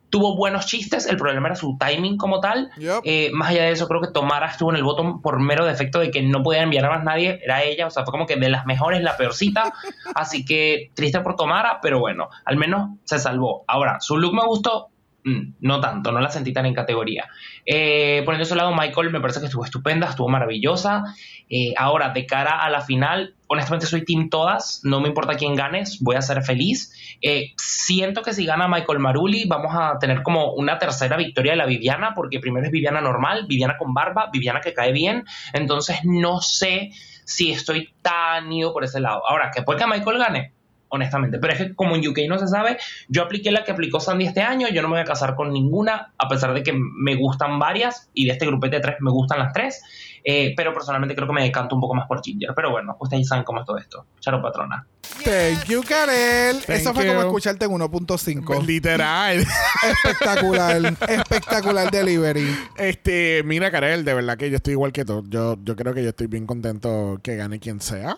tuvo 0.09 0.35
buenos 0.35 0.65
chistes. 0.65 1.05
El 1.05 1.17
problema 1.17 1.47
era 1.47 1.55
su 1.55 1.77
timing 1.77 2.17
como 2.17 2.39
tal. 2.39 2.71
Yep. 2.77 3.01
Eh, 3.03 3.29
más 3.33 3.49
allá 3.49 3.63
de 3.63 3.71
eso, 3.71 3.87
creo 3.87 4.01
que 4.01 4.11
Tomara 4.11 4.47
estuvo 4.47 4.69
en 4.71 4.77
el 4.77 4.83
bottom 4.83 5.21
por 5.21 5.39
mero 5.39 5.65
defecto 5.65 5.99
de 5.99 6.11
que 6.11 6.21
no 6.21 6.43
podía 6.43 6.61
enviar 6.63 6.85
a 6.85 6.89
más 6.89 7.03
nadie. 7.03 7.39
Era 7.43 7.63
ella, 7.63 7.87
o 7.87 7.89
sea, 7.89 8.03
fue 8.03 8.11
como 8.11 8.25
que 8.25 8.35
de 8.37 8.49
las 8.49 8.65
mejores, 8.65 9.01
la 9.01 9.17
peorcita. 9.17 9.73
Así 10.15 10.45
que 10.45 10.91
triste 10.95 11.19
por 11.21 11.35
Tomara, 11.35 11.79
pero 11.81 11.99
bueno, 11.99 12.29
al 12.45 12.57
menos 12.57 12.91
se 13.03 13.19
salvó. 13.19 13.63
Ahora, 13.67 13.99
su 13.99 14.17
look 14.17 14.33
me 14.33 14.45
gustó. 14.45 14.89
Mm, 15.23 15.53
No 15.61 15.81
tanto, 15.81 16.11
no 16.11 16.21
la 16.21 16.29
sentí 16.29 16.53
tan 16.53 16.65
en 16.65 16.73
categoría. 16.73 17.27
Eh, 17.65 18.21
poniendo 18.25 18.43
eso 18.43 18.53
a 18.53 18.57
lado, 18.57 18.73
Michael 18.73 19.09
me 19.11 19.19
parece 19.19 19.39
que 19.39 19.47
estuvo 19.47 19.65
estupenda, 19.65 20.07
estuvo 20.09 20.29
maravillosa. 20.29 21.03
Eh, 21.49 21.73
ahora, 21.77 22.09
de 22.09 22.25
cara 22.25 22.61
a 22.63 22.69
la 22.69 22.81
final, 22.81 23.35
honestamente 23.47 23.85
soy 23.85 24.03
team 24.05 24.29
todas, 24.29 24.81
no 24.83 24.99
me 24.99 25.07
importa 25.07 25.35
quién 25.35 25.55
ganes, 25.55 25.99
voy 26.01 26.15
a 26.15 26.21
ser 26.21 26.43
feliz. 26.43 26.93
Eh, 27.21 27.53
siento 27.57 28.21
que 28.21 28.33
si 28.33 28.45
gana 28.45 28.67
Michael 28.67 28.99
Maruli, 28.99 29.45
vamos 29.47 29.73
a 29.73 29.97
tener 29.99 30.23
como 30.23 30.53
una 30.53 30.77
tercera 30.77 31.17
victoria 31.17 31.53
de 31.53 31.57
la 31.57 31.65
Viviana, 31.65 32.13
porque 32.15 32.39
primero 32.39 32.65
es 32.65 32.71
Viviana 32.71 33.01
normal, 33.01 33.45
Viviana 33.47 33.77
con 33.77 33.93
barba, 33.93 34.29
Viviana 34.31 34.61
que 34.61 34.73
cae 34.73 34.91
bien. 34.91 35.25
Entonces, 35.53 35.99
no 36.03 36.41
sé 36.41 36.91
si 37.25 37.51
estoy 37.51 37.93
tan 38.01 38.51
ido 38.51 38.73
por 38.73 38.83
ese 38.83 38.99
lado. 38.99 39.21
Ahora, 39.27 39.51
que 39.53 39.61
puede 39.61 39.79
que 39.79 39.87
Michael 39.87 40.17
gane, 40.17 40.53
honestamente. 40.89 41.39
Pero 41.39 41.53
es 41.53 41.59
que 41.59 41.75
como 41.75 41.95
en 41.95 42.07
UK 42.07 42.19
no 42.27 42.37
se 42.39 42.47
sabe, 42.47 42.77
yo 43.07 43.23
apliqué 43.23 43.51
la 43.51 43.63
que 43.63 43.71
aplicó 43.71 43.99
Sandy 43.99 44.25
este 44.25 44.41
año, 44.41 44.67
yo 44.69 44.81
no 44.81 44.87
me 44.87 44.95
voy 44.95 45.01
a 45.01 45.05
casar 45.05 45.35
con 45.35 45.51
ninguna, 45.51 46.13
a 46.17 46.27
pesar 46.27 46.53
de 46.53 46.63
que 46.63 46.73
me 46.73 47.15
gustan 47.15 47.59
varias, 47.59 48.09
y 48.13 48.25
de 48.25 48.33
este 48.33 48.45
grupete 48.45 48.77
de 48.77 48.81
tres 48.81 48.95
me 48.99 49.11
gustan 49.11 49.39
las 49.39 49.53
tres, 49.53 49.83
eh, 50.23 50.53
pero 50.55 50.73
personalmente 50.73 51.15
creo 51.15 51.27
que 51.27 51.33
me 51.33 51.43
decanto 51.43 51.75
un 51.75 51.81
poco 51.81 51.95
más 51.95 52.07
por 52.07 52.21
Ginger. 52.21 52.49
Pero 52.55 52.71
bueno, 52.71 52.95
ustedes 52.99 53.27
saben 53.27 53.43
cómo 53.43 53.61
es 53.61 53.65
todo 53.65 53.77
esto. 53.77 54.05
Charo 54.19 54.41
patrona. 54.41 54.85
Thank 55.23 55.65
you, 55.65 55.83
Karel. 55.83 56.57
Thank 56.61 56.69
Eso 56.79 56.93
fue 56.93 57.07
como 57.07 57.21
escucharte 57.21 57.65
en 57.65 57.71
1.5. 57.71 58.65
Literal. 58.65 59.45
Espectacular. 59.83 60.97
espectacular 61.07 61.91
delivery. 61.91 62.55
Este, 62.77 63.41
mira, 63.45 63.71
Karel, 63.71 64.05
de 64.05 64.13
verdad 64.13 64.37
que 64.37 64.49
yo 64.49 64.57
estoy 64.57 64.73
igual 64.73 64.91
que 64.91 65.05
tú. 65.05 65.23
Yo, 65.29 65.57
yo 65.63 65.75
creo 65.75 65.93
que 65.93 66.03
yo 66.03 66.09
estoy 66.09 66.27
bien 66.27 66.45
contento 66.45 67.19
que 67.23 67.35
gane 67.35 67.59
quien 67.59 67.81
sea. 67.81 68.17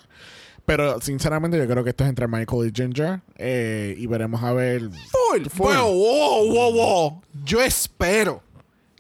Pero 0.66 1.02
sinceramente 1.02 1.58
yo 1.58 1.68
creo 1.68 1.84
que 1.84 1.90
esto 1.90 2.04
es 2.04 2.10
entre 2.10 2.28
Michael 2.28 2.68
y 2.68 2.72
Ginger. 2.76 3.22
eh, 3.38 3.96
y 3.98 4.06
veremos 4.06 4.44
a 4.44 4.54
ver. 4.54 4.82
Full. 4.82 5.48
Wow, 5.58 5.94
wow, 5.94 6.54
wow, 6.54 6.74
wow. 6.74 7.22
Yo 7.44 7.62
espero 7.62 8.44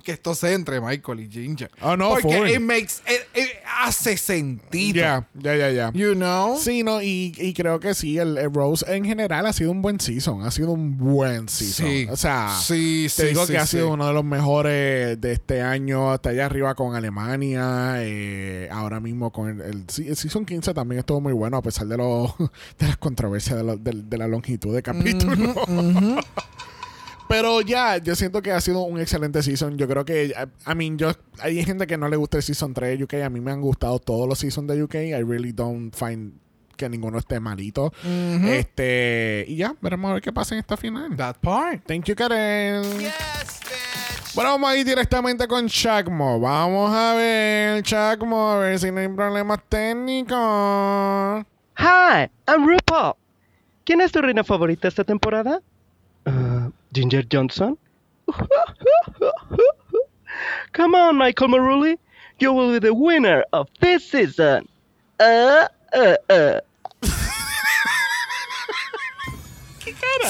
que 0.09 0.13
esto 0.13 0.33
sea 0.33 0.51
entre 0.53 0.81
Michael 0.81 1.19
y 1.19 1.29
Ginger. 1.29 1.69
Oh, 1.81 1.95
no, 1.95 2.09
Porque 2.09 2.37
full. 2.37 2.49
it 2.49 2.59
makes, 2.59 2.95
it- 3.07 3.37
it 3.39 3.47
hace 3.81 4.17
sentido. 4.17 4.95
Ya, 4.95 5.27
ya, 5.35 5.55
ya, 5.55 5.69
ya. 5.71 5.91
You 5.93 6.13
know? 6.15 6.57
Sí, 6.59 6.81
no, 6.83 7.01
y, 7.01 7.33
y 7.37 7.53
creo 7.53 7.79
que 7.79 7.93
sí, 7.93 8.17
el, 8.17 8.37
el 8.37 8.51
Rose 8.53 8.83
en 8.93 9.05
general 9.05 9.45
ha 9.45 9.53
sido 9.53 9.71
un 9.71 9.81
buen 9.81 9.99
season. 9.99 10.41
Ha 10.45 10.51
sido 10.51 10.71
un 10.71 10.97
buen 10.97 11.47
season. 11.47 11.85
Sí. 11.87 12.07
O 12.09 12.15
sea, 12.17 12.57
Sí, 12.59 13.03
te 13.15 13.21
sí, 13.23 13.27
digo 13.29 13.45
sí, 13.45 13.53
que 13.53 13.59
ha 13.59 13.65
sido 13.67 13.89
uno 13.91 14.07
de 14.07 14.13
los 14.13 14.23
mejores 14.25 15.21
de 15.21 15.31
este 15.31 15.61
año, 15.61 16.11
hasta 16.11 16.29
allá 16.31 16.45
arriba 16.47 16.73
con 16.75 16.95
Alemania. 16.95 17.93
eh, 17.97 18.67
ahora 18.71 18.99
mismo 18.99 19.31
con 19.31 19.49
el, 19.49 19.61
el, 19.61 19.85
el 20.07 20.15
season 20.15 20.45
15 20.45 20.73
también 20.73 20.99
estuvo 20.99 21.21
muy 21.21 21.33
bueno, 21.33 21.57
a 21.57 21.61
pesar 21.61 21.85
de, 21.87 21.97
los 21.97 22.33
de 22.79 22.87
las 22.87 22.97
controversias 22.97 23.57
de, 23.57 23.63
lo- 23.63 23.77
de- 23.77 24.03
de 24.03 24.17
la 24.17 24.27
longitud 24.27 24.73
de 24.73 24.81
capítulo. 24.81 25.53
Pero 27.29 27.61
ya, 27.61 27.97
yo 27.97 28.15
siento 28.15 28.41
que 28.41 28.51
ha 28.51 28.59
sido 28.59 28.81
un 28.81 28.99
excelente 28.99 29.43
season. 29.43 29.77
Yo 29.77 29.87
creo 29.87 30.03
que, 30.03 30.33
I 30.65 30.75
mean, 30.75 30.97
yo, 30.97 31.11
hay 31.39 31.63
gente 31.63 31.85
que 31.85 31.95
no 31.95 32.09
le 32.09 32.17
gusta 32.17 32.37
el 32.37 32.43
season 32.43 32.73
3 32.73 32.97
de 32.97 33.03
UK. 33.03 33.13
A 33.23 33.29
mí 33.29 33.39
me 33.39 33.51
han 33.51 33.61
gustado 33.61 33.99
todos 33.99 34.27
los 34.27 34.39
seasons 34.39 34.67
de 34.67 34.81
UK. 34.81 34.95
I 34.95 35.23
really 35.23 35.51
don't 35.51 35.95
find 35.95 36.33
que 36.75 36.89
ninguno 36.89 37.19
esté 37.19 37.39
malito. 37.39 37.93
Este, 38.45 39.45
y 39.47 39.57
ya, 39.57 39.75
veremos 39.79 40.09
a 40.09 40.13
ver 40.15 40.23
qué 40.23 40.33
pasa 40.33 40.55
en 40.55 40.61
esta 40.61 40.75
final. 40.75 41.15
That 41.15 41.35
part. 41.35 41.85
Thank 41.85 42.05
you, 42.05 42.15
Karen. 42.15 42.81
Bueno, 44.33 44.49
vamos 44.51 44.71
a 44.71 44.77
ir 44.77 44.85
directamente 44.87 45.47
con 45.47 45.67
Chacmo. 45.67 46.39
Vamos 46.39 46.91
a 46.91 47.13
ver, 47.13 47.83
Chacmo, 47.83 48.49
a 48.53 48.57
ver 48.57 48.79
si 48.79 48.91
no 48.91 49.01
hay 49.01 49.07
problemas 49.07 49.59
técnicos. 49.69 51.45
Hi, 51.77 52.27
I'm 52.47 52.67
RuPaul. 52.67 53.13
¿Quién 53.83 54.01
es 54.01 54.11
tu 54.11 54.19
reina 54.19 54.43
favorita 54.43 54.87
esta 54.87 55.03
temporada? 55.03 55.61
Uh, 56.25 56.71
Ginger 56.93 57.23
Johnson. 57.23 57.77
Come 60.73 60.95
on, 60.95 61.17
Michael 61.17 61.47
Maruli. 61.49 61.97
You 62.39 62.53
will 62.53 62.71
be 62.71 62.79
the 62.79 62.93
winner 62.93 63.43
of 63.51 63.67
this 63.81 64.09
season. 64.09 64.67
Uh, 65.19 65.67
uh, 65.93 66.15
uh. 66.29 66.59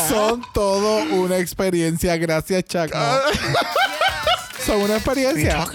Son 0.07 0.43
todo 0.53 1.03
una 1.14 1.38
experiencia. 1.38 2.18
Gracias, 2.18 2.64
Chuck. 2.66 2.91
Son 4.66 4.82
una 4.82 4.95
experiencia. 4.95 5.66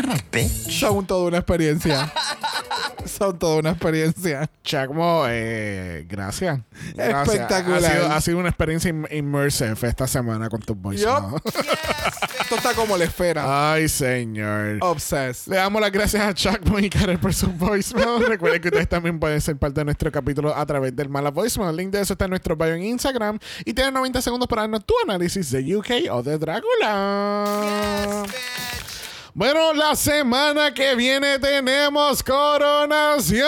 Son 0.68 1.06
toda 1.06 1.28
una 1.28 1.38
experiencia. 1.38 2.12
Son 3.24 3.38
toda 3.38 3.58
una 3.60 3.70
experiencia. 3.70 4.50
Chacmo, 4.64 5.24
eh, 5.28 6.06
gracias. 6.08 6.60
Gracias. 6.94 7.28
Espectacular. 7.28 7.84
Ha 7.84 7.90
sido, 7.94 8.12
ha 8.12 8.20
sido 8.20 8.38
una 8.38 8.48
experiencia 8.48 8.90
im- 8.92 9.06
immersive 9.10 9.74
esta 9.88 10.06
semana 10.06 10.48
con 10.48 10.60
tus 10.60 10.76
voice. 10.76 11.02
Yup. 11.04 11.40
Esto 12.40 12.56
está 12.56 12.74
como 12.74 12.96
la 12.96 13.04
esfera. 13.04 13.72
Ay, 13.72 13.88
señor. 13.88 14.78
Obsessed. 14.80 15.50
Le 15.50 15.56
damos 15.56 15.80
las 15.80 15.90
gracias 15.92 16.22
a 16.22 16.34
Chuck 16.34 16.60
y 16.78 16.90
Karen 16.90 17.18
por 17.18 17.32
su 17.32 17.46
voicemail. 17.50 18.24
Recuerden 18.28 18.60
que 18.60 18.68
ustedes 18.68 18.88
también 18.88 19.18
pueden 19.18 19.40
ser 19.40 19.56
parte 19.56 19.80
de 19.80 19.84
nuestro 19.86 20.12
capítulo 20.12 20.54
a 20.54 20.66
través 20.66 20.94
del 20.94 21.08
Mala 21.08 21.30
Voicemail. 21.30 21.70
El 21.70 21.76
link 21.76 21.90
de 21.90 22.00
eso 22.02 22.12
está 22.12 22.24
en 22.26 22.30
nuestro 22.30 22.56
bio 22.56 22.74
en 22.74 22.82
Instagram. 22.82 23.38
Y 23.64 23.72
tienen 23.72 23.94
90 23.94 24.20
segundos 24.20 24.46
para 24.48 24.62
darnos 24.62 24.84
tu 24.84 24.94
análisis 25.04 25.50
de 25.50 25.76
UK 25.76 25.90
o 26.10 26.22
de 26.22 26.36
Drácula. 26.38 28.24
Bueno, 29.36 29.72
la 29.72 29.96
semana 29.96 30.72
que 30.72 30.94
viene 30.94 31.40
tenemos 31.40 32.22
coronación. 32.22 33.42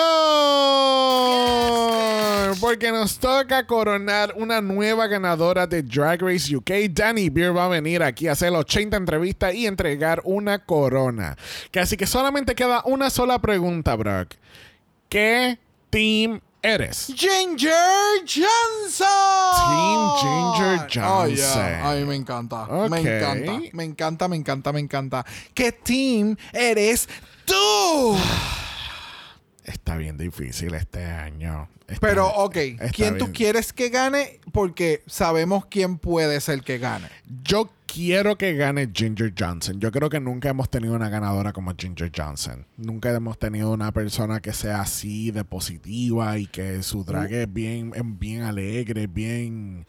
Porque 2.61 2.91
nos 2.91 3.20
toca 3.20 3.64
coronar 3.68 4.34
una 4.34 4.61
nueva 4.61 5.07
ganadora 5.07 5.64
de 5.64 5.84
Drag 5.84 6.20
Race 6.22 6.57
UK. 6.57 6.91
Danny 6.91 7.30
Beer 7.30 7.57
va 7.57 7.66
a 7.66 7.68
venir 7.68 8.03
aquí 8.03 8.26
a 8.26 8.32
hacer 8.32 8.53
80 8.53 8.97
entrevistas 8.97 9.55
y 9.55 9.68
entregar 9.68 10.20
una 10.24 10.59
corona. 10.59 11.37
Así 11.80 11.97
que 11.97 12.07
solamente 12.09 12.57
queda 12.57 12.82
una 12.84 13.09
sola 13.09 13.39
pregunta, 13.39 13.95
Brock. 13.95 14.34
¿Qué 15.09 15.57
team 15.91 16.41
eres? 16.66 17.06
Ginger 17.14 18.24
Johnson. 18.24 19.06
Team 19.56 20.00
Ginger 20.20 21.02
Oh, 21.04 21.24
yeah. 21.24 21.36
Johnson. 21.36 21.86
Ay, 21.86 22.04
me 22.04 22.14
encanta. 22.16 22.66
Me 22.88 23.00
encanta. 23.00 23.60
Me 23.72 23.84
encanta, 23.84 24.28
me 24.28 24.36
encanta, 24.36 24.72
me 24.72 24.80
encanta. 24.80 25.24
¿Qué 25.54 25.72
team 25.72 26.36
eres 26.52 27.08
tú? 27.44 28.16
Está 29.66 29.96
bien 29.96 30.16
difícil 30.16 30.74
este 30.74 31.04
año. 31.04 31.68
Está- 31.88 32.06
Pero, 32.06 32.28
ok, 32.28 32.56
¿quién 32.92 33.18
tú 33.18 33.32
quieres 33.32 33.72
que 33.72 33.88
gane? 33.90 34.40
Porque 34.52 35.02
sabemos 35.06 35.66
quién 35.66 35.98
puede 35.98 36.40
ser 36.40 36.62
que 36.62 36.78
gane. 36.78 37.08
Yo 37.44 37.70
quiero 37.86 38.36
que 38.38 38.54
gane 38.54 38.90
Ginger 38.92 39.32
Johnson. 39.36 39.80
Yo 39.80 39.90
creo 39.92 40.08
que 40.08 40.20
nunca 40.20 40.48
hemos 40.48 40.68
tenido 40.70 40.94
una 40.94 41.08
ganadora 41.08 41.52
como 41.52 41.72
Ginger 41.76 42.10
Johnson. 42.16 42.64
Nunca 42.76 43.12
hemos 43.12 43.38
tenido 43.38 43.72
una 43.72 43.92
persona 43.92 44.40
que 44.40 44.52
sea 44.52 44.80
así 44.82 45.30
de 45.32 45.44
positiva 45.44 46.38
y 46.38 46.46
que 46.46 46.82
su 46.82 47.04
drag 47.04 47.32
es 47.32 47.52
bien, 47.52 47.92
bien 48.18 48.42
alegre, 48.42 49.06
bien. 49.08 49.86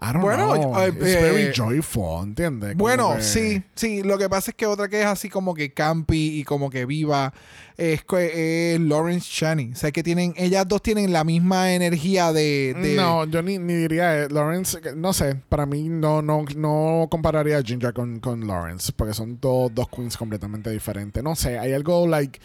I 0.00 0.06
don't 0.06 0.22
Bueno, 0.22 0.54
know. 0.54 0.88
It's 0.88 0.96
eh, 1.06 1.20
very 1.22 1.52
joyful, 1.54 2.24
¿entiendes? 2.24 2.76
Bueno, 2.76 3.16
que- 3.16 3.22
sí, 3.22 3.62
sí. 3.76 4.02
Lo 4.02 4.18
que 4.18 4.28
pasa 4.28 4.50
es 4.50 4.56
que 4.56 4.66
otra 4.66 4.88
que 4.88 5.00
es 5.00 5.06
así 5.06 5.28
como 5.28 5.54
que 5.54 5.72
campi 5.72 6.40
y 6.40 6.44
como 6.44 6.70
que 6.70 6.86
viva 6.86 7.32
es, 7.76 8.04
que- 8.04 8.74
es 8.74 8.80
Lawrence 8.80 9.28
Chaney. 9.30 9.72
O 9.72 9.76
sea, 9.76 9.90
que 9.92 10.02
tienen, 10.02 10.34
ellas 10.36 10.66
dos 10.68 10.82
tienen 10.82 11.12
la 11.12 11.24
misma 11.24 11.72
energía 11.74 12.32
de. 12.32 12.74
de- 12.80 12.94
No, 12.96 13.24
yo 13.26 13.42
ni, 13.42 13.58
ni 13.58 13.74
diría 13.74 14.22
eh, 14.24 14.28
Lawrence, 14.30 14.80
que- 14.80 14.94
no 14.94 15.12
sé, 15.12 15.36
para 15.48 15.66
mí 15.66 15.88
no, 15.88 16.22
no, 16.22 16.44
no 16.56 17.06
compararía 17.10 17.58
a 17.58 17.62
Ginger 17.62 17.92
con, 17.92 18.20
con 18.20 18.46
Lawrence, 18.46 18.92
porque 18.94 19.14
son 19.14 19.38
dos, 19.40 19.74
dos 19.74 19.88
queens 19.88 20.16
completamente 20.16 20.70
diferentes. 20.70 21.22
No 21.22 21.34
sé, 21.34 21.58
hay 21.58 21.72
algo 21.72 22.06
like, 22.06 22.38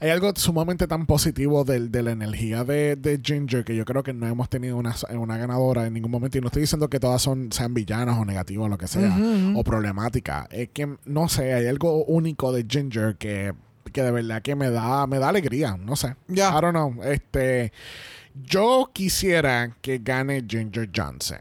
hay 0.00 0.10
algo 0.10 0.32
sumamente 0.36 0.86
tan 0.86 1.06
positivo 1.06 1.64
del- 1.64 1.90
de, 1.90 2.02
la 2.02 2.12
energía 2.12 2.64
de, 2.64 2.96
de 2.96 3.20
Ginger 3.22 3.64
que 3.64 3.76
yo 3.76 3.84
creo 3.84 4.02
que 4.02 4.12
no 4.14 4.26
hemos 4.26 4.48
tenido 4.48 4.76
una, 4.76 4.94
una 5.14 5.36
ganadora 5.36 5.86
en 5.86 5.92
ningún 5.92 6.10
momento. 6.10 6.38
Y 6.38 6.40
no 6.40 6.46
estoy 6.46 6.62
diciendo 6.62 6.88
que 6.88 6.98
todas 7.00 7.20
son, 7.20 7.52
sean 7.52 7.74
villanas 7.74 8.18
o 8.18 8.24
negativas 8.24 8.64
o 8.66 8.68
lo 8.68 8.78
que 8.78 8.86
sea, 8.86 9.14
o 9.56 9.62
problemáticas. 9.64 10.46
Es 10.50 10.68
que, 10.70 10.96
no 11.04 11.28
sé, 11.28 11.52
hay 11.54 11.66
algo 11.66 12.04
único 12.04 12.52
de 12.52 12.64
Ginger 12.68 13.16
que, 13.16 13.52
que 13.90 14.02
de 14.02 14.10
verdad 14.10 14.42
que 14.42 14.54
me 14.54 14.70
da, 14.70 15.06
me 15.06 15.18
da 15.18 15.28
alegría. 15.28 15.76
No 15.76 15.96
sé. 15.96 16.16
Ya. 16.28 16.50
I 16.50 16.60
don't 16.60 16.70
know. 16.70 17.02
Este. 17.04 17.72
Yo 18.34 18.90
quisiera 18.92 19.76
que 19.80 19.98
gane 19.98 20.44
Ginger 20.48 20.88
Johnson. 20.94 21.40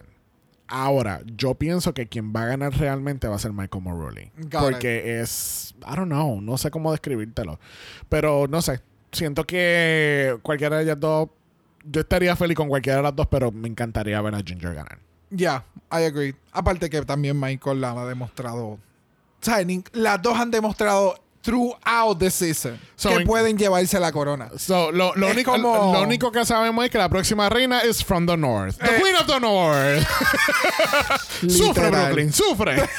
Ahora, 0.67 1.21
yo 1.25 1.55
pienso 1.55 1.93
que 1.93 2.07
quien 2.07 2.31
va 2.31 2.43
a 2.43 2.45
ganar 2.47 2.77
realmente 2.77 3.27
va 3.27 3.35
a 3.35 3.39
ser 3.39 3.53
Michael. 3.53 3.83
Got 3.83 4.61
Porque 4.61 5.19
es. 5.19 5.73
I 5.81 5.95
don't 5.95 6.07
know. 6.07 6.41
No 6.41 6.57
sé 6.57 6.69
cómo 6.69 6.91
describírtelo. 6.91 7.59
Pero 8.07 8.47
no 8.47 8.61
sé. 8.61 8.81
Siento 9.11 9.45
que 9.45 10.37
cualquiera 10.43 10.77
de 10.77 10.83
ellas 10.83 10.99
dos. 10.99 11.29
Yo 11.83 12.01
estaría 12.01 12.35
feliz 12.35 12.55
con 12.55 12.67
cualquiera 12.67 12.97
de 12.97 13.03
las 13.03 13.15
dos, 13.15 13.27
pero 13.27 13.51
me 13.51 13.67
encantaría 13.67 14.21
ver 14.21 14.35
a 14.35 14.43
Ginger 14.45 14.75
ganar. 14.75 14.99
Ya, 15.31 15.63
I 15.91 16.03
agree. 16.03 16.35
Aparte 16.51 16.89
que 16.89 17.01
también 17.03 17.39
Michael 17.39 17.81
la 17.81 17.91
ha 17.91 18.05
demostrado. 18.05 18.67
O 18.67 18.79
sea, 19.41 19.57
las 19.93 20.21
dos 20.21 20.37
han 20.37 20.51
demostrado 20.51 21.15
throughout 21.49 22.19
the 22.19 22.29
season 22.29 22.79
So, 22.95 23.09
que 23.09 23.15
en- 23.15 23.23
pueden 23.27 23.57
llevarse 23.57 23.99
la 23.99 24.11
corona. 24.11 24.49
So, 24.57 24.91
lo, 24.91 25.15
lo 25.15 25.27
único, 25.29 25.51
como- 25.53 25.93
lo 25.93 26.01
único 26.01 26.31
que 26.31 26.45
sabemos 26.45 26.83
es 26.85 26.91
que 26.91 26.97
la 26.97 27.09
próxima 27.09 27.47
reina 27.49 27.79
es 27.79 28.03
from 28.03 28.25
the 28.27 28.35
north. 28.37 28.77
The 28.77 28.97
Eh. 28.97 29.01
Queen 29.01 29.15
of 29.15 29.25
the 29.25 29.39
North. 29.39 30.05
sufre. 31.49 31.89
Brooklyn, 31.89 32.33
sufre. 32.33 32.75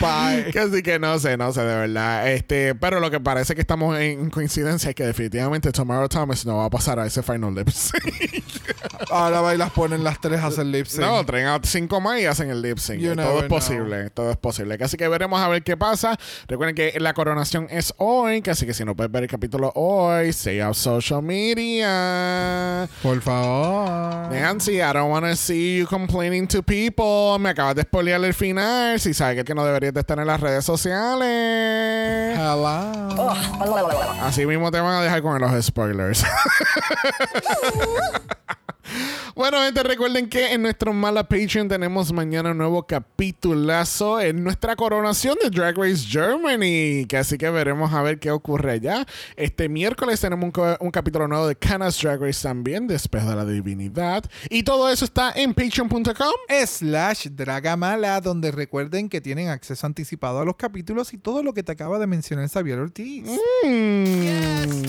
Bye. 0.00 0.50
que 0.52 0.58
así 0.60 0.82
que 0.82 0.98
no 0.98 1.18
sé, 1.18 1.36
no 1.36 1.52
sé, 1.52 1.60
de 1.62 1.74
verdad. 1.74 2.28
Este, 2.30 2.74
pero 2.74 3.00
lo 3.00 3.10
que 3.10 3.20
parece 3.20 3.54
que 3.54 3.60
estamos 3.60 3.98
en 3.98 4.30
coincidencia 4.30 4.90
es 4.90 4.94
que 4.96 5.04
definitivamente 5.04 5.70
Tomorrow 5.72 6.08
Thomas 6.08 6.44
no 6.46 6.58
va 6.58 6.66
a 6.66 6.70
pasar 6.70 6.98
a 6.98 7.06
ese 7.06 7.22
final 7.22 7.54
lip 7.54 7.68
sync. 7.68 8.04
Ahora 9.10 9.40
va 9.40 9.54
y 9.54 9.58
las 9.58 9.70
ponen 9.70 10.04
las 10.04 10.20
tres 10.20 10.40
a 10.40 10.46
hacer 10.46 10.66
lip 10.66 10.86
sync. 10.86 11.00
No, 11.04 11.24
traen 11.24 11.46
a 11.46 11.60
cinco 11.62 12.00
más 12.00 12.20
y 12.20 12.26
hacen 12.26 12.50
el 12.50 12.60
lip 12.62 12.78
sync. 12.78 13.00
You 13.00 13.14
todo 13.16 13.40
es 13.40 13.46
posible, 13.46 14.10
todo 14.10 14.30
es 14.30 14.36
posible. 14.36 14.78
Así 14.80 14.96
que 14.96 15.08
veremos 15.08 15.40
a 15.40 15.48
ver 15.48 15.62
qué 15.62 15.76
pasa. 15.76 16.18
Recuerden 16.46 16.74
que 16.74 16.98
la 17.00 17.14
coronación 17.14 17.66
es 17.70 17.92
hoy, 17.98 18.42
que 18.42 18.50
así 18.50 18.66
que 18.66 18.74
si 18.74 18.84
no 18.84 18.94
puedes 18.94 19.10
ver 19.10 19.24
el 19.24 19.28
capítulo 19.28 19.72
hoy, 19.74 20.28
stay 20.28 20.60
off 20.60 20.76
social 20.76 21.22
media. 21.22 22.88
Por 23.02 23.20
favor. 23.20 24.30
Nancy, 24.30 24.76
I 24.76 24.92
don't 24.92 25.10
want 25.10 25.26
to 25.26 25.36
see 25.36 25.78
you 25.78 25.86
complaining 25.86 26.46
to 26.48 26.62
people. 26.62 27.38
Me 27.38 27.50
acabas 27.50 27.74
de 27.74 27.82
spoilear 27.82 28.22
el 28.24 28.34
final. 28.34 29.00
Si 29.00 29.14
sabes 29.14 29.44
que 29.44 29.54
no 29.54 29.64
deberías 29.64 29.94
de 29.94 30.00
estar 30.00 30.18
en 30.18 30.26
las 30.26 30.40
redes 30.40 30.64
sociales. 30.64 32.38
Hello. 32.38 32.92
Así 34.22 34.46
mismo 34.46 34.70
te 34.70 34.80
van 34.80 34.94
a 34.94 35.02
dejar 35.02 35.22
con 35.22 35.40
los 35.40 35.64
spoilers. 35.64 36.24
Bueno, 39.38 39.62
gente, 39.62 39.84
recuerden 39.84 40.28
que 40.28 40.52
en 40.52 40.62
nuestro 40.62 40.92
Mala 40.92 41.28
Patreon 41.28 41.68
tenemos 41.68 42.12
mañana 42.12 42.50
un 42.50 42.58
nuevo 42.58 42.88
capitulazo 42.88 44.20
en 44.20 44.42
nuestra 44.42 44.74
coronación 44.74 45.36
de 45.40 45.48
Drag 45.48 45.78
Race 45.78 46.04
Germany. 46.08 47.06
Que 47.06 47.18
así 47.18 47.38
que 47.38 47.48
veremos 47.48 47.92
a 47.92 48.02
ver 48.02 48.18
qué 48.18 48.32
ocurre 48.32 48.72
allá. 48.72 49.06
Este 49.36 49.68
miércoles 49.68 50.20
tenemos 50.20 50.50
un 50.80 50.90
capítulo 50.90 51.28
nuevo 51.28 51.46
de 51.46 51.54
Canas 51.54 52.02
Drag 52.02 52.20
Race 52.20 52.42
también, 52.42 52.88
después 52.88 53.24
de 53.28 53.36
la 53.36 53.44
divinidad. 53.44 54.24
Y 54.50 54.64
todo 54.64 54.88
eso 54.90 55.04
está 55.04 55.30
en 55.36 55.54
patreon.com. 55.54 56.34
Slash 56.66 57.28
Dragamala, 57.28 58.20
donde 58.20 58.50
recuerden 58.50 59.08
que 59.08 59.20
tienen 59.20 59.50
acceso 59.50 59.86
anticipado 59.86 60.40
a 60.40 60.44
los 60.44 60.56
capítulos 60.56 61.14
y 61.14 61.16
todo 61.16 61.44
lo 61.44 61.54
que 61.54 61.62
te 61.62 61.70
acaba 61.70 62.00
de 62.00 62.08
mencionar 62.08 62.48
Xavier 62.48 62.80
Ortiz. 62.80 63.30
Mm. 63.62 64.82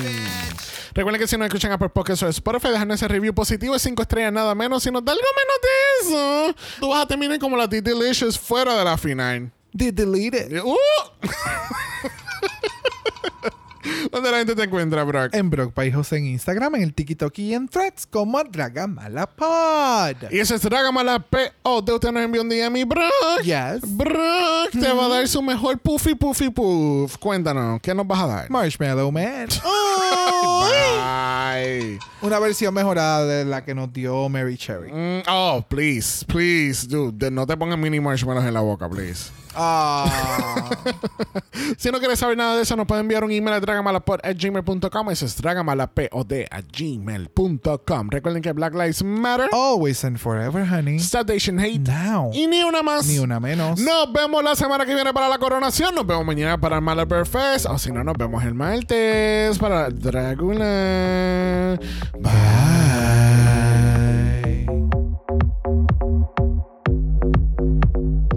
Recuerden 0.93 1.21
que 1.21 1.27
si 1.27 1.37
nos 1.37 1.47
escuchan 1.47 1.71
a 1.71 1.77
por 1.77 1.91
Podcast 1.91 2.23
o 2.23 2.27
Spotify, 2.27 2.69
dejan 2.69 2.91
ese 2.91 3.07
review 3.07 3.33
positivo 3.33 3.73
de 3.73 3.79
5 3.79 4.01
estrellas 4.01 4.33
nada 4.33 4.55
menos. 4.55 4.83
Si 4.83 4.91
nos 4.91 5.03
da 5.03 5.11
algo 5.11 5.23
menos 5.35 5.55
de 5.61 6.49
eso, 6.53 6.55
tú 6.79 6.89
vas 6.89 7.03
a 7.03 7.07
terminar 7.07 7.39
como 7.39 7.55
la 7.57 7.67
T 7.67 7.81
Delicious 7.81 8.37
fuera 8.37 8.75
de 8.77 8.85
la 8.85 8.97
final. 8.97 9.51
De 9.71 9.91
delete 9.91 10.61
Uh. 10.61 10.75
¿Dónde 14.11 14.31
la 14.31 14.37
gente 14.39 14.55
te 14.55 14.63
encuentra, 14.63 15.03
Brock? 15.03 15.33
En 15.33 15.49
Brock 15.49 15.73
Paijos 15.73 16.11
en 16.13 16.25
Instagram, 16.25 16.75
en 16.75 16.83
el 16.83 16.93
TikTok 16.93 17.37
y 17.39 17.53
en 17.53 17.67
Threads 17.67 18.05
como 18.07 18.43
Dragamala 18.43 19.27
Pod. 19.27 20.31
Y 20.31 20.39
ese 20.39 20.55
es 20.55 20.61
Dragamala 20.61 21.19
P.O. 21.19 21.81
De 21.81 21.93
usted 21.93 22.11
nos 22.11 22.23
envió 22.23 22.41
un 22.41 22.49
DM 22.49 22.77
y 22.77 22.83
Brock. 22.83 23.41
Yes. 23.43 23.81
Brock 23.95 24.71
te 24.71 24.91
va 24.93 25.05
a 25.05 25.09
dar 25.09 25.27
su 25.27 25.41
mejor 25.41 25.77
puffy 25.79 26.15
puffy 26.15 26.49
puff. 26.49 27.17
Cuéntanos, 27.17 27.79
¿qué 27.81 27.93
nos 27.93 28.05
vas 28.07 28.21
a 28.21 28.27
dar? 28.27 28.49
Marshmallow 28.49 29.11
Man. 29.11 29.47
Bye. 30.69 31.99
Una 32.21 32.39
versión 32.39 32.73
mejorada 32.73 33.25
de 33.25 33.45
la 33.45 33.63
que 33.63 33.73
nos 33.73 33.91
dio 33.93 34.27
Mary 34.29 34.57
Cherry. 34.57 34.91
Mm, 34.91 35.23
oh, 35.29 35.63
please, 35.67 36.25
please, 36.25 36.87
dude. 36.87 37.13
de- 37.17 37.31
No 37.31 37.45
te 37.47 37.55
pongas 37.57 37.77
mini 37.77 37.99
marshmallows 37.99 38.45
en 38.45 38.53
la 38.53 38.61
boca, 38.61 38.89
please. 38.89 39.31
Ah. 39.55 40.69
Si 41.77 41.91
no 41.91 41.99
quieres 41.99 42.19
saber 42.19 42.37
nada 42.37 42.55
de 42.55 42.63
eso, 42.63 42.75
nos 42.75 42.87
puede 42.87 43.01
enviar 43.01 43.23
un 43.23 43.31
email 43.31 43.55
a 43.57 43.61
dragamalapod.gmail.com. 43.69 45.11
Eso 45.11 45.25
es 45.25 45.35
dragamalapod 45.37 46.33
a 46.51 46.61
gmail.com. 46.61 48.09
Recuerden 48.09 48.41
que 48.41 48.51
Black 48.53 48.73
Lives 48.73 49.03
Matter. 49.03 49.49
Always 49.51 50.03
and 50.03 50.17
forever, 50.17 50.65
honey. 50.65 50.97
Stop 50.97 51.29
Asian 51.29 51.59
Hate. 51.59 51.79
Now. 51.79 52.31
Y 52.33 52.47
ni 52.47 52.63
una 52.63 52.81
más. 52.81 53.07
Ni 53.07 53.19
una 53.19 53.39
menos. 53.39 53.79
Nos 53.79 54.11
vemos 54.11 54.43
la 54.43 54.55
semana 54.55 54.85
que 54.85 54.95
viene 54.95 55.13
para 55.13 55.29
la 55.29 55.37
coronación. 55.37 55.93
Nos 55.95 56.05
vemos 56.05 56.25
mañana 56.25 56.59
para 56.59 56.77
el 56.77 56.81
Malabar 56.81 57.25
Fest. 57.25 57.67
O 57.67 57.77
si 57.77 57.91
no, 57.91 58.03
nos 58.03 58.17
vemos 58.17 58.43
el 58.43 58.53
martes 58.53 59.57
para 59.59 59.89
Dragula. 59.89 61.79
Bye. 62.19 63.28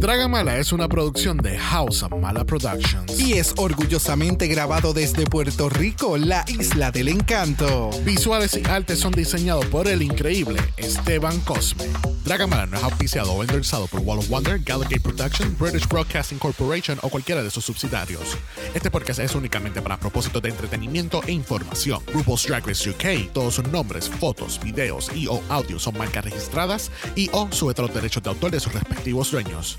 Dragamala 0.02 0.58
es 0.58 0.72
una 0.72 0.88
producción 0.88 1.36
de 1.36 1.56
House 1.56 2.02
of 2.02 2.10
Mala 2.20 2.44
Productions. 2.44 3.20
Y 3.20 3.34
es 3.34 3.54
orgullosamente 3.56 4.48
grabado 4.48 4.92
desde 4.92 5.26
Puerto 5.26 5.68
Rico, 5.68 6.18
la 6.18 6.44
isla 6.48 6.90
del 6.90 7.06
encanto. 7.06 7.90
Visuales 8.04 8.58
y 8.60 8.68
artes 8.68 8.98
son 8.98 9.12
diseñados 9.12 9.64
por 9.66 9.86
el 9.86 10.02
increíble 10.02 10.60
Esteban 10.76 11.38
Cosme. 11.42 11.84
Dragamala 12.24 12.66
no 12.66 12.78
es 12.78 12.82
auspiciado 12.82 13.32
o 13.32 13.42
endorsado 13.42 13.86
por 13.86 14.00
Wall 14.00 14.18
of 14.18 14.28
Wonder, 14.28 14.58
Gallagher 14.58 15.00
Productions, 15.00 15.56
British 15.56 15.86
Broadcasting 15.86 16.38
Corporation 16.38 16.98
o 17.02 17.08
cualquiera 17.08 17.42
de 17.44 17.50
sus 17.50 17.64
subsidiarios. 17.64 18.36
Este 18.74 18.90
podcast 18.90 19.20
es 19.20 19.36
únicamente 19.36 19.82
para 19.82 20.00
propósitos 20.00 20.42
de 20.42 20.48
entretenimiento 20.48 21.22
e 21.28 21.32
información. 21.32 22.02
RuPaul's 22.12 22.44
Drag 22.46 22.66
Race 22.66 22.90
UK, 22.90 23.32
todos 23.32 23.54
sus 23.54 23.68
nombres, 23.68 24.08
fotos, 24.08 24.60
videos 24.64 25.10
y 25.14 25.28
o 25.28 25.40
audios 25.48 25.84
son 25.84 25.96
marcas 25.96 26.24
registradas 26.24 26.90
y 27.14 27.30
o 27.32 27.48
sujeta 27.52 27.82
a 27.82 27.86
los 27.86 27.94
derechos 27.94 28.22
de 28.22 28.30
autor 28.30 28.50
de 28.50 28.58
sus 28.58 28.72
respectivos 28.72 29.30
dueños. 29.30 29.78